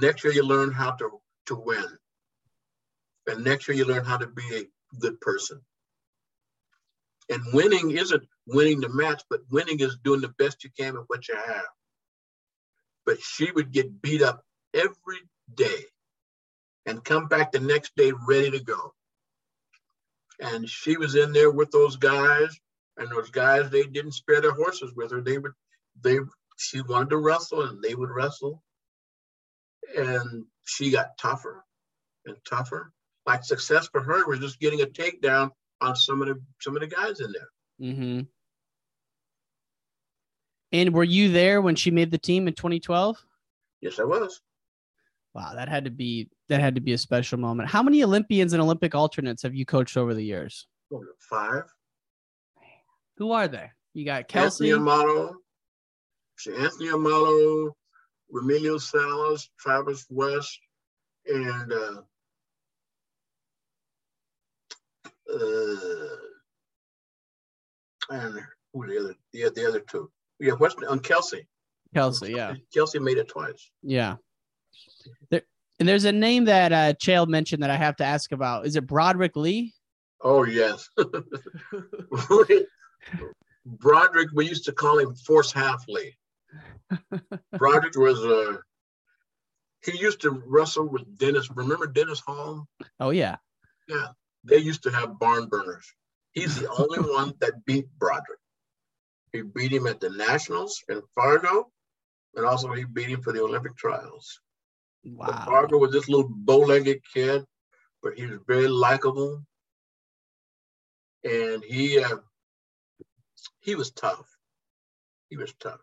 Next 0.00 0.22
year 0.22 0.32
you 0.32 0.44
learn 0.44 0.70
how 0.70 0.92
to, 0.92 1.20
to 1.46 1.56
win. 1.56 1.84
And 3.26 3.44
next 3.44 3.68
year 3.68 3.76
you 3.76 3.84
learn 3.84 4.04
how 4.04 4.16
to 4.16 4.26
be 4.26 4.42
a 4.54 4.98
good 4.98 5.20
person. 5.20 5.60
And 7.28 7.42
winning 7.52 7.92
isn't 7.92 8.26
winning 8.46 8.80
the 8.80 8.88
match, 8.88 9.22
but 9.30 9.40
winning 9.50 9.80
is 9.80 9.98
doing 10.02 10.20
the 10.20 10.34
best 10.38 10.64
you 10.64 10.70
can 10.76 10.94
with 10.94 11.04
what 11.06 11.28
you 11.28 11.36
have. 11.36 11.68
But 13.06 13.20
she 13.20 13.50
would 13.52 13.72
get 13.72 14.02
beat 14.02 14.22
up 14.22 14.44
every 14.74 15.20
day 15.54 15.84
and 16.86 17.04
come 17.04 17.28
back 17.28 17.52
the 17.52 17.60
next 17.60 17.94
day 17.94 18.12
ready 18.26 18.50
to 18.50 18.60
go 18.60 18.94
and 20.40 20.68
she 20.68 20.96
was 20.96 21.14
in 21.14 21.32
there 21.32 21.50
with 21.50 21.70
those 21.70 21.96
guys 21.96 22.58
and 22.96 23.10
those 23.10 23.30
guys 23.30 23.70
they 23.70 23.84
didn't 23.84 24.12
spare 24.12 24.40
their 24.40 24.54
horses 24.54 24.92
with 24.96 25.10
her 25.10 25.20
they 25.20 25.38
would 25.38 25.52
they 26.02 26.18
she 26.56 26.80
wanted 26.82 27.10
to 27.10 27.16
wrestle 27.16 27.62
and 27.62 27.82
they 27.82 27.94
would 27.94 28.10
wrestle 28.10 28.62
and 29.96 30.44
she 30.64 30.90
got 30.90 31.18
tougher 31.18 31.64
and 32.26 32.36
tougher 32.48 32.92
like 33.30 33.44
success 33.44 33.88
for 33.88 34.00
her 34.02 34.26
was 34.26 34.40
just 34.40 34.60
getting 34.60 34.82
a 34.82 34.86
takedown 34.86 35.50
on 35.80 35.94
some 35.96 36.20
of 36.22 36.28
the 36.28 36.40
some 36.60 36.74
of 36.76 36.80
the 36.80 36.86
guys 36.88 37.20
in 37.20 37.32
there 37.32 37.48
Mm-hmm. 37.80 38.20
And 40.72 40.94
were 40.94 41.02
you 41.02 41.32
there 41.32 41.62
when 41.62 41.74
she 41.74 41.90
made 41.90 42.10
the 42.10 42.18
team 42.18 42.46
in 42.48 42.54
2012? 42.54 43.16
yes 43.80 43.98
i 43.98 44.04
was 44.04 44.40
Wow, 45.34 45.52
that 45.54 45.68
had 45.68 45.84
to 45.84 45.90
be 45.90 46.28
that 46.48 46.60
had 46.60 46.74
to 46.74 46.80
be 46.80 46.92
a 46.92 46.98
special 46.98 47.38
moment. 47.38 47.68
How 47.68 47.82
many 47.82 48.02
Olympians 48.02 48.52
and 48.52 48.60
Olympic 48.60 48.94
alternates 48.94 49.42
have 49.44 49.54
you 49.54 49.64
coached 49.64 49.96
over 49.96 50.12
the 50.12 50.24
years? 50.24 50.66
Five 51.20 51.62
Who 53.18 53.30
are 53.30 53.46
they? 53.46 53.70
You 53.94 54.04
got 54.04 54.26
Kelsey. 54.26 54.70
Anthony 54.72 54.90
Amato, 54.90 55.36
Anthony 56.58 56.90
Amato, 56.90 57.76
Remilio 58.34 58.80
Salas, 58.80 59.48
Travis 59.58 60.04
West, 60.10 60.58
and 61.26 61.72
uh, 61.72 62.02
uh, 65.34 66.16
and 68.10 68.40
who 68.72 68.86
the 68.86 68.98
other? 68.98 69.14
Yeah, 69.32 69.48
the 69.54 69.68
other 69.68 69.80
two. 69.80 70.10
Yeah, 70.38 70.54
West 70.54 70.78
on 70.88 71.00
Kelsey. 71.00 71.46
Kelsey, 71.94 72.32
yeah, 72.32 72.54
Kelsey 72.72 72.98
made 72.98 73.18
it 73.18 73.28
twice. 73.28 73.70
yeah. 73.82 74.16
There 75.30 75.42
and 75.80 75.88
there's 75.88 76.04
a 76.04 76.12
name 76.12 76.44
that 76.44 76.72
uh 76.72 76.92
Chael 76.94 77.26
mentioned 77.26 77.62
that 77.62 77.70
I 77.70 77.76
have 77.76 77.96
to 77.96 78.04
ask 78.04 78.32
about. 78.32 78.66
Is 78.66 78.76
it 78.76 78.86
Broderick 78.86 79.34
Lee? 79.36 79.74
Oh 80.22 80.44
yes. 80.44 80.88
Broderick, 83.66 84.28
we 84.34 84.46
used 84.46 84.64
to 84.66 84.72
call 84.72 84.98
him 84.98 85.14
Force 85.14 85.52
Half 85.52 85.84
Lee. 85.88 86.16
Broderick 87.58 87.96
was 87.96 88.20
uh 88.24 88.58
he 89.84 89.98
used 89.98 90.20
to 90.20 90.30
wrestle 90.46 90.86
with 90.86 91.16
Dennis. 91.18 91.50
Remember 91.50 91.86
Dennis 91.86 92.20
Hall? 92.20 92.68
Oh 93.00 93.10
yeah. 93.10 93.36
Yeah. 93.88 94.08
They 94.44 94.58
used 94.58 94.82
to 94.84 94.90
have 94.90 95.18
barn 95.18 95.46
burners. 95.46 95.86
He's 96.32 96.58
the 96.58 96.70
only 96.70 97.00
one 97.14 97.34
that 97.40 97.64
beat 97.64 97.86
Broderick. 97.98 98.38
He 99.32 99.42
beat 99.42 99.72
him 99.72 99.86
at 99.86 100.00
the 100.00 100.10
Nationals 100.10 100.82
in 100.88 101.02
Fargo, 101.14 101.70
and 102.34 102.44
also 102.44 102.72
he 102.72 102.84
beat 102.84 103.08
him 103.08 103.22
for 103.22 103.32
the 103.32 103.42
Olympic 103.42 103.76
trials. 103.76 104.40
But 105.04 105.34
Wow. 105.34 105.44
Fargo 105.46 105.78
was 105.78 105.92
this 105.92 106.08
little 106.08 106.28
bow-legged 106.28 107.00
kid, 107.12 107.44
but 108.02 108.18
he 108.18 108.26
was 108.26 108.40
very 108.46 108.68
likable, 108.68 109.44
and 111.24 111.62
he 111.64 112.00
uh, 112.00 112.18
he 113.60 113.74
was 113.74 113.90
tough. 113.92 114.28
He 115.28 115.36
was 115.36 115.54
tough, 115.60 115.80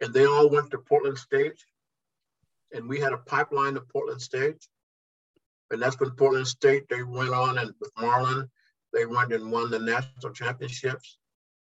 and 0.00 0.12
they 0.12 0.26
all 0.26 0.50
went 0.50 0.70
to 0.70 0.78
Portland 0.78 1.18
State, 1.18 1.58
and 2.72 2.88
we 2.88 3.00
had 3.00 3.12
a 3.12 3.18
pipeline 3.18 3.74
to 3.74 3.80
Portland 3.80 4.20
State, 4.20 4.64
and 5.72 5.82
that's 5.82 5.98
when 5.98 6.10
Portland 6.10 6.46
State 6.46 6.84
they 6.88 7.02
went 7.02 7.30
on 7.30 7.58
and 7.58 7.72
with 7.80 7.90
Marlin, 7.98 8.48
they 8.92 9.06
went 9.06 9.32
and 9.32 9.50
won 9.50 9.70
the 9.70 9.78
national 9.78 10.32
championships 10.32 11.18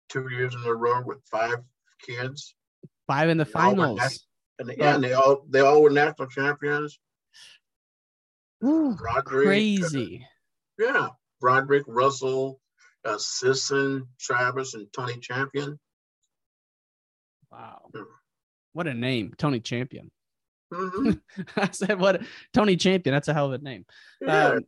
two 0.09 0.29
years 0.31 0.55
in 0.55 0.63
a 0.65 0.73
row 0.73 1.03
with 1.05 1.19
five 1.31 1.59
kids. 2.01 2.55
Five 3.07 3.29
in 3.29 3.37
the 3.37 3.45
They 3.45 3.51
finals. 3.51 3.99
nat- 3.99 4.19
and, 4.61 4.73
yeah, 4.77 4.95
and 4.95 5.05
they 5.05 5.13
all 5.13 5.45
they 5.49 5.61
all 5.61 5.83
were 5.83 5.91
national 5.91 6.29
champions. 6.29 6.99
Ooh, 8.65 8.97
Broderick, 8.97 9.45
crazy. 9.45 10.27
Yeah, 10.79 11.09
Broderick, 11.41 11.85
Russell, 11.87 12.61
uh, 13.05 13.19
Sisson, 13.19 14.09
Travis, 14.19 14.75
and 14.75 14.93
Tony 14.93 15.19
Champion. 15.19 15.79
Wow. 17.53 17.91
What 18.73 18.87
a 18.87 18.95
name, 18.95 19.35
Tony 19.39 19.61
Champion. 19.61 20.11
Mhm. 20.73 21.21
I 21.57 21.71
said, 21.71 21.99
"What 21.99 22.23
Tony 22.53 22.77
Champion? 22.77 23.15
That's 23.15 23.29
a 23.29 23.35
hell 23.35 23.47
of 23.47 23.53
a 23.53 23.59
name." 23.59 23.85
Yeah. 24.21 24.49
Um, 24.49 24.61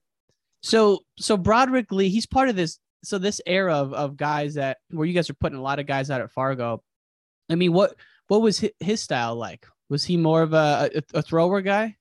so, 0.63 1.01
so 1.19 1.37
Broderick 1.37 1.91
Lee, 1.91 2.11
he's 2.11 2.27
part 2.27 2.49
of 2.49 2.57
this 2.57 2.79
so 3.03 3.19
this 3.19 3.41
era 3.47 3.75
of, 3.75 3.93
of 3.93 4.17
guys 4.17 4.55
that 4.55 4.79
where 4.91 5.07
you 5.07 5.15
guys 5.15 5.31
are 5.31 5.35
putting 5.35 5.59
a 5.59 5.63
lot 5.63 5.79
of 5.79 5.87
guys 5.87 6.11
out 6.11 6.21
at 6.21 6.31
Fargo. 6.31 6.83
I 7.51 7.55
mean, 7.55 7.73
what 7.73 7.95
what 8.29 8.43
was 8.43 8.61
his, 8.61 8.71
his 8.79 9.01
style 9.03 9.37
like? 9.37 9.67
Was 9.89 10.05
he 10.05 10.17
more 10.17 10.43
of 10.43 10.53
a, 10.53 10.91
a, 10.95 11.19
a 11.19 11.23
thrower 11.23 11.61
guy? 11.63 11.97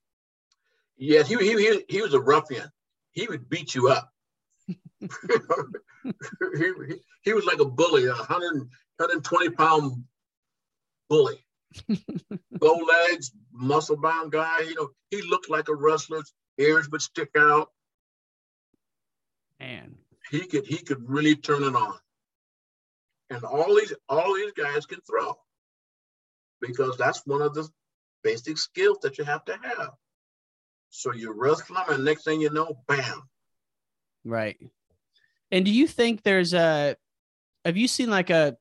Yes, 0.98 1.28
he, 1.28 1.36
he 1.38 1.54
he 1.58 1.86
he 1.90 2.02
was 2.02 2.14
a 2.14 2.20
ruffian. 2.20 2.70
He 3.12 3.28
would 3.28 3.50
beat 3.50 3.74
you 3.74 3.90
up. 3.90 4.12
he, 4.68 5.08
he, 6.60 6.96
he 7.24 7.34
was 7.34 7.46
like 7.46 7.60
a 7.60 7.66
bully, 7.66 8.06
a 8.06 8.14
100, 8.14 8.58
120 8.98 9.50
pound 9.52 10.04
bully. 11.10 11.44
Bow 12.52 12.76
legs, 12.76 13.32
muscle 13.52 13.98
bound 13.98 14.32
guy. 14.32 14.62
You 14.62 14.76
know, 14.76 14.90
he 15.12 15.22
looked 15.22 15.50
like 15.50 15.70
a 15.70 15.76
wrestler's 15.76 16.34
ears 16.58 16.90
would 16.90 17.02
stick 17.02 17.30
out. 17.38 17.70
Man, 19.60 19.96
he 20.32 20.46
could 20.46 20.66
he 20.66 20.78
could 20.78 21.08
really 21.10 21.36
turn 21.36 21.64
it 21.64 21.76
on. 21.76 21.96
And 23.30 23.44
all 23.44 23.76
these 23.76 23.94
all 24.08 24.34
these 24.36 24.54
guys 24.54 24.86
can 24.86 25.00
throw 25.02 25.38
because 26.62 26.98
that's 26.98 27.26
one 27.26 27.42
of 27.42 27.54
the 27.54 27.68
basic 28.24 28.58
skills 28.58 28.98
that 29.02 29.18
you 29.18 29.24
have 29.24 29.46
to 29.46 29.58
have. 29.62 29.92
So 30.90 31.14
you 31.14 31.32
wrestle 31.34 31.76
them, 31.76 31.86
and 31.90 32.06
next 32.06 32.24
thing 32.24 32.42
you 32.42 32.50
know, 32.50 32.80
bam. 32.88 33.24
Right. 34.26 34.58
And 35.52 35.66
do 35.66 35.72
you 35.72 35.88
think 35.88 36.24
there's 36.24 36.54
a 36.54 36.96
have 37.66 37.78
you 37.78 37.88
seen 37.88 38.10
like 38.10 38.30
a 38.30 38.58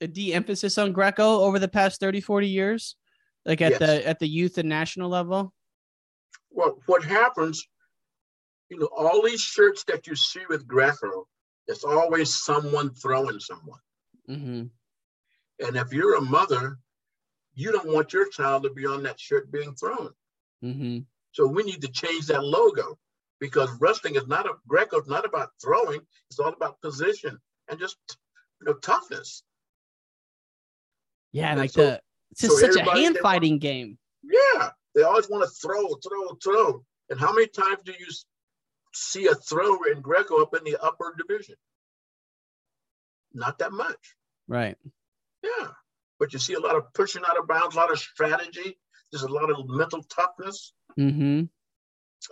a 0.00 0.06
de-emphasis 0.06 0.78
on 0.78 0.92
Greco 0.92 1.40
over 1.40 1.58
the 1.58 1.68
past 1.68 2.00
30, 2.00 2.20
40 2.20 2.48
years? 2.48 2.96
Like 3.44 3.60
at 3.60 3.72
Yes. 3.72 3.78
the 3.80 4.06
at 4.06 4.18
the 4.18 4.28
youth 4.28 4.58
and 4.58 4.68
national 4.68 5.10
level? 5.10 5.52
Well, 6.50 6.80
what 6.86 7.04
happens, 7.04 7.66
you 8.70 8.78
know, 8.78 8.88
all 8.96 9.22
these 9.22 9.40
shirts 9.40 9.84
that 9.84 10.06
you 10.06 10.16
see 10.16 10.46
with 10.48 10.66
Greco, 10.66 11.26
it's 11.66 11.84
always 11.84 12.34
someone 12.34 12.94
throwing 12.94 13.40
someone. 13.40 13.80
Mm-hmm. 14.28 14.64
And 15.66 15.76
if 15.76 15.92
you're 15.92 16.16
a 16.16 16.20
mother, 16.20 16.78
you 17.54 17.70
don't 17.72 17.92
want 17.92 18.12
your 18.12 18.28
child 18.28 18.62
to 18.62 18.70
be 18.70 18.86
on 18.86 19.02
that 19.02 19.20
shirt 19.20 19.50
being 19.52 19.74
thrown. 19.74 20.10
Mm-hmm. 20.64 21.00
So 21.32 21.46
we 21.46 21.62
need 21.64 21.82
to 21.82 21.88
change 21.88 22.26
that 22.26 22.44
logo 22.44 22.98
because 23.40 23.70
wrestling 23.80 24.14
is 24.14 24.26
not 24.26 24.46
a 24.46 24.54
Greco 24.66 25.00
is 25.00 25.08
not 25.08 25.24
about 25.24 25.50
throwing. 25.62 26.00
It's 26.30 26.38
all 26.38 26.52
about 26.52 26.80
position 26.80 27.38
and 27.68 27.78
just 27.78 27.96
you 28.60 28.66
know 28.66 28.74
toughness. 28.74 29.42
Yeah, 31.34 31.50
and 31.50 31.60
like 31.60 31.70
so- 31.70 31.82
the 31.84 32.00
it's 32.30 32.40
just 32.40 32.58
so 32.58 32.72
such 32.72 32.76
a 32.80 32.90
hand 32.90 33.18
fighting 33.22 33.58
game. 33.58 33.98
Yeah, 34.22 34.70
they 34.94 35.02
always 35.02 35.28
want 35.28 35.44
to 35.44 35.50
throw, 35.50 35.86
throw, 35.96 36.34
throw. 36.42 36.84
And 37.10 37.20
how 37.20 37.32
many 37.34 37.46
times 37.48 37.78
do 37.84 37.92
you 37.92 38.06
see 38.94 39.26
a 39.26 39.34
throw 39.34 39.82
in 39.92 40.00
Greco 40.00 40.40
up 40.42 40.54
in 40.56 40.64
the 40.64 40.82
upper 40.82 41.14
division? 41.18 41.56
Not 43.34 43.58
that 43.58 43.72
much. 43.72 44.16
Right. 44.48 44.76
Yeah, 45.42 45.68
but 46.18 46.32
you 46.32 46.38
see 46.38 46.54
a 46.54 46.60
lot 46.60 46.76
of 46.76 46.92
pushing 46.94 47.22
out 47.28 47.38
of 47.38 47.46
bounds, 47.46 47.74
a 47.74 47.78
lot 47.78 47.90
of 47.92 47.98
strategy. 47.98 48.78
There's 49.12 49.22
a 49.24 49.28
lot 49.28 49.50
of 49.50 49.68
mental 49.68 50.02
toughness, 50.04 50.72
Mm-hmm. 50.98 51.42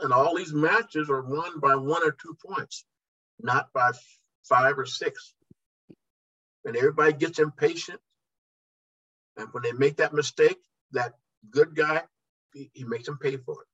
and 0.05 0.13
all 0.13 0.37
these 0.37 0.53
matches 0.55 1.11
are 1.11 1.23
won 1.23 1.59
by 1.61 1.75
one 1.75 2.03
or 2.07 2.13
two 2.13 2.37
points, 2.47 2.85
not 3.41 3.69
by 3.75 3.91
five 4.49 4.79
or 4.79 4.87
six. 4.87 5.35
And 6.65 6.77
everybody 6.77 7.13
gets 7.13 7.39
impatient, 7.41 8.01
and 9.37 9.49
when 9.53 9.63
they 9.63 9.73
make 9.73 9.97
that 9.97 10.13
mistake, 10.13 10.59
that 10.93 11.15
good 11.51 11.75
guy, 11.75 12.03
he, 12.53 12.71
he 12.73 12.85
makes 12.85 13.07
them 13.07 13.19
pay 13.19 13.37
for 13.37 13.63
it. 13.63 13.69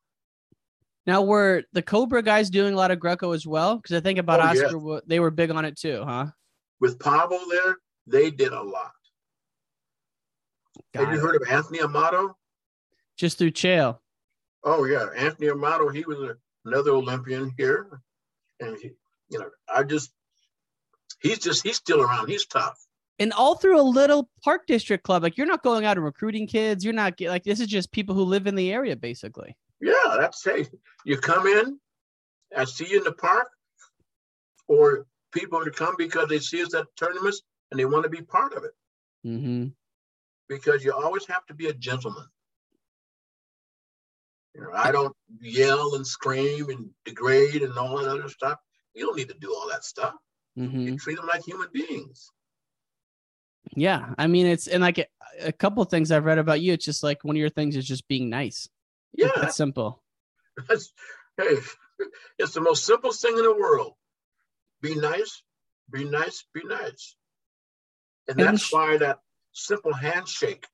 Now 1.06 1.22
were 1.22 1.64
the 1.72 1.82
Cobra 1.82 2.22
guys 2.22 2.50
doing 2.50 2.74
a 2.74 2.76
lot 2.76 2.90
of 2.90 3.00
Greco 3.00 3.32
as 3.32 3.46
well? 3.46 3.76
Because 3.76 3.96
I 3.96 4.00
think 4.00 4.18
about 4.18 4.40
Oh. 4.40 4.44
Oscar, 4.44 5.00
they 5.06 5.20
were 5.20 5.30
big 5.30 5.50
on 5.50 5.64
it 5.64 5.78
too, 5.78 6.02
huh? 6.04 6.26
With 6.80 6.98
Pablo 6.98 7.40
there, 7.50 7.76
they 8.06 8.30
did 8.30 8.52
a 8.52 8.62
lot. 8.62 8.92
Have 10.94 11.06
Got 11.06 11.14
you 11.14 11.20
heard 11.20 11.36
of 11.40 11.48
Anthony 11.48 11.80
Amato? 11.80 12.36
Just 13.16 13.38
through 13.38 13.52
Chael. 13.52 13.98
Oh 14.64 14.84
yeah, 14.84 15.06
Anthony 15.16 15.50
Amato. 15.50 15.88
He 15.88 16.04
was 16.04 16.18
a, 16.18 16.36
another 16.64 16.92
Olympian 16.92 17.52
here, 17.56 18.00
and 18.61 18.76
he, 18.76 18.90
you 19.28 19.38
know, 19.38 19.50
I 19.68 19.82
just, 19.82 20.12
he's 21.20 21.38
just, 21.38 21.62
he's 21.62 21.76
still 21.76 22.00
around. 22.00 22.28
He's 22.28 22.46
tough. 22.46 22.78
And 23.20 23.32
all 23.32 23.56
through 23.56 23.80
a 23.80 23.82
little 23.82 24.30
park 24.44 24.66
district 24.68 25.02
club. 25.02 25.24
Like 25.24 25.36
you're 25.36 25.46
not 25.46 25.64
going 25.64 25.84
out 25.84 25.96
and 25.96 26.04
recruiting 26.04 26.46
kids. 26.46 26.84
You're 26.84 26.94
not 26.94 27.20
like 27.20 27.42
this 27.42 27.58
is 27.58 27.66
just 27.66 27.90
people 27.90 28.14
who 28.14 28.22
live 28.22 28.46
in 28.46 28.54
the 28.54 28.72
area, 28.72 28.94
basically. 28.94 29.56
Yeah, 29.80 30.16
that's 30.16 30.42
safe. 30.42 30.68
You 31.04 31.18
come 31.18 31.46
in, 31.46 31.78
I 32.56 32.64
see 32.64 32.88
you 32.88 32.98
in 32.98 33.04
the 33.04 33.12
park, 33.12 33.48
or 34.68 35.06
people 35.32 35.64
to 35.64 35.70
come 35.70 35.94
because 35.98 36.28
they 36.28 36.38
see 36.38 36.62
us 36.62 36.74
at 36.74 36.86
tournaments 36.96 37.42
and 37.70 37.78
they 37.78 37.84
want 37.84 38.04
to 38.04 38.08
be 38.08 38.22
part 38.22 38.54
of 38.54 38.64
it. 38.64 38.72
Mm-hmm. 39.26 39.66
Because 40.48 40.84
you 40.84 40.92
always 40.92 41.26
have 41.26 41.44
to 41.46 41.54
be 41.54 41.66
a 41.66 41.74
gentleman. 41.74 42.24
You 44.54 44.62
know, 44.62 44.70
I 44.74 44.90
don't 44.90 45.14
yell 45.40 45.94
and 45.94 46.06
scream 46.06 46.70
and 46.70 46.88
degrade 47.04 47.62
and 47.62 47.76
all 47.76 47.98
that 47.98 48.08
other 48.08 48.28
stuff. 48.28 48.58
You 48.94 49.06
don't 49.06 49.16
need 49.16 49.28
to 49.28 49.36
do 49.40 49.54
all 49.54 49.68
that 49.68 49.84
stuff. 49.84 50.14
Mm-hmm. 50.58 50.80
You 50.80 50.98
treat 50.98 51.16
them 51.16 51.26
like 51.26 51.44
human 51.44 51.68
beings. 51.72 52.30
Yeah, 53.74 54.14
I 54.18 54.26
mean 54.26 54.46
it's 54.46 54.66
and 54.66 54.82
like 54.82 54.98
a, 54.98 55.06
a 55.40 55.52
couple 55.52 55.82
of 55.82 55.88
things 55.88 56.10
I've 56.10 56.24
read 56.24 56.38
about 56.38 56.60
you. 56.60 56.72
It's 56.72 56.84
just 56.84 57.02
like 57.02 57.24
one 57.24 57.36
of 57.36 57.40
your 57.40 57.50
things 57.50 57.76
is 57.76 57.86
just 57.86 58.08
being 58.08 58.30
nice. 58.30 58.68
Yeah, 59.12 59.30
That's 59.36 59.56
simple. 59.56 60.02
That's, 60.68 60.92
hey, 61.36 61.56
it's 62.38 62.54
the 62.54 62.60
most 62.60 62.84
simple 62.84 63.12
thing 63.12 63.36
in 63.36 63.42
the 63.42 63.54
world. 63.54 63.94
Be 64.80 64.94
nice, 64.94 65.42
be 65.90 66.04
nice, 66.04 66.44
be 66.54 66.62
nice. 66.64 67.16
And 68.28 68.38
And 68.38 68.48
that's 68.48 68.72
why 68.72 68.98
that 68.98 69.20
simple 69.52 69.92
handshake 69.92 70.66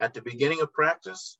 at 0.00 0.14
the 0.14 0.22
beginning 0.22 0.60
of 0.60 0.72
practice, 0.72 1.38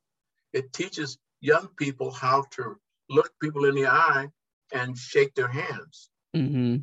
it 0.52 0.72
teaches 0.72 1.18
young 1.40 1.68
people 1.76 2.10
how 2.10 2.44
to 2.52 2.76
look 3.08 3.32
people 3.40 3.64
in 3.64 3.74
the 3.74 3.86
eye 3.86 4.28
and 4.72 4.96
shake 4.96 5.34
their 5.34 5.48
hands. 5.48 6.10
Mm-hmm. 6.36 6.76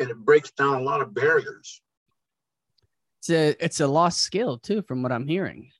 And 0.00 0.10
it 0.10 0.16
breaks 0.16 0.50
down 0.52 0.74
a 0.74 0.82
lot 0.82 1.02
of 1.02 1.14
barriers. 1.14 1.82
It's 3.28 3.60
a 3.60 3.64
it's 3.64 3.80
a 3.80 3.86
lost 3.86 4.20
skill 4.20 4.58
too, 4.58 4.82
from 4.82 5.02
what 5.02 5.12
I'm 5.12 5.26
hearing. 5.26 5.70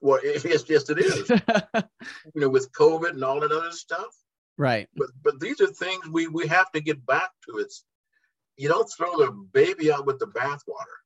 Well, 0.00 0.18
it, 0.22 0.44
yes, 0.44 0.64
yes, 0.68 0.90
it 0.90 0.98
is. 0.98 1.28
you 2.34 2.40
know, 2.40 2.48
with 2.48 2.70
COVID 2.72 3.10
and 3.10 3.22
all 3.22 3.40
that 3.40 3.52
other 3.52 3.70
stuff. 3.70 4.14
right. 4.58 4.88
But 4.96 5.08
but 5.22 5.38
these 5.40 5.60
are 5.60 5.68
things 5.68 6.08
we 6.10 6.26
we 6.26 6.46
have 6.48 6.70
to 6.72 6.80
get 6.80 7.04
back 7.06 7.30
to. 7.48 7.58
It's 7.58 7.84
you 8.56 8.68
don't 8.68 8.90
throw 8.96 9.16
the 9.18 9.32
baby 9.52 9.92
out 9.92 10.06
with 10.06 10.18
the 10.18 10.26
bathwater. 10.26 10.96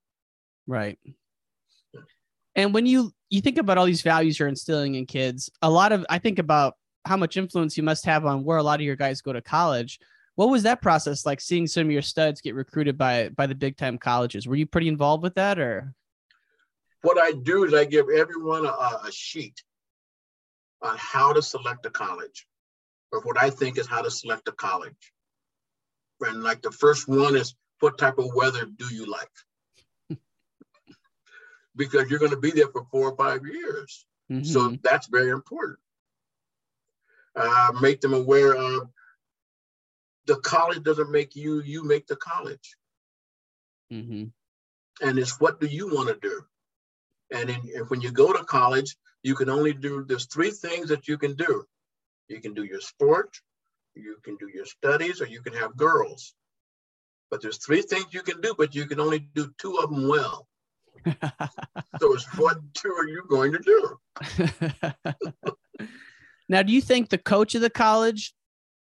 Right. 0.66 0.98
And 2.56 2.72
when 2.72 2.86
you 2.86 3.12
you 3.28 3.40
think 3.40 3.58
about 3.58 3.76
all 3.76 3.86
these 3.86 4.02
values 4.02 4.38
you're 4.38 4.48
instilling 4.48 4.94
in 4.94 5.04
kids, 5.04 5.50
a 5.60 5.70
lot 5.70 5.92
of 5.92 6.06
I 6.08 6.18
think 6.18 6.38
about 6.38 6.74
how 7.04 7.16
much 7.16 7.36
influence 7.36 7.76
you 7.76 7.82
must 7.82 8.06
have 8.06 8.24
on 8.24 8.44
where 8.44 8.58
a 8.58 8.62
lot 8.62 8.80
of 8.80 8.86
your 8.86 8.96
guys 8.96 9.20
go 9.20 9.32
to 9.32 9.42
college. 9.42 9.98
What 10.40 10.48
was 10.48 10.62
that 10.62 10.80
process 10.80 11.26
like 11.26 11.38
seeing 11.38 11.66
some 11.66 11.84
of 11.84 11.90
your 11.90 12.00
studs 12.00 12.40
get 12.40 12.54
recruited 12.54 12.96
by 12.96 13.28
by 13.28 13.46
the 13.46 13.54
big 13.54 13.76
time 13.76 13.98
colleges? 13.98 14.48
Were 14.48 14.56
you 14.56 14.64
pretty 14.64 14.88
involved 14.88 15.22
with 15.22 15.34
that 15.34 15.58
or 15.58 15.92
What 17.02 17.18
I 17.20 17.32
do 17.32 17.64
is 17.64 17.74
I 17.74 17.84
give 17.84 18.06
everyone 18.08 18.64
a, 18.64 18.70
a 18.70 19.12
sheet 19.12 19.62
on 20.80 20.96
how 20.96 21.34
to 21.34 21.42
select 21.42 21.84
a 21.84 21.90
college, 21.90 22.46
or 23.12 23.20
what 23.20 23.36
I 23.38 23.50
think 23.50 23.76
is 23.76 23.86
how 23.86 24.00
to 24.00 24.10
select 24.10 24.48
a 24.48 24.52
college. 24.52 25.12
And 26.22 26.42
like 26.42 26.62
the 26.62 26.70
first 26.70 27.06
one 27.06 27.36
is 27.36 27.54
what 27.80 27.98
type 27.98 28.16
of 28.16 28.34
weather 28.34 28.64
do 28.64 28.94
you 28.94 29.04
like? 29.04 29.36
because 31.76 32.08
you're 32.08 32.18
going 32.18 32.30
to 32.30 32.38
be 32.38 32.50
there 32.50 32.68
for 32.68 32.86
four 32.90 33.10
or 33.10 33.16
five 33.16 33.44
years. 33.44 34.06
So 34.42 34.70
Mhm. 34.70 34.80
that's 34.82 35.06
very 35.08 35.32
important. 35.32 35.80
Uh, 37.36 37.72
make 37.82 38.00
them 38.00 38.14
aware 38.14 38.54
of 38.56 38.88
the 40.30 40.36
college 40.36 40.84
doesn't 40.84 41.10
make 41.10 41.34
you, 41.34 41.60
you 41.60 41.82
make 41.82 42.06
the 42.06 42.14
college. 42.14 42.76
Mhm. 43.92 44.32
And 45.00 45.18
it's 45.18 45.40
what 45.40 45.58
do 45.58 45.66
you 45.66 45.92
want 45.92 46.08
to 46.08 46.28
do? 46.28 46.46
And 47.32 47.50
in, 47.50 47.60
and 47.74 47.90
when 47.90 48.00
you 48.00 48.12
go 48.12 48.32
to 48.32 48.44
college, 48.44 48.96
you 49.24 49.34
can 49.34 49.50
only 49.50 49.72
do, 49.72 50.04
there's 50.04 50.26
three 50.26 50.52
things 50.52 50.88
that 50.90 51.08
you 51.08 51.18
can 51.18 51.34
do. 51.34 51.64
You 52.28 52.40
can 52.40 52.54
do 52.54 52.62
your 52.62 52.80
sport, 52.80 53.40
you 53.96 54.18
can 54.22 54.36
do 54.36 54.48
your 54.48 54.66
studies, 54.66 55.20
or 55.20 55.26
you 55.26 55.42
can 55.42 55.54
have 55.54 55.76
girls. 55.76 56.32
But 57.28 57.42
there's 57.42 57.58
three 57.58 57.82
things 57.82 58.14
you 58.14 58.22
can 58.22 58.40
do, 58.40 58.54
but 58.56 58.72
you 58.76 58.86
can 58.86 59.00
only 59.00 59.18
do 59.18 59.52
two 59.58 59.78
of 59.78 59.90
them 59.90 60.06
well. 60.06 60.46
So 62.00 62.14
it's 62.14 62.26
what 62.38 62.56
two 62.72 62.92
are 63.00 63.08
you 63.08 63.22
going 63.28 63.52
to 63.52 63.58
do? 63.58 63.80
now, 66.48 66.62
do 66.62 66.72
you 66.72 66.80
think 66.80 67.08
the 67.08 67.18
coach 67.18 67.54
of 67.54 67.60
the 67.60 67.68
college 67.68 68.32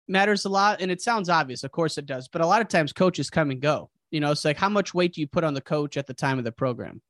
matters 0.08 0.44
a 0.44 0.48
lot? 0.48 0.80
And 0.80 0.90
it 0.90 1.00
sounds 1.00 1.28
obvious, 1.28 1.64
of 1.64 1.72
course 1.72 1.98
it 1.98 2.06
does, 2.06 2.28
but 2.28 2.40
a 2.40 2.46
lot 2.46 2.60
of 2.60 2.68
times 2.68 2.92
coaches 2.92 3.30
come 3.30 3.50
and 3.50 3.60
go. 3.60 3.90
You 4.10 4.20
know, 4.20 4.30
it's 4.30 4.44
like 4.44 4.56
how 4.56 4.68
much 4.68 4.94
weight 4.94 5.14
do 5.14 5.20
you 5.20 5.26
put 5.26 5.44
on 5.44 5.54
the 5.54 5.60
coach 5.60 5.96
at 5.96 6.06
the 6.06 6.14
time 6.14 6.38
of 6.38 6.44
the 6.44 6.52
program? 6.52 7.02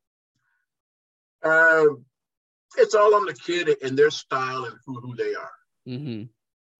Um, 1.43 2.05
it's 2.77 2.95
all 2.95 3.15
on 3.15 3.25
the 3.25 3.33
kid 3.33 3.69
and 3.81 3.97
their 3.97 4.11
style 4.11 4.65
and 4.65 4.75
who, 4.85 4.99
who 4.99 5.15
they 5.15 5.33
are. 5.33 5.51
Mm-hmm. 5.87 6.09
You 6.19 6.29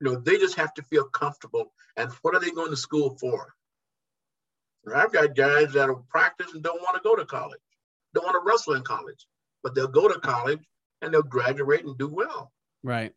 know, 0.02 0.16
they 0.16 0.38
just 0.38 0.56
have 0.56 0.74
to 0.76 0.84
feel 0.84 1.06
comfortable. 1.06 1.72
And 1.98 2.12
what 2.22 2.36
are 2.36 2.40
they 2.40 2.52
going 2.52 2.72
to 2.72 2.78
school 2.78 3.18
for? 3.20 3.54
I've 4.94 5.12
got 5.12 5.36
guys 5.36 5.74
that'll 5.74 6.06
practice 6.10 6.54
and 6.54 6.64
don't 6.64 6.82
want 6.82 6.96
to 6.96 7.02
go 7.04 7.16
to 7.16 7.26
college, 7.26 7.60
don't 8.14 8.24
want 8.24 8.36
to 8.36 8.50
wrestle 8.50 8.74
in 8.74 8.82
college, 8.82 9.26
but 9.62 9.76
they'll 9.76 9.88
go 9.88 10.08
to 10.08 10.20
college 10.20 10.62
and 11.02 11.14
they'll 11.14 11.22
graduate 11.22 11.86
and 11.86 11.98
do 11.98 12.08
well. 12.08 12.52
Right. 12.84 13.14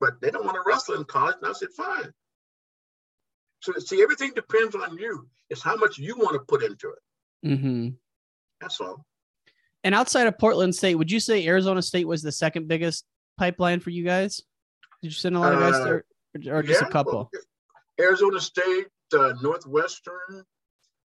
But 0.00 0.20
they 0.20 0.30
don't 0.30 0.44
want 0.44 0.56
to 0.56 0.62
wrestle 0.66 0.96
in 0.96 1.04
college. 1.04 1.36
And 1.42 1.50
I 1.50 1.52
said, 1.52 1.70
fine. 1.76 2.12
So 3.62 3.72
see, 3.78 4.02
everything 4.02 4.32
depends 4.34 4.74
on 4.74 4.98
you. 4.98 5.28
It's 5.48 5.62
how 5.62 5.76
much 5.76 5.96
you 5.98 6.16
want 6.16 6.32
to 6.34 6.40
put 6.40 6.62
into 6.62 6.90
it. 6.90 7.48
Mm-hmm. 7.48 7.88
That's 8.60 8.80
all. 8.80 9.04
And 9.84 9.94
outside 9.94 10.26
of 10.26 10.38
Portland 10.38 10.74
State, 10.74 10.96
would 10.96 11.10
you 11.10 11.20
say 11.20 11.46
Arizona 11.46 11.80
State 11.82 12.06
was 12.06 12.22
the 12.22 12.32
second 12.32 12.66
biggest 12.68 13.04
pipeline 13.38 13.80
for 13.80 13.90
you 13.90 14.04
guys? 14.04 14.36
Did 15.02 15.08
you 15.08 15.12
send 15.12 15.36
a 15.36 15.40
lot 15.40 15.52
of 15.52 15.60
guys 15.60 15.74
Uh, 15.74 15.84
there, 15.84 16.04
or, 16.52 16.58
or 16.58 16.62
just 16.62 16.82
yeah, 16.82 16.88
a 16.88 16.90
couple? 16.90 17.12
well, 17.32 17.42
Arizona 18.00 18.40
State, 18.40 18.86
uh, 19.16 19.32
Northwestern, 19.42 20.44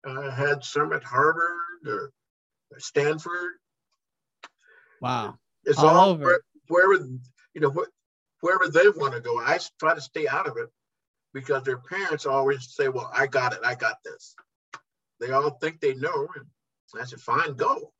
uh, 0.08 0.32
had 0.32 0.64
some 0.64 0.93
at 0.93 1.03
Harvard 1.03 1.58
or 1.88 2.12
Stanford. 2.78 3.53
Wow. 5.01 5.38
It's 5.66 5.80
All 5.80 5.88
all, 5.88 6.16
wherever 6.68 6.93
you 7.53 7.62
know 7.62 7.70
wh- 7.72 7.89
wherever 8.43 8.68
they 8.70 8.88
want 8.89 9.14
to 9.14 9.20
go. 9.20 9.39
I 9.39 9.60
try 9.80 9.93
to 9.95 10.01
stay 10.01 10.28
out 10.28 10.47
of 10.47 10.58
it 10.58 10.70
because 11.36 11.64
their 11.64 11.78
parents 11.78 12.26
always 12.26 12.74
say, 12.74 12.88
"Well, 12.88 13.12
I 13.14 13.28
got 13.28 13.54
it. 13.54 13.60
I 13.64 13.76
got 13.76 13.98
this." 14.04 14.36
They 15.20 15.32
all 15.32 15.52
think 15.52 15.82
they 15.82 15.94
know, 15.94 16.28
and 16.36 17.02
I 17.02 17.06
said, 17.06 17.20
"Fine, 17.20 17.56
go." 17.56 17.94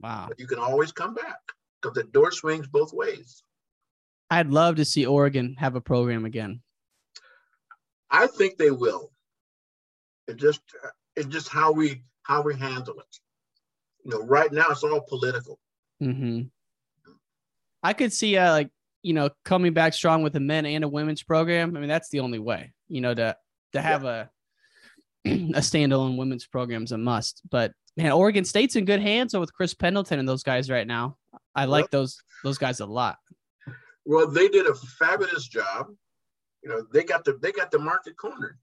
Wow. 0.00 0.26
But 0.28 0.38
you 0.38 0.46
can 0.46 0.58
always 0.58 0.92
come 0.92 1.14
back 1.14 1.40
because 1.80 1.94
the 1.94 2.04
door 2.04 2.30
swings 2.30 2.68
both 2.68 2.92
ways. 2.92 3.42
I'd 4.30 4.50
love 4.50 4.76
to 4.76 4.84
see 4.84 5.06
Oregon 5.06 5.56
have 5.58 5.74
a 5.74 5.80
program 5.80 6.26
again. 6.26 6.60
I 8.10 8.26
think 8.26 8.58
they 8.58 8.70
will. 8.70 9.10
It 10.28 10.36
just 10.36 10.60
it's 11.16 11.28
just 11.28 11.48
how 11.48 11.72
we 11.72 12.02
how 12.24 12.42
we 12.42 12.56
handle 12.56 13.00
it. 13.00 13.20
You 14.04 14.10
know, 14.10 14.22
right 14.22 14.52
now 14.52 14.66
it's 14.68 14.84
all 14.84 15.00
political. 15.00 15.58
hmm 15.98 16.42
I 17.82 17.92
could 17.94 18.12
see 18.12 18.36
uh 18.36 18.52
like 18.52 18.70
you 19.06 19.14
know 19.14 19.30
coming 19.44 19.72
back 19.72 19.94
strong 19.94 20.22
with 20.22 20.34
a 20.36 20.40
men 20.40 20.66
and 20.66 20.84
a 20.84 20.88
women's 20.88 21.22
program. 21.22 21.76
I 21.76 21.80
mean 21.80 21.88
that's 21.88 22.08
the 22.10 22.20
only 22.20 22.38
way. 22.38 22.72
You 22.88 23.00
know 23.00 23.14
to 23.14 23.36
to 23.72 23.80
have 23.82 24.04
a 24.04 24.30
a 25.24 25.60
standalone 25.60 26.16
women's 26.16 26.46
program 26.46 26.82
is 26.84 26.92
a 26.92 26.98
must. 26.98 27.42
But 27.50 27.72
man, 27.96 28.12
Oregon 28.12 28.44
State's 28.44 28.76
in 28.76 28.84
good 28.84 29.00
hands 29.00 29.36
with 29.36 29.52
Chris 29.52 29.74
Pendleton 29.74 30.18
and 30.18 30.28
those 30.28 30.42
guys 30.42 30.68
right 30.70 30.86
now. 30.86 31.16
I 31.54 31.64
like 31.64 31.90
those 31.90 32.20
those 32.44 32.58
guys 32.58 32.80
a 32.80 32.86
lot. 32.86 33.16
Well, 34.04 34.28
they 34.28 34.48
did 34.48 34.66
a 34.66 34.74
fabulous 34.74 35.48
job. 35.48 35.86
You 36.62 36.70
know, 36.70 36.86
they 36.92 37.04
got 37.04 37.24
the 37.24 37.38
they 37.40 37.52
got 37.52 37.70
the 37.70 37.78
market 37.78 38.16
cornered 38.16 38.58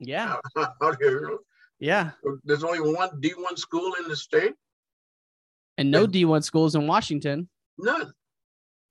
Yeah, 0.00 0.36
out, 0.56 0.74
out 0.82 0.96
here. 1.00 1.30
Yeah. 1.80 2.10
There's 2.44 2.64
only 2.64 2.80
one 2.80 3.10
D1 3.20 3.58
school 3.58 3.92
in 4.00 4.08
the 4.08 4.16
state, 4.16 4.54
And 5.76 5.90
no 5.90 6.06
D1 6.06 6.44
schools 6.44 6.74
in 6.74 6.86
Washington. 6.86 7.48
none. 7.78 8.12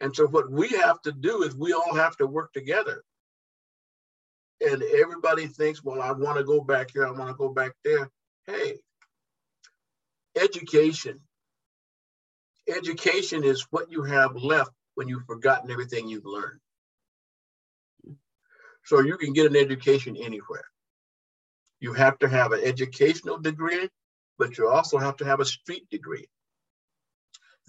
And 0.04 0.14
so 0.14 0.28
what 0.28 0.52
we 0.52 0.68
have 0.68 1.02
to 1.04 1.14
do 1.14 1.44
is 1.44 1.56
we 1.56 1.72
all 1.72 1.96
have 1.96 2.18
to 2.18 2.28
work 2.28 2.52
together. 2.52 3.06
And 4.60 4.84
everybody 4.84 5.48
thinks, 5.48 5.82
well, 5.82 6.02
I 6.02 6.12
want 6.12 6.38
to 6.38 6.44
go 6.44 6.60
back 6.60 6.92
here, 6.92 7.08
I 7.08 7.12
want 7.12 7.30
to 7.30 7.36
go 7.36 7.48
back 7.48 7.72
there. 7.86 8.10
Hey, 8.46 8.80
education. 10.36 11.22
Education 12.68 13.46
is 13.46 13.66
what 13.70 13.90
you 13.90 14.04
have 14.04 14.36
left 14.36 14.72
when 14.96 15.08
you've 15.08 15.26
forgotten 15.26 15.72
everything 15.72 16.10
you've 16.10 16.26
learned. 16.26 16.60
So 18.84 19.00
you 19.00 19.18
can 19.18 19.32
get 19.32 19.50
an 19.50 19.56
education 19.56 20.18
anywhere. 20.18 20.66
You 21.80 21.94
have 21.94 22.20
to 22.20 22.28
have 22.28 22.52
an 22.52 22.60
educational 22.62 23.38
degree, 23.38 23.88
but 24.38 24.58
you 24.58 24.68
also 24.68 24.98
have 24.98 25.16
to 25.18 25.26
have 25.26 25.40
a 25.40 25.46
street 25.46 25.90
degree. 25.90 26.28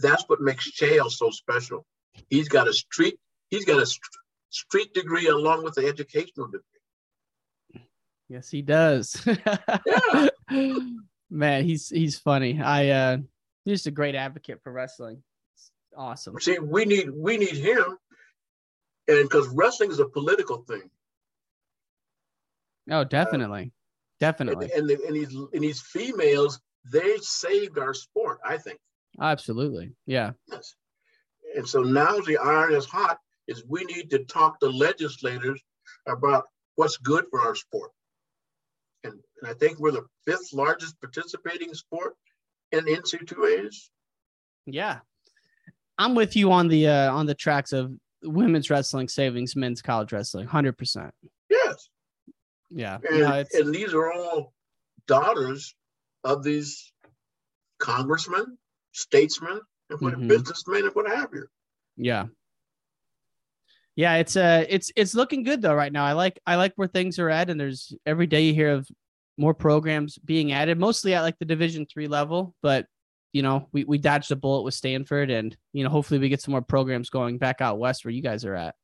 That's 0.01 0.25
what 0.29 0.41
makes 0.41 0.69
Chael 0.73 1.09
so 1.09 1.31
special. 1.31 1.87
He's 2.31 2.49
got 2.49 2.69
a 2.69 2.73
street, 2.73 3.19
he's 3.51 3.65
got 3.65 3.81
a 3.83 3.87
st- 3.87 4.01
street 4.51 4.95
degree 4.95 5.27
along 5.29 5.65
with 5.65 5.75
the 5.75 5.87
educational 5.87 6.47
degree. 6.49 7.85
Yes, 8.29 8.49
he 8.51 8.63
does. 8.63 9.17
yeah. 9.27 10.29
Man, 11.31 11.65
he's 11.65 11.89
he's 11.89 12.19
funny. 12.19 12.61
I 12.61 12.89
uh 12.91 13.17
he's 13.65 13.79
just 13.79 13.87
a 13.87 13.91
great 13.91 14.15
advocate 14.15 14.61
for 14.63 14.73
wrestling. 14.73 15.23
It's 15.55 15.71
awesome. 15.97 16.39
See, 16.41 16.59
we 16.59 16.85
need 16.85 17.11
we 17.11 17.37
need 17.37 17.57
him, 17.57 17.99
and 19.09 19.23
because 19.29 19.49
wrestling 19.49 19.91
is 19.91 19.99
a 19.99 20.07
political 20.07 20.59
thing, 20.59 20.91
Oh, 22.91 23.05
definitely. 23.05 23.73
Definitely. 24.21 24.71
and 24.75 24.89
the, 24.89 24.99
and 25.07 25.17
these 25.17 25.35
and 25.35 25.63
these 25.63 25.81
females, 25.81 26.61
they 26.93 27.17
saved 27.21 27.79
our 27.79 27.95
sport. 27.95 28.39
I 28.45 28.59
think. 28.59 28.79
Absolutely. 29.21 29.93
Yeah. 30.07 30.33
Yes. 30.51 30.75
And 31.55 31.69
so 31.69 31.83
now 31.83 32.19
the 32.21 32.39
iron 32.39 32.75
is 32.75 32.87
hot. 32.87 33.19
Is 33.47 33.63
we 33.69 33.85
need 33.85 34.11
to 34.11 34.25
talk 34.25 34.61
to 34.61 34.69
legislators 34.69 35.63
about 36.07 36.45
what's 36.77 36.97
good 36.97 37.27
for 37.31 37.41
our 37.43 37.55
sport. 37.55 37.91
And, 39.05 39.15
and 39.41 39.51
I 39.51 39.55
think 39.55 39.79
we're 39.79 39.93
the 39.93 40.07
fifth 40.27 40.53
largest 40.53 40.99
participating 41.01 41.75
sport 41.75 42.15
in 42.73 42.85
NC2As. 42.85 43.77
Yeah. 44.67 45.01
I'm 45.99 46.15
with 46.15 46.35
you 46.35 46.51
on 46.51 46.69
the 46.69 46.89
uh 46.89 47.13
on 47.13 47.27
the 47.27 47.35
tracks 47.35 47.73
of 47.73 47.93
women's 48.23 48.71
wrestling 48.71 49.09
savings 49.09 49.55
men's 49.55 49.83
college 49.83 50.13
wrestling. 50.13 50.47
Hundred 50.47 50.77
percent. 50.77 51.13
Yes. 51.49 51.89
Yeah. 52.71 52.99
And, 53.09 53.21
No, 53.21 53.45
and 53.53 53.75
these 53.75 53.95
are 53.95 54.13
all 54.13 54.53
daughters 55.07 55.75
of 56.25 56.43
these 56.43 56.93
congressmen, 57.79 58.59
statesmen, 58.93 59.61
and 59.91 60.01
what, 60.01 60.15
Mhm. 60.15 60.29
businessmen, 60.29 60.85
and 60.85 60.95
what 60.95 61.09
have 61.09 61.31
you. 61.33 61.47
yeah. 61.97 62.27
Yeah, 63.97 64.17
it's 64.17 64.35
uh 64.37 64.65
it's 64.69 64.91
it's 64.97 65.15
looking 65.15 65.45
good 65.45 65.63
though 65.63 65.75
right 65.75 65.93
now. 65.93 66.05
I 66.05 66.15
like 66.15 66.41
I 66.45 66.57
like 66.57 66.73
where 66.75 66.89
things 66.89 67.21
are 67.21 67.31
at 67.31 67.49
and 67.49 67.61
there's 67.61 67.95
every 68.05 68.27
day 68.27 68.43
you 68.47 68.53
hear 68.55 68.73
of 68.73 68.89
more 69.39 69.55
programs 69.55 70.19
being 70.19 70.51
added, 70.51 70.79
mostly 70.81 71.15
at 71.15 71.23
like 71.23 71.39
the 71.39 71.45
division 71.45 71.87
three 71.87 72.09
level, 72.09 72.57
but 72.61 72.87
you 73.33 73.43
know, 73.43 73.69
we, 73.73 73.85
we 73.85 73.99
dodged 73.99 74.33
a 74.33 74.37
bullet 74.37 74.63
with 74.63 74.75
Stanford 74.75 75.31
and 75.31 75.57
you 75.73 75.85
know, 75.85 75.91
hopefully 75.91 76.19
we 76.19 76.29
get 76.29 76.41
some 76.43 76.51
more 76.53 76.63
programs 76.63 77.09
going 77.09 77.39
back 77.39 77.61
out 77.61 77.79
west 77.79 78.05
where 78.05 78.13
you 78.13 78.21
guys 78.23 78.45
are 78.45 78.55
at. 78.57 78.75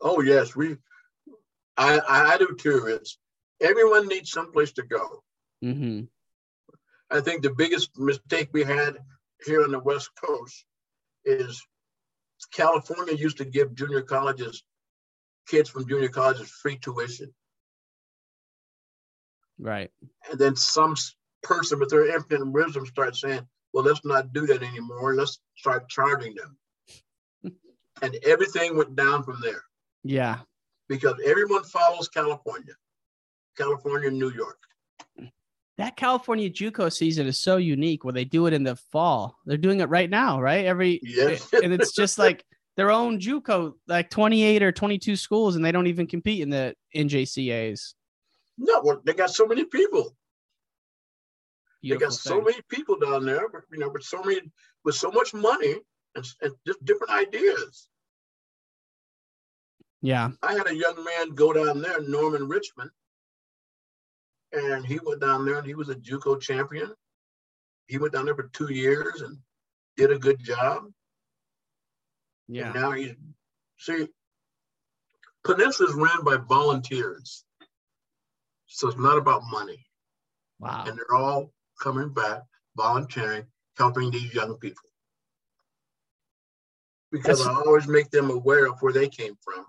Oh 0.00 0.20
yes, 0.20 0.54
we. 0.54 0.76
I 1.76 2.00
I 2.08 2.38
do 2.38 2.54
too. 2.56 2.86
It's 2.86 3.18
everyone 3.60 4.06
needs 4.06 4.30
someplace 4.30 4.70
to 4.72 4.84
go. 4.84 5.24
Mm-hmm. 5.64 6.04
I 7.10 7.20
think 7.20 7.42
the 7.42 7.50
biggest 7.50 7.98
mistake 7.98 8.50
we 8.52 8.62
had 8.62 8.98
here 9.44 9.62
on 9.64 9.70
the 9.70 9.78
West 9.78 10.10
Coast 10.22 10.64
is 11.24 11.60
California 12.52 13.14
used 13.14 13.38
to 13.38 13.44
give 13.44 13.74
junior 13.74 14.02
colleges, 14.02 14.62
kids 15.48 15.70
from 15.70 15.86
junior 15.88 16.08
colleges, 16.08 16.50
free 16.50 16.76
tuition. 16.76 17.32
Right. 19.58 19.90
And 20.30 20.38
then 20.38 20.56
some 20.56 20.94
person 21.42 21.78
with 21.78 21.90
their 21.90 22.14
infinite 22.14 22.50
wisdom 22.50 22.86
starts 22.86 23.20
saying, 23.20 23.46
well, 23.72 23.84
let's 23.84 24.04
not 24.04 24.32
do 24.32 24.46
that 24.46 24.62
anymore. 24.62 25.14
Let's 25.14 25.38
start 25.56 25.88
charging 25.88 26.34
them. 26.34 26.56
and 28.02 28.16
everything 28.24 28.76
went 28.76 28.96
down 28.96 29.22
from 29.22 29.40
there 29.40 29.62
Yeah. 30.02 30.40
because 30.88 31.14
everyone 31.24 31.64
follows 31.64 32.08
California, 32.08 32.74
California, 33.56 34.10
New 34.10 34.30
York. 34.32 34.58
That 35.82 35.96
California 35.96 36.48
JUCO 36.48 36.92
season 36.92 37.26
is 37.26 37.40
so 37.40 37.56
unique 37.56 38.04
where 38.04 38.12
they 38.12 38.24
do 38.24 38.46
it 38.46 38.52
in 38.52 38.62
the 38.62 38.76
fall. 38.76 39.36
They're 39.46 39.56
doing 39.56 39.80
it 39.80 39.88
right 39.88 40.08
now, 40.08 40.40
right? 40.40 40.64
Every 40.64 41.00
Yes. 41.02 41.52
and 41.52 41.72
it's 41.72 41.90
just 41.96 42.18
like 42.18 42.44
their 42.76 42.92
own 42.92 43.18
JUCO, 43.18 43.72
like 43.88 44.08
28 44.08 44.62
or 44.62 44.70
22 44.70 45.16
schools, 45.16 45.56
and 45.56 45.64
they 45.64 45.72
don't 45.72 45.88
even 45.88 46.06
compete 46.06 46.40
in 46.40 46.50
the 46.50 46.76
NJCAs. 46.94 47.94
No, 48.58 48.80
well, 48.84 49.00
they 49.04 49.12
got 49.12 49.30
so 49.30 49.44
many 49.44 49.64
people. 49.64 50.14
They 51.82 51.88
Beautiful 51.88 52.06
got 52.06 52.14
so 52.14 52.40
many 52.40 52.60
people 52.68 52.96
down 53.00 53.26
there, 53.26 53.48
but, 53.48 53.62
you 53.72 53.80
know, 53.80 53.88
with 53.88 54.04
so 54.04 54.22
many, 54.22 54.40
with 54.84 54.94
so 54.94 55.10
much 55.10 55.34
money 55.34 55.74
and, 56.14 56.24
and 56.42 56.52
just 56.64 56.84
different 56.84 57.12
ideas. 57.12 57.88
Yeah. 60.00 60.30
I 60.44 60.52
had 60.52 60.68
a 60.68 60.76
young 60.76 61.02
man 61.02 61.30
go 61.30 61.52
down 61.52 61.82
there, 61.82 62.00
Norman 62.02 62.46
Richmond, 62.46 62.92
and 64.52 64.86
he 64.86 64.98
went 65.04 65.20
down 65.20 65.44
there 65.44 65.58
and 65.58 65.66
he 65.66 65.74
was 65.74 65.88
a 65.88 65.94
JUCO 65.94 66.40
champion. 66.40 66.92
He 67.86 67.98
went 67.98 68.12
down 68.12 68.26
there 68.26 68.34
for 68.34 68.48
two 68.52 68.72
years 68.72 69.22
and 69.22 69.38
did 69.96 70.12
a 70.12 70.18
good 70.18 70.42
job. 70.42 70.84
Yeah. 72.48 72.66
And 72.66 72.74
now 72.74 72.90
he's 72.92 73.14
see, 73.78 74.08
Peninsula 75.44 75.88
is 75.88 75.94
ran 75.94 76.22
by 76.24 76.36
volunteers, 76.36 77.44
so 78.66 78.88
it's 78.88 78.98
not 78.98 79.18
about 79.18 79.42
money. 79.50 79.84
Wow. 80.60 80.84
and 80.86 80.96
they're 80.96 81.16
all 81.16 81.52
coming 81.82 82.10
back, 82.10 82.42
volunteering, 82.76 83.44
helping 83.76 84.12
these 84.12 84.32
young 84.32 84.56
people. 84.58 84.88
Because 87.10 87.40
That's- 87.40 87.56
I 87.56 87.60
always 87.66 87.88
make 87.88 88.10
them 88.10 88.30
aware 88.30 88.66
of 88.66 88.80
where 88.80 88.92
they 88.92 89.08
came 89.08 89.36
from. 89.42 89.64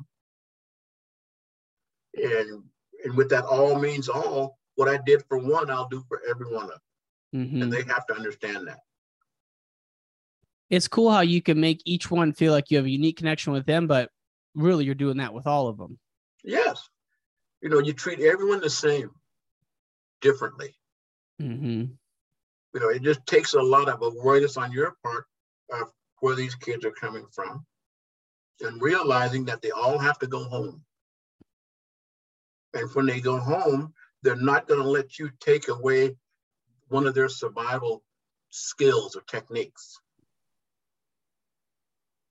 And 2.13 2.63
and 3.03 3.17
with 3.17 3.29
that 3.29 3.43
all 3.45 3.79
means 3.79 4.07
all, 4.07 4.59
what 4.75 4.89
I 4.89 4.99
did 5.05 5.23
for 5.27 5.37
one, 5.37 5.69
I'll 5.69 5.87
do 5.87 6.03
for 6.07 6.21
every 6.29 6.47
one 6.47 6.65
of 6.65 6.69
them. 6.69 6.79
Mm-hmm. 7.35 7.61
And 7.63 7.73
they 7.73 7.83
have 7.83 8.05
to 8.07 8.15
understand 8.15 8.67
that. 8.67 8.79
It's 10.69 10.87
cool 10.87 11.11
how 11.11 11.21
you 11.21 11.41
can 11.41 11.59
make 11.59 11.81
each 11.85 12.09
one 12.09 12.33
feel 12.33 12.51
like 12.51 12.71
you 12.71 12.77
have 12.77 12.85
a 12.85 12.89
unique 12.89 13.17
connection 13.17 13.53
with 13.53 13.65
them, 13.65 13.87
but 13.87 14.09
really 14.55 14.85
you're 14.85 14.95
doing 14.95 15.17
that 15.17 15.33
with 15.33 15.45
all 15.45 15.67
of 15.67 15.77
them. 15.77 15.99
Yes. 16.43 16.89
You 17.61 17.69
know, 17.69 17.79
you 17.79 17.93
treat 17.93 18.19
everyone 18.19 18.59
the 18.59 18.69
same, 18.69 19.11
differently. 20.21 20.75
Mm-hmm. 21.41 21.85
You 22.73 22.79
know, 22.79 22.89
it 22.89 23.03
just 23.03 23.25
takes 23.27 23.53
a 23.53 23.61
lot 23.61 23.89
of 23.89 24.01
awareness 24.01 24.57
on 24.57 24.71
your 24.71 24.95
part 25.03 25.25
of 25.71 25.91
where 26.19 26.35
these 26.35 26.55
kids 26.55 26.85
are 26.85 26.91
coming 26.91 27.25
from 27.31 27.65
and 28.61 28.81
realizing 28.81 29.45
that 29.45 29.61
they 29.61 29.71
all 29.71 29.97
have 29.97 30.17
to 30.19 30.27
go 30.27 30.43
home. 30.45 30.81
And 32.73 32.89
when 32.93 33.05
they 33.05 33.19
go 33.19 33.37
home, 33.37 33.93
they're 34.23 34.35
not 34.35 34.67
going 34.67 34.81
to 34.81 34.87
let 34.87 35.19
you 35.19 35.29
take 35.39 35.67
away 35.67 36.15
one 36.87 37.05
of 37.05 37.13
their 37.13 37.29
survival 37.29 38.03
skills 38.49 39.15
or 39.15 39.21
techniques. 39.21 39.99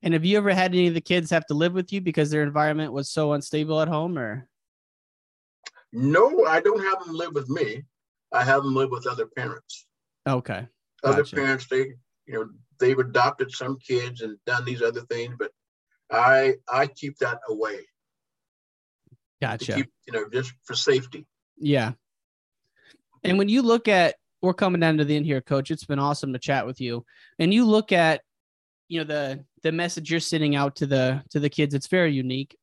And 0.02 0.14
have 0.14 0.24
you 0.24 0.36
ever 0.36 0.52
had 0.52 0.72
any 0.72 0.88
of 0.88 0.94
the 0.94 1.00
kids 1.00 1.30
have 1.30 1.46
to 1.46 1.54
live 1.54 1.74
with 1.74 1.92
you 1.92 2.00
because 2.00 2.30
their 2.30 2.42
environment 2.42 2.92
was 2.92 3.08
so 3.08 3.34
unstable 3.34 3.80
at 3.80 3.88
home 3.88 4.18
or? 4.18 4.48
No, 5.92 6.44
I 6.44 6.60
don't 6.60 6.82
have 6.82 7.04
them 7.04 7.14
live 7.14 7.34
with 7.34 7.48
me. 7.48 7.84
I 8.32 8.42
have 8.42 8.64
them 8.64 8.74
live 8.74 8.90
with 8.90 9.06
other 9.06 9.26
parents. 9.26 9.86
Okay. 10.26 10.66
Other 11.04 11.22
Gotcha. 11.22 11.36
parents, 11.36 11.66
they, 11.68 11.92
you 12.26 12.34
know, 12.34 12.48
they've 12.80 12.98
adopted 12.98 13.52
some 13.52 13.78
kids 13.78 14.22
and 14.22 14.38
done 14.46 14.64
these 14.64 14.82
other 14.82 15.02
things, 15.02 15.34
but 15.38 15.52
I 16.10 16.54
I 16.68 16.86
keep 16.86 17.18
that 17.18 17.38
away. 17.48 17.80
Gotcha. 19.40 19.74
keep, 19.74 19.90
you 20.06 20.12
know, 20.12 20.28
just 20.32 20.52
for 20.64 20.74
safety. 20.74 21.26
Yeah. 21.56 21.92
And 23.24 23.38
when 23.38 23.48
you 23.48 23.62
look 23.62 23.88
at, 23.88 24.16
we're 24.40 24.54
coming 24.54 24.80
down 24.80 24.98
to 24.98 25.04
the 25.04 25.16
end 25.16 25.26
here, 25.26 25.40
coach. 25.40 25.70
It's 25.70 25.84
been 25.84 26.00
awesome 26.00 26.32
to 26.32 26.38
chat 26.38 26.66
with 26.66 26.80
you. 26.80 27.04
And 27.38 27.54
you 27.54 27.64
look 27.64 27.92
at, 27.92 28.22
you 28.88 28.98
know, 28.98 29.04
the 29.04 29.44
the 29.62 29.72
message 29.72 30.10
you're 30.10 30.20
sending 30.20 30.56
out 30.56 30.76
to 30.76 30.86
the 30.86 31.22
to 31.30 31.38
the 31.38 31.48
kids. 31.48 31.74
It's 31.74 31.86
very 31.86 32.12
unique. 32.12 32.56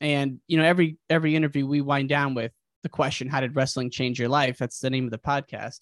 And 0.00 0.40
you 0.46 0.56
know, 0.56 0.64
every 0.64 0.96
every 1.10 1.36
interview 1.36 1.66
we 1.66 1.82
wind 1.82 2.08
down 2.08 2.34
with 2.34 2.52
the 2.82 2.88
question, 2.88 3.28
"How 3.28 3.40
did 3.40 3.54
wrestling 3.54 3.90
change 3.90 4.18
your 4.18 4.28
life?" 4.28 4.56
That's 4.58 4.80
the 4.80 4.90
name 4.90 5.04
of 5.04 5.10
the 5.10 5.18
podcast. 5.18 5.80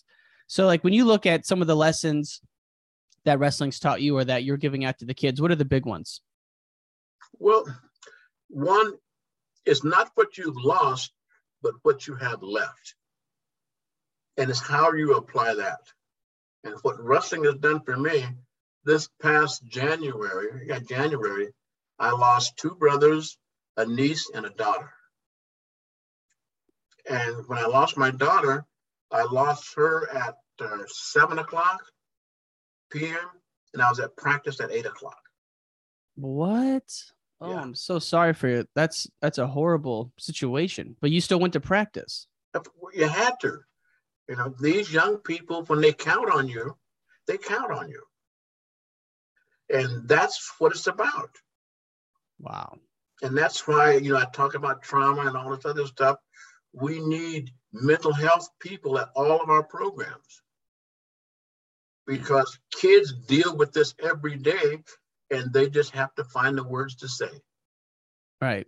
So, 0.48 0.66
like 0.66 0.82
when 0.82 0.92
you 0.92 1.04
look 1.04 1.26
at 1.26 1.46
some 1.46 1.60
of 1.60 1.68
the 1.68 1.76
lessons 1.76 2.40
that 3.24 3.38
wrestling's 3.38 3.78
taught 3.78 4.02
you, 4.02 4.16
or 4.16 4.24
that 4.24 4.44
you're 4.44 4.56
giving 4.56 4.84
out 4.84 4.98
to 4.98 5.04
the 5.04 5.14
kids, 5.14 5.40
what 5.40 5.50
are 5.50 5.56
the 5.56 5.64
big 5.64 5.86
ones? 5.86 6.20
Well, 7.38 7.64
one 8.48 8.94
is 9.64 9.84
not 9.84 10.10
what 10.14 10.38
you've 10.38 10.56
lost, 10.56 11.12
but 11.66 11.74
what 11.82 12.06
you 12.06 12.14
have 12.14 12.44
left. 12.44 12.94
And 14.36 14.48
it's 14.48 14.60
how 14.60 14.92
you 14.92 15.16
apply 15.16 15.54
that. 15.54 15.80
And 16.62 16.76
what 16.82 17.02
wrestling 17.02 17.42
has 17.42 17.56
done 17.56 17.80
for 17.80 17.96
me 17.96 18.24
this 18.84 19.08
past 19.20 19.66
January, 19.66 20.68
yeah, 20.68 20.78
January, 20.78 21.48
I 21.98 22.12
lost 22.12 22.56
two 22.56 22.76
brothers, 22.76 23.36
a 23.76 23.84
niece, 23.84 24.30
and 24.32 24.46
a 24.46 24.50
daughter. 24.50 24.92
And 27.10 27.48
when 27.48 27.58
I 27.58 27.66
lost 27.66 27.96
my 27.96 28.12
daughter, 28.12 28.64
I 29.10 29.24
lost 29.24 29.74
her 29.74 30.08
at 30.14 30.36
uh, 30.60 30.84
seven 30.86 31.40
o'clock 31.40 31.82
p.m. 32.92 33.28
and 33.74 33.82
I 33.82 33.88
was 33.88 33.98
at 33.98 34.16
practice 34.16 34.60
at 34.60 34.70
eight 34.70 34.86
o'clock. 34.86 35.18
What? 36.14 36.88
Oh, 37.40 37.50
Yeah. 37.50 37.60
I'm 37.60 37.74
so 37.74 37.98
sorry 37.98 38.32
for 38.32 38.48
you. 38.48 38.66
That's 38.74 39.06
that's 39.20 39.38
a 39.38 39.46
horrible 39.46 40.12
situation. 40.18 40.96
But 41.00 41.10
you 41.10 41.20
still 41.20 41.38
went 41.38 41.52
to 41.52 41.60
practice. 41.60 42.26
You 42.94 43.08
had 43.08 43.34
to. 43.40 43.60
You 44.28 44.36
know, 44.36 44.54
these 44.60 44.92
young 44.92 45.18
people, 45.18 45.64
when 45.64 45.80
they 45.80 45.92
count 45.92 46.30
on 46.32 46.48
you, 46.48 46.76
they 47.28 47.36
count 47.36 47.70
on 47.70 47.88
you. 47.88 48.02
And 49.68 50.08
that's 50.08 50.52
what 50.58 50.72
it's 50.72 50.86
about. 50.86 51.30
Wow. 52.40 52.78
And 53.22 53.36
that's 53.36 53.66
why, 53.66 53.94
you 53.94 54.12
know, 54.12 54.18
I 54.18 54.26
talk 54.32 54.54
about 54.54 54.82
trauma 54.82 55.22
and 55.22 55.36
all 55.36 55.54
this 55.54 55.64
other 55.64 55.86
stuff. 55.86 56.18
We 56.72 57.00
need 57.00 57.50
mental 57.72 58.12
health 58.12 58.48
people 58.60 58.98
at 58.98 59.10
all 59.14 59.40
of 59.40 59.48
our 59.48 59.62
programs 59.62 60.42
because 62.06 62.58
kids 62.72 63.12
deal 63.12 63.56
with 63.56 63.72
this 63.72 63.94
every 64.02 64.36
day 64.36 64.82
and 65.30 65.52
they 65.52 65.68
just 65.68 65.94
have 65.94 66.14
to 66.14 66.24
find 66.24 66.56
the 66.56 66.64
words 66.64 66.96
to 66.96 67.08
say. 67.08 67.30
Right. 68.40 68.66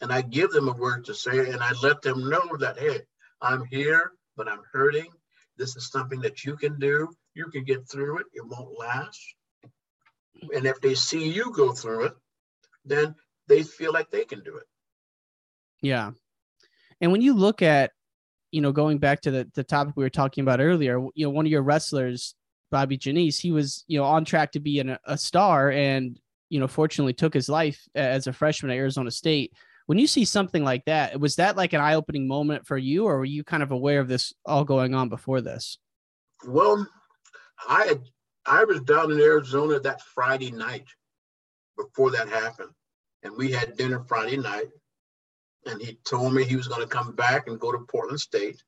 And 0.00 0.12
I 0.12 0.22
give 0.22 0.50
them 0.50 0.68
a 0.68 0.76
word 0.76 1.04
to 1.06 1.14
say 1.14 1.50
and 1.50 1.62
I 1.62 1.72
let 1.82 2.02
them 2.02 2.28
know 2.28 2.56
that, 2.58 2.78
hey, 2.78 3.00
I'm 3.40 3.64
here, 3.64 4.12
but 4.36 4.48
I'm 4.48 4.62
hurting. 4.72 5.08
This 5.56 5.76
is 5.76 5.90
something 5.90 6.20
that 6.22 6.44
you 6.44 6.56
can 6.56 6.78
do. 6.78 7.08
You 7.34 7.46
can 7.46 7.64
get 7.64 7.88
through 7.88 8.18
it. 8.18 8.26
It 8.32 8.46
won't 8.46 8.78
last. 8.78 9.20
And 10.54 10.66
if 10.66 10.80
they 10.80 10.94
see 10.94 11.28
you 11.28 11.52
go 11.52 11.72
through 11.72 12.06
it, 12.06 12.14
then 12.84 13.14
they 13.48 13.62
feel 13.62 13.92
like 13.92 14.10
they 14.10 14.24
can 14.24 14.42
do 14.42 14.56
it. 14.56 14.66
Yeah. 15.80 16.12
And 17.00 17.12
when 17.12 17.20
you 17.20 17.34
look 17.34 17.62
at, 17.62 17.92
you 18.50 18.60
know, 18.60 18.72
going 18.72 18.98
back 18.98 19.22
to 19.22 19.30
the, 19.30 19.50
the 19.54 19.64
topic 19.64 19.94
we 19.96 20.04
were 20.04 20.10
talking 20.10 20.42
about 20.42 20.60
earlier, 20.60 20.98
you 21.14 21.26
know, 21.26 21.30
one 21.30 21.46
of 21.46 21.52
your 21.52 21.62
wrestlers, 21.62 22.34
Bobby 22.72 22.96
Janice, 22.96 23.38
he 23.38 23.52
was, 23.52 23.84
you 23.86 23.98
know, 23.98 24.04
on 24.04 24.24
track 24.24 24.50
to 24.52 24.60
be 24.60 24.80
an, 24.80 24.98
a 25.04 25.16
star 25.16 25.70
and, 25.70 26.18
you 26.48 26.58
know, 26.58 26.66
fortunately 26.66 27.12
took 27.12 27.34
his 27.34 27.48
life 27.48 27.80
as 27.94 28.26
a 28.26 28.32
freshman 28.32 28.72
at 28.72 28.78
Arizona 28.78 29.12
State. 29.12 29.52
When 29.86 29.98
you 29.98 30.08
see 30.08 30.24
something 30.24 30.64
like 30.64 30.84
that, 30.86 31.20
was 31.20 31.36
that 31.36 31.56
like 31.56 31.72
an 31.72 31.80
eye 31.80 31.94
opening 31.94 32.26
moment 32.26 32.66
for 32.66 32.78
you, 32.78 33.04
or 33.04 33.18
were 33.18 33.24
you 33.24 33.44
kind 33.44 33.62
of 33.62 33.70
aware 33.70 34.00
of 34.00 34.08
this 34.08 34.32
all 34.44 34.64
going 34.64 34.94
on 34.94 35.08
before 35.08 35.40
this? 35.40 35.78
Well, 36.44 36.88
I 37.68 37.84
had 37.84 38.02
I 38.44 38.64
was 38.64 38.80
down 38.80 39.12
in 39.12 39.20
Arizona 39.20 39.78
that 39.80 40.02
Friday 40.02 40.50
night 40.50 40.86
before 41.76 42.10
that 42.12 42.28
happened. 42.28 42.70
And 43.22 43.36
we 43.36 43.52
had 43.52 43.76
dinner 43.76 44.02
Friday 44.08 44.36
night. 44.36 44.66
And 45.66 45.80
he 45.80 45.98
told 46.04 46.34
me 46.34 46.42
he 46.42 46.56
was 46.56 46.66
going 46.66 46.80
to 46.80 46.88
come 46.88 47.14
back 47.14 47.46
and 47.46 47.60
go 47.60 47.70
to 47.70 47.86
Portland 47.88 48.20
State 48.20 48.60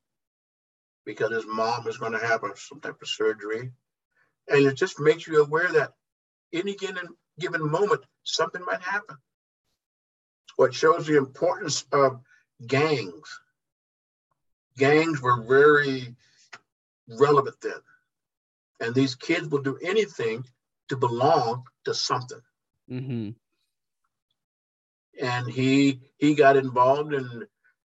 because 1.05 1.31
his 1.31 1.45
mom 1.45 1.83
was 1.83 1.97
going 1.97 2.13
to 2.13 2.25
have 2.25 2.41
some 2.55 2.79
type 2.79 3.01
of 3.01 3.07
surgery. 3.07 3.71
And 4.47 4.65
it 4.65 4.75
just 4.75 4.99
makes 4.99 5.27
you 5.27 5.41
aware 5.41 5.71
that 5.71 5.93
any 6.53 6.75
given, 6.75 7.07
given 7.39 7.69
moment, 7.69 8.03
something 8.23 8.63
might 8.63 8.81
happen. 8.81 9.17
What 10.55 10.73
shows 10.73 11.05
the 11.05 11.17
importance 11.17 11.83
of 11.91 12.21
gangs. 12.65 13.41
Gangs 14.77 15.21
were 15.21 15.43
very 15.43 16.15
relevant 17.07 17.55
then. 17.61 17.79
And 18.79 18.93
these 18.93 19.15
kids 19.15 19.47
will 19.47 19.61
do 19.61 19.77
anything 19.81 20.45
to 20.89 20.97
belong 20.97 21.63
to 21.85 21.93
something. 21.93 22.41
Mm-hmm. 22.89 23.29
And 25.21 25.47
he 25.49 26.01
he 26.17 26.35
got 26.35 26.57
involved 26.57 27.13
and 27.13 27.45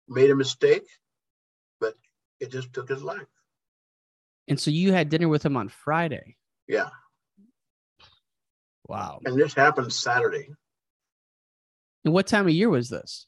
made 0.09 0.31
a 0.31 0.35
mistake, 0.35 0.87
but 1.79 1.95
it 2.41 2.51
just 2.51 2.73
took 2.73 2.89
his 2.89 3.03
life. 3.03 3.27
And 4.49 4.59
so 4.59 4.71
you 4.71 4.93
had 4.93 5.11
dinner 5.11 5.29
with 5.29 5.45
him 5.45 5.57
on 5.57 5.69
Friday. 5.69 6.37
Yeah. 6.69 6.91
Wow. 8.87 9.21
And 9.25 9.39
this 9.39 9.55
happened 9.55 9.93
Saturday. 9.93 10.49
And 12.05 12.15
what 12.15 12.27
time 12.27 12.47
of 12.47 12.53
year 12.53 12.71
was 12.71 12.89
this? 12.89 13.27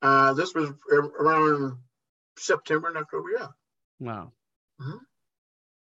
Uh, 0.00 0.32
this 0.32 0.54
was 0.54 0.70
around 0.90 1.78
September 2.36 2.88
and 2.88 2.96
October. 2.96 3.28
Yeah. 3.38 3.46
Wow. 4.00 4.32
Mhm. 4.80 4.98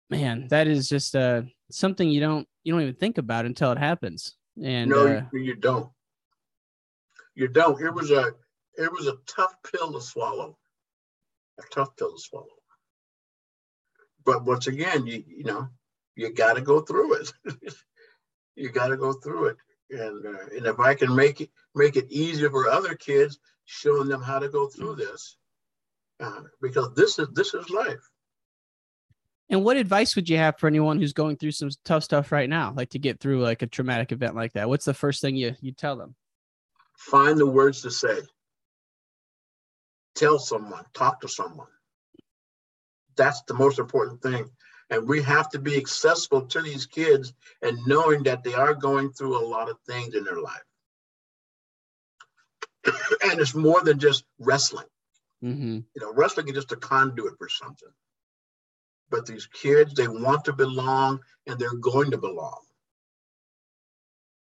Man, 0.10 0.48
that 0.50 0.68
is 0.68 0.88
just 0.88 1.16
uh 1.16 1.42
something 1.70 2.10
you 2.10 2.22
don't 2.22 2.48
you 2.64 2.72
don't 2.72 2.82
even 2.82 2.96
think 2.96 3.18
about 3.18 3.46
until 3.46 3.72
it 3.74 3.78
happens. 3.78 4.36
And 4.62 4.90
no, 4.90 5.06
uh, 5.06 5.24
you, 5.34 5.40
you 5.40 5.56
don't. 5.56 5.92
You 7.36 7.48
don't. 7.50 7.82
It 7.82 7.94
was 7.94 8.12
a 8.12 8.32
it 8.78 8.92
was 8.92 9.08
a 9.08 9.18
tough 9.28 9.54
pill 9.70 9.92
to 9.92 10.02
swallow. 10.02 10.58
A 11.60 11.64
tough 11.74 11.96
pill 11.98 12.14
to 12.14 12.20
swallow. 12.20 12.48
But 14.24 14.46
once 14.46 14.68
again, 14.68 15.06
you 15.06 15.24
you 15.28 15.44
know, 15.44 15.68
you 16.18 16.34
got 16.34 16.54
to 16.56 16.62
go 16.62 16.82
through 16.82 17.14
it. 17.14 17.32
you 18.56 18.70
got 18.70 18.88
to 18.88 18.98
go 18.98 19.14
through 19.14 19.46
it. 19.46 19.58
And 19.92 20.26
uh, 20.26 20.56
and 20.58 20.66
if 20.66 20.80
I 20.80 20.96
can 20.96 21.16
make 21.16 21.40
it 21.40 21.50
make 21.74 21.96
it 21.96 22.12
easier 22.12 22.50
for 22.50 22.68
other 22.68 22.96
kids, 22.96 23.40
showing 23.64 24.10
them 24.10 24.22
how 24.22 24.40
to 24.40 24.50
go 24.50 24.68
through 24.68 24.96
this, 24.96 25.38
uh, 26.20 26.42
because 26.62 26.94
this 26.96 27.20
is 27.20 27.30
this 27.34 27.54
is 27.54 27.70
life. 27.70 28.02
and 29.50 29.64
what 29.64 29.78
advice 29.78 30.16
would 30.18 30.28
you 30.28 30.36
have 30.38 30.60
for 30.60 30.68
anyone 30.68 31.00
who's 31.00 31.14
going 31.14 31.38
through 31.38 31.52
some 31.52 31.70
tough 31.86 32.04
stuff 32.04 32.34
right 32.34 32.50
now, 32.50 32.74
like 32.76 32.90
to 32.90 33.00
get 33.00 33.22
through 33.22 33.42
like 33.42 33.62
a 33.62 33.68
traumatic 33.68 34.12
event 34.12 34.36
like 34.36 34.52
that? 34.54 34.68
What's 34.68 34.86
the 34.86 34.94
first 34.94 35.22
thing 35.22 35.38
you 35.38 35.56
you 35.62 35.72
tell 35.72 35.96
them? 35.96 36.16
Find 36.98 37.38
the 37.38 37.46
words 37.46 37.82
to 37.84 37.92
say. 37.92 38.18
Tell 40.16 40.40
someone. 40.40 40.84
Talk 40.94 41.22
to 41.22 41.30
someone. 41.30 41.68
That's 43.16 43.42
the 43.44 43.54
most 43.54 43.80
important 43.80 44.22
thing. 44.22 44.50
And 44.90 45.08
we 45.08 45.22
have 45.22 45.50
to 45.50 45.60
be 45.60 45.76
accessible 45.76 46.44
to 46.44 46.62
these 46.62 46.86
kids 46.86 47.34
and 47.62 47.78
knowing 47.86 48.24
that 48.24 48.44
they 48.44 48.54
are 48.54 48.74
going 48.74 49.12
through 49.12 49.38
a 49.38 49.46
lot 49.46 49.70
of 49.70 49.78
things 49.82 50.16
in 50.16 50.24
their 50.24 50.40
life. 50.40 50.64
and 53.24 53.40
it's 53.40 53.54
more 53.54 53.82
than 53.82 54.00
just 54.00 54.26
wrestling. 54.40 54.86
Mm-hmm. 55.44 55.80
You 55.94 56.02
know, 56.02 56.14
wrestling 56.14 56.48
is 56.48 56.56
just 56.56 56.72
a 56.72 56.78
conduit 56.78 57.38
for 57.38 57.50
something. 57.50 57.90
But 59.10 59.26
these 59.26 59.48
kids, 59.48 59.94
they 59.94 60.08
want 60.08 60.46
to 60.46 60.54
belong 60.54 61.20
and 61.46 61.60
they're 61.60 61.76
going 61.76 62.12
to 62.12 62.18
belong. 62.18 62.60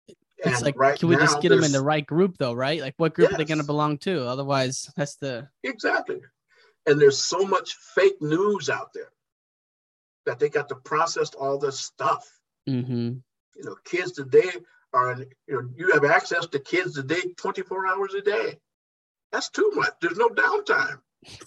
It's 0.09 0.57
And 0.57 0.63
like, 0.63 0.79
right 0.79 0.99
can 0.99 1.09
we 1.09 1.17
just 1.17 1.41
get 1.41 1.51
them 1.51 1.63
in 1.63 1.73
the 1.73 1.83
right 1.83 2.05
group, 2.05 2.37
though, 2.37 2.53
right? 2.53 2.81
Like, 2.81 2.95
what 2.97 3.15
group 3.15 3.33
are 3.33 3.37
they 3.37 3.45
going 3.45 3.61
to 3.61 3.65
belong 3.67 3.99
to? 3.99 4.27
Otherwise, 4.27 4.91
that's 4.97 5.17
the. 5.17 5.49
Exactly. 5.63 6.21
And 6.87 7.01
there's 7.01 7.19
so 7.19 7.47
much 7.47 7.75
fake 7.95 8.21
news 8.21 8.69
out 8.69 8.93
there 8.93 9.11
that 10.27 10.39
they 10.39 10.49
got 10.49 10.69
to 10.69 10.75
process 10.77 11.31
all 11.35 11.59
this 11.59 11.81
stuff. 11.81 12.29
Mm-hmm. 12.69 13.17
You 13.57 13.65
know, 13.65 13.77
kids 13.85 14.13
today 14.13 14.51
are, 14.93 15.17
you 15.47 15.55
know, 15.55 15.69
you 15.75 15.93
have 15.93 16.05
access 16.05 16.47
to 16.49 16.59
kids 16.59 16.95
today 16.95 17.23
24 17.37 17.87
hours 17.87 18.15
a 18.15 18.23
day. 18.23 18.59
That's 19.31 19.51
too 19.51 19.71
much. 19.75 19.93
There's 20.01 20.19
no 20.19 20.29
downtime. 20.29 20.99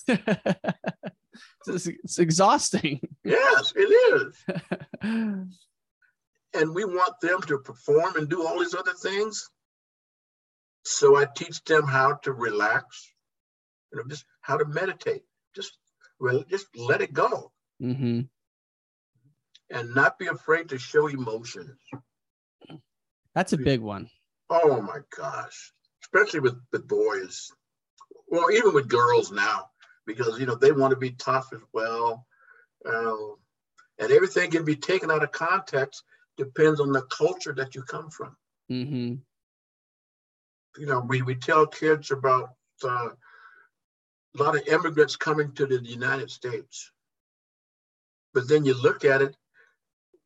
it's, 1.67 1.88
it's 1.88 2.19
exhausting. 2.19 3.01
Yes, 3.23 3.73
it 3.76 3.82
is. 3.82 4.45
and 5.01 6.73
we 6.73 6.86
want 6.86 7.19
them 7.21 7.41
to 7.43 7.59
perform 7.59 8.15
and 8.15 8.30
do 8.30 8.45
all 8.45 8.59
these 8.59 8.73
other 8.73 8.93
things. 8.93 9.49
So 10.84 11.15
I 11.15 11.26
teach 11.36 11.63
them 11.63 11.88
how 11.88 12.13
to 12.23 12.32
relax, 12.32 13.11
you 13.91 13.99
know, 13.99 14.05
just 14.07 14.26
how 14.41 14.57
to 14.57 14.65
meditate. 14.65 15.23
Just 15.55 15.78
well, 16.19 16.43
just 16.49 16.67
let 16.76 17.01
it 17.01 17.13
go 17.13 17.51
mm-hmm. 17.82 18.21
And 19.70 19.95
not 19.95 20.20
be 20.20 20.28
afraid 20.28 20.70
to 20.70 20.78
show 20.78 21.07
emotions. 21.07 21.78
That's 23.34 23.53
a 23.53 23.57
big 23.57 23.82
one. 23.82 24.09
Oh 24.49 24.82
my 24.82 24.99
gosh, 25.16 25.74
especially 26.03 26.39
with 26.39 26.55
with 26.72 26.88
boys, 26.88 27.51
well, 28.28 28.51
even 28.51 28.74
with 28.74 28.88
girls 28.88 29.32
now, 29.32 29.70
because 30.05 30.39
you 30.39 30.45
know 30.45 30.55
they 30.55 30.72
want 30.72 30.91
to 30.91 30.97
be 30.97 31.11
tough 31.11 31.49
as 31.53 31.61
well, 31.74 32.26
um, 32.86 33.36
and 33.99 34.11
everything 34.11 34.51
can 34.51 34.63
be 34.63 34.76
taken 34.76 35.09
out 35.11 35.24
of 35.24 35.32
context. 35.32 36.03
Depends 36.38 36.80
on 36.80 36.91
the 36.91 37.01
culture 37.03 37.53
that 37.53 37.76
you 37.76 37.84
come 37.84 38.09
from. 38.09 38.36
Mm-hmm. 38.72 39.16
you 40.80 40.86
know, 40.88 40.99
we, 41.01 41.22
we 41.22 41.36
tell 41.36 41.68
kids 41.68 42.09
about 42.09 42.49
uh, 42.84 43.09
a 43.09 44.43
lot 44.43 44.55
of 44.55 44.68
immigrants 44.68 45.16
coming 45.16 45.51
to 45.53 45.66
the 45.66 45.80
United 45.84 46.32
States. 46.32 46.91
But 48.34 48.49
then 48.49 48.66
you 48.66 48.74
look 48.74 49.05
at 49.05 49.22
it, 49.22 49.36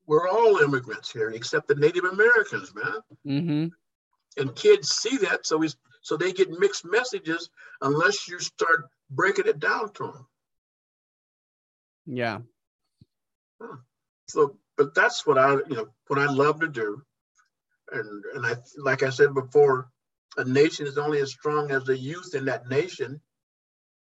we're 0.10 0.28
all 0.28 0.57
immigrants 0.57 1.12
here, 1.12 1.30
except 1.30 1.68
the 1.68 1.76
Native 1.76 2.03
Americans, 2.03 2.74
man. 2.74 2.95
Mm-hmm. 3.28 4.41
And 4.41 4.55
kids 4.55 4.89
see 4.89 5.18
that, 5.18 5.45
so 5.45 5.57
we 5.57 5.70
so 6.01 6.18
they 6.18 6.32
get 6.32 6.49
mixed 6.49 6.84
messages 6.84 7.51
unless 7.82 8.28
you 8.28 8.39
start 8.39 8.86
breaking 9.12 9.45
it 9.45 9.60
down 9.60 9.93
to 9.93 10.03
them. 10.03 10.28
Yeah. 12.07 12.39
So, 14.28 14.57
but 14.78 14.95
that's 14.95 15.28
what 15.28 15.38
I, 15.38 15.53
you 15.53 15.76
know, 15.76 15.89
what 16.07 16.18
I 16.18 16.26
love 16.26 16.60
to 16.62 16.68
do. 16.68 17.03
And 17.91 18.24
and 18.34 18.45
I, 18.47 18.55
like 18.78 19.03
I 19.03 19.12
said 19.12 19.36
before, 19.36 19.89
a 20.38 20.43
nation 20.43 20.88
is 20.88 20.97
only 20.97 21.20
as 21.20 21.32
strong 21.32 21.70
as 21.70 21.84
the 21.84 21.95
youth 21.95 22.34
in 22.34 22.45
that 22.45 22.68
nation. 22.68 23.22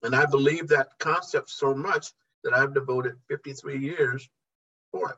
And 0.05 0.15
I 0.15 0.27
believe 0.27 0.69
that 0.69 0.91
concept 1.01 1.51
so 1.51 1.75
much 1.75 2.13
that 2.45 2.55
I've 2.55 2.75
devoted 2.75 3.17
53 3.29 3.79
years 3.79 4.29
for 4.93 5.11
it. 5.11 5.17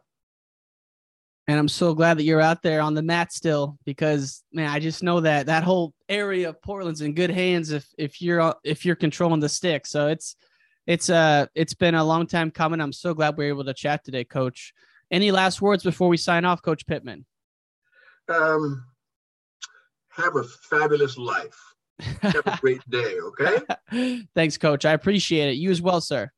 And 1.49 1.59
I'm 1.59 1.69
so 1.69 1.95
glad 1.95 2.19
that 2.19 2.25
you're 2.25 2.43
out 2.43 2.63
there 2.63 2.83
on 2.83 2.93
the 2.93 3.03
mat 3.03 3.33
still 3.33 3.79
because 3.87 4.45
man, 4.53 4.69
I 4.69 4.79
just 4.81 5.03
know 5.03 5.21
that 5.21 5.47
that 5.47 5.65
whole 5.65 5.95
area 6.07 6.51
of 6.51 6.61
Portland's 6.61 7.01
in 7.01 7.15
good 7.15 7.31
hands 7.31 7.73
if 7.73 7.87
if 7.97 8.21
you're 8.21 8.55
if 8.65 8.85
you're 8.85 8.95
controlling 8.95 9.41
the 9.41 9.49
stick. 9.49 9.87
So 9.87 10.09
it's 10.09 10.37
it's 10.87 11.09
uh 11.09 11.47
it's 11.55 11.73
been 11.73 11.95
a 11.95 12.05
long 12.05 12.27
time 12.27 12.51
coming. 12.51 12.83
I'm 12.83 12.93
so 12.93 13.15
glad 13.15 13.39
we 13.39 13.47
are 13.47 13.49
able 13.49 13.65
to 13.65 13.73
chat 13.73 14.05
today, 14.05 14.25
Coach. 14.25 14.75
Any 15.11 15.31
last 15.31 15.63
words 15.63 15.83
before 15.83 16.09
we 16.09 16.19
sign 16.19 16.45
off, 16.45 16.61
Coach 16.61 16.87
Pittman? 16.87 17.25
Um, 18.29 18.85
have 20.11 20.37
a 20.37 20.45
fabulous 20.45 21.17
life. 21.17 21.59
Have 22.21 22.47
a 22.47 22.59
great 22.61 22.89
day, 22.89 23.17
okay? 23.19 24.23
Thanks, 24.35 24.57
Coach. 24.57 24.85
I 24.85 24.93
appreciate 24.93 25.49
it. 25.49 25.57
You 25.57 25.73
as 25.73 25.83
well, 25.83 26.01
sir. 26.01 26.31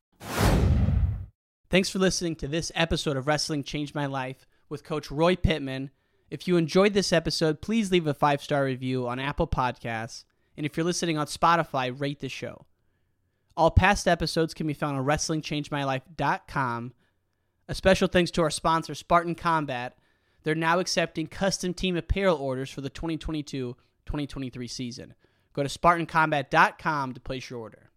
Thanks 1.69 1.87
for 1.87 1.99
listening 1.99 2.35
to 2.37 2.47
this 2.47 2.71
episode 2.73 3.15
of 3.15 3.27
Wrestling 3.27 3.63
Changed 3.63 3.93
My 3.93 4.07
Life 4.07 4.47
with 4.71 4.83
Coach 4.83 5.11
Roy 5.11 5.35
Pittman. 5.35 5.91
If 6.31 6.47
you 6.47 6.57
enjoyed 6.57 6.93
this 6.93 7.11
episode, 7.13 7.61
please 7.61 7.91
leave 7.91 8.07
a 8.07 8.13
five 8.13 8.41
star 8.41 8.63
review 8.63 9.07
on 9.07 9.19
Apple 9.19 9.47
Podcasts. 9.47 10.23
And 10.57 10.65
if 10.65 10.75
you're 10.75 10.85
listening 10.85 11.17
on 11.17 11.27
Spotify, 11.27 11.93
rate 11.97 12.21
the 12.21 12.29
show. 12.29 12.65
All 13.55 13.69
past 13.69 14.07
episodes 14.07 14.53
can 14.53 14.65
be 14.65 14.73
found 14.73 14.97
on 14.97 15.05
WrestlingChangeMyLife.com. 15.05 16.93
A 17.67 17.75
special 17.75 18.07
thanks 18.07 18.31
to 18.31 18.41
our 18.41 18.49
sponsor, 18.49 18.95
Spartan 18.95 19.35
Combat. 19.35 19.97
They're 20.43 20.55
now 20.55 20.79
accepting 20.79 21.27
custom 21.27 21.73
team 21.73 21.95
apparel 21.95 22.37
orders 22.37 22.71
for 22.71 22.81
the 22.81 22.89
2022 22.89 23.75
2023 24.05 24.67
season. 24.67 25.13
Go 25.53 25.63
to 25.63 25.69
SpartanCombat.com 25.69 27.13
to 27.13 27.19
place 27.19 27.49
your 27.49 27.59
order. 27.59 27.90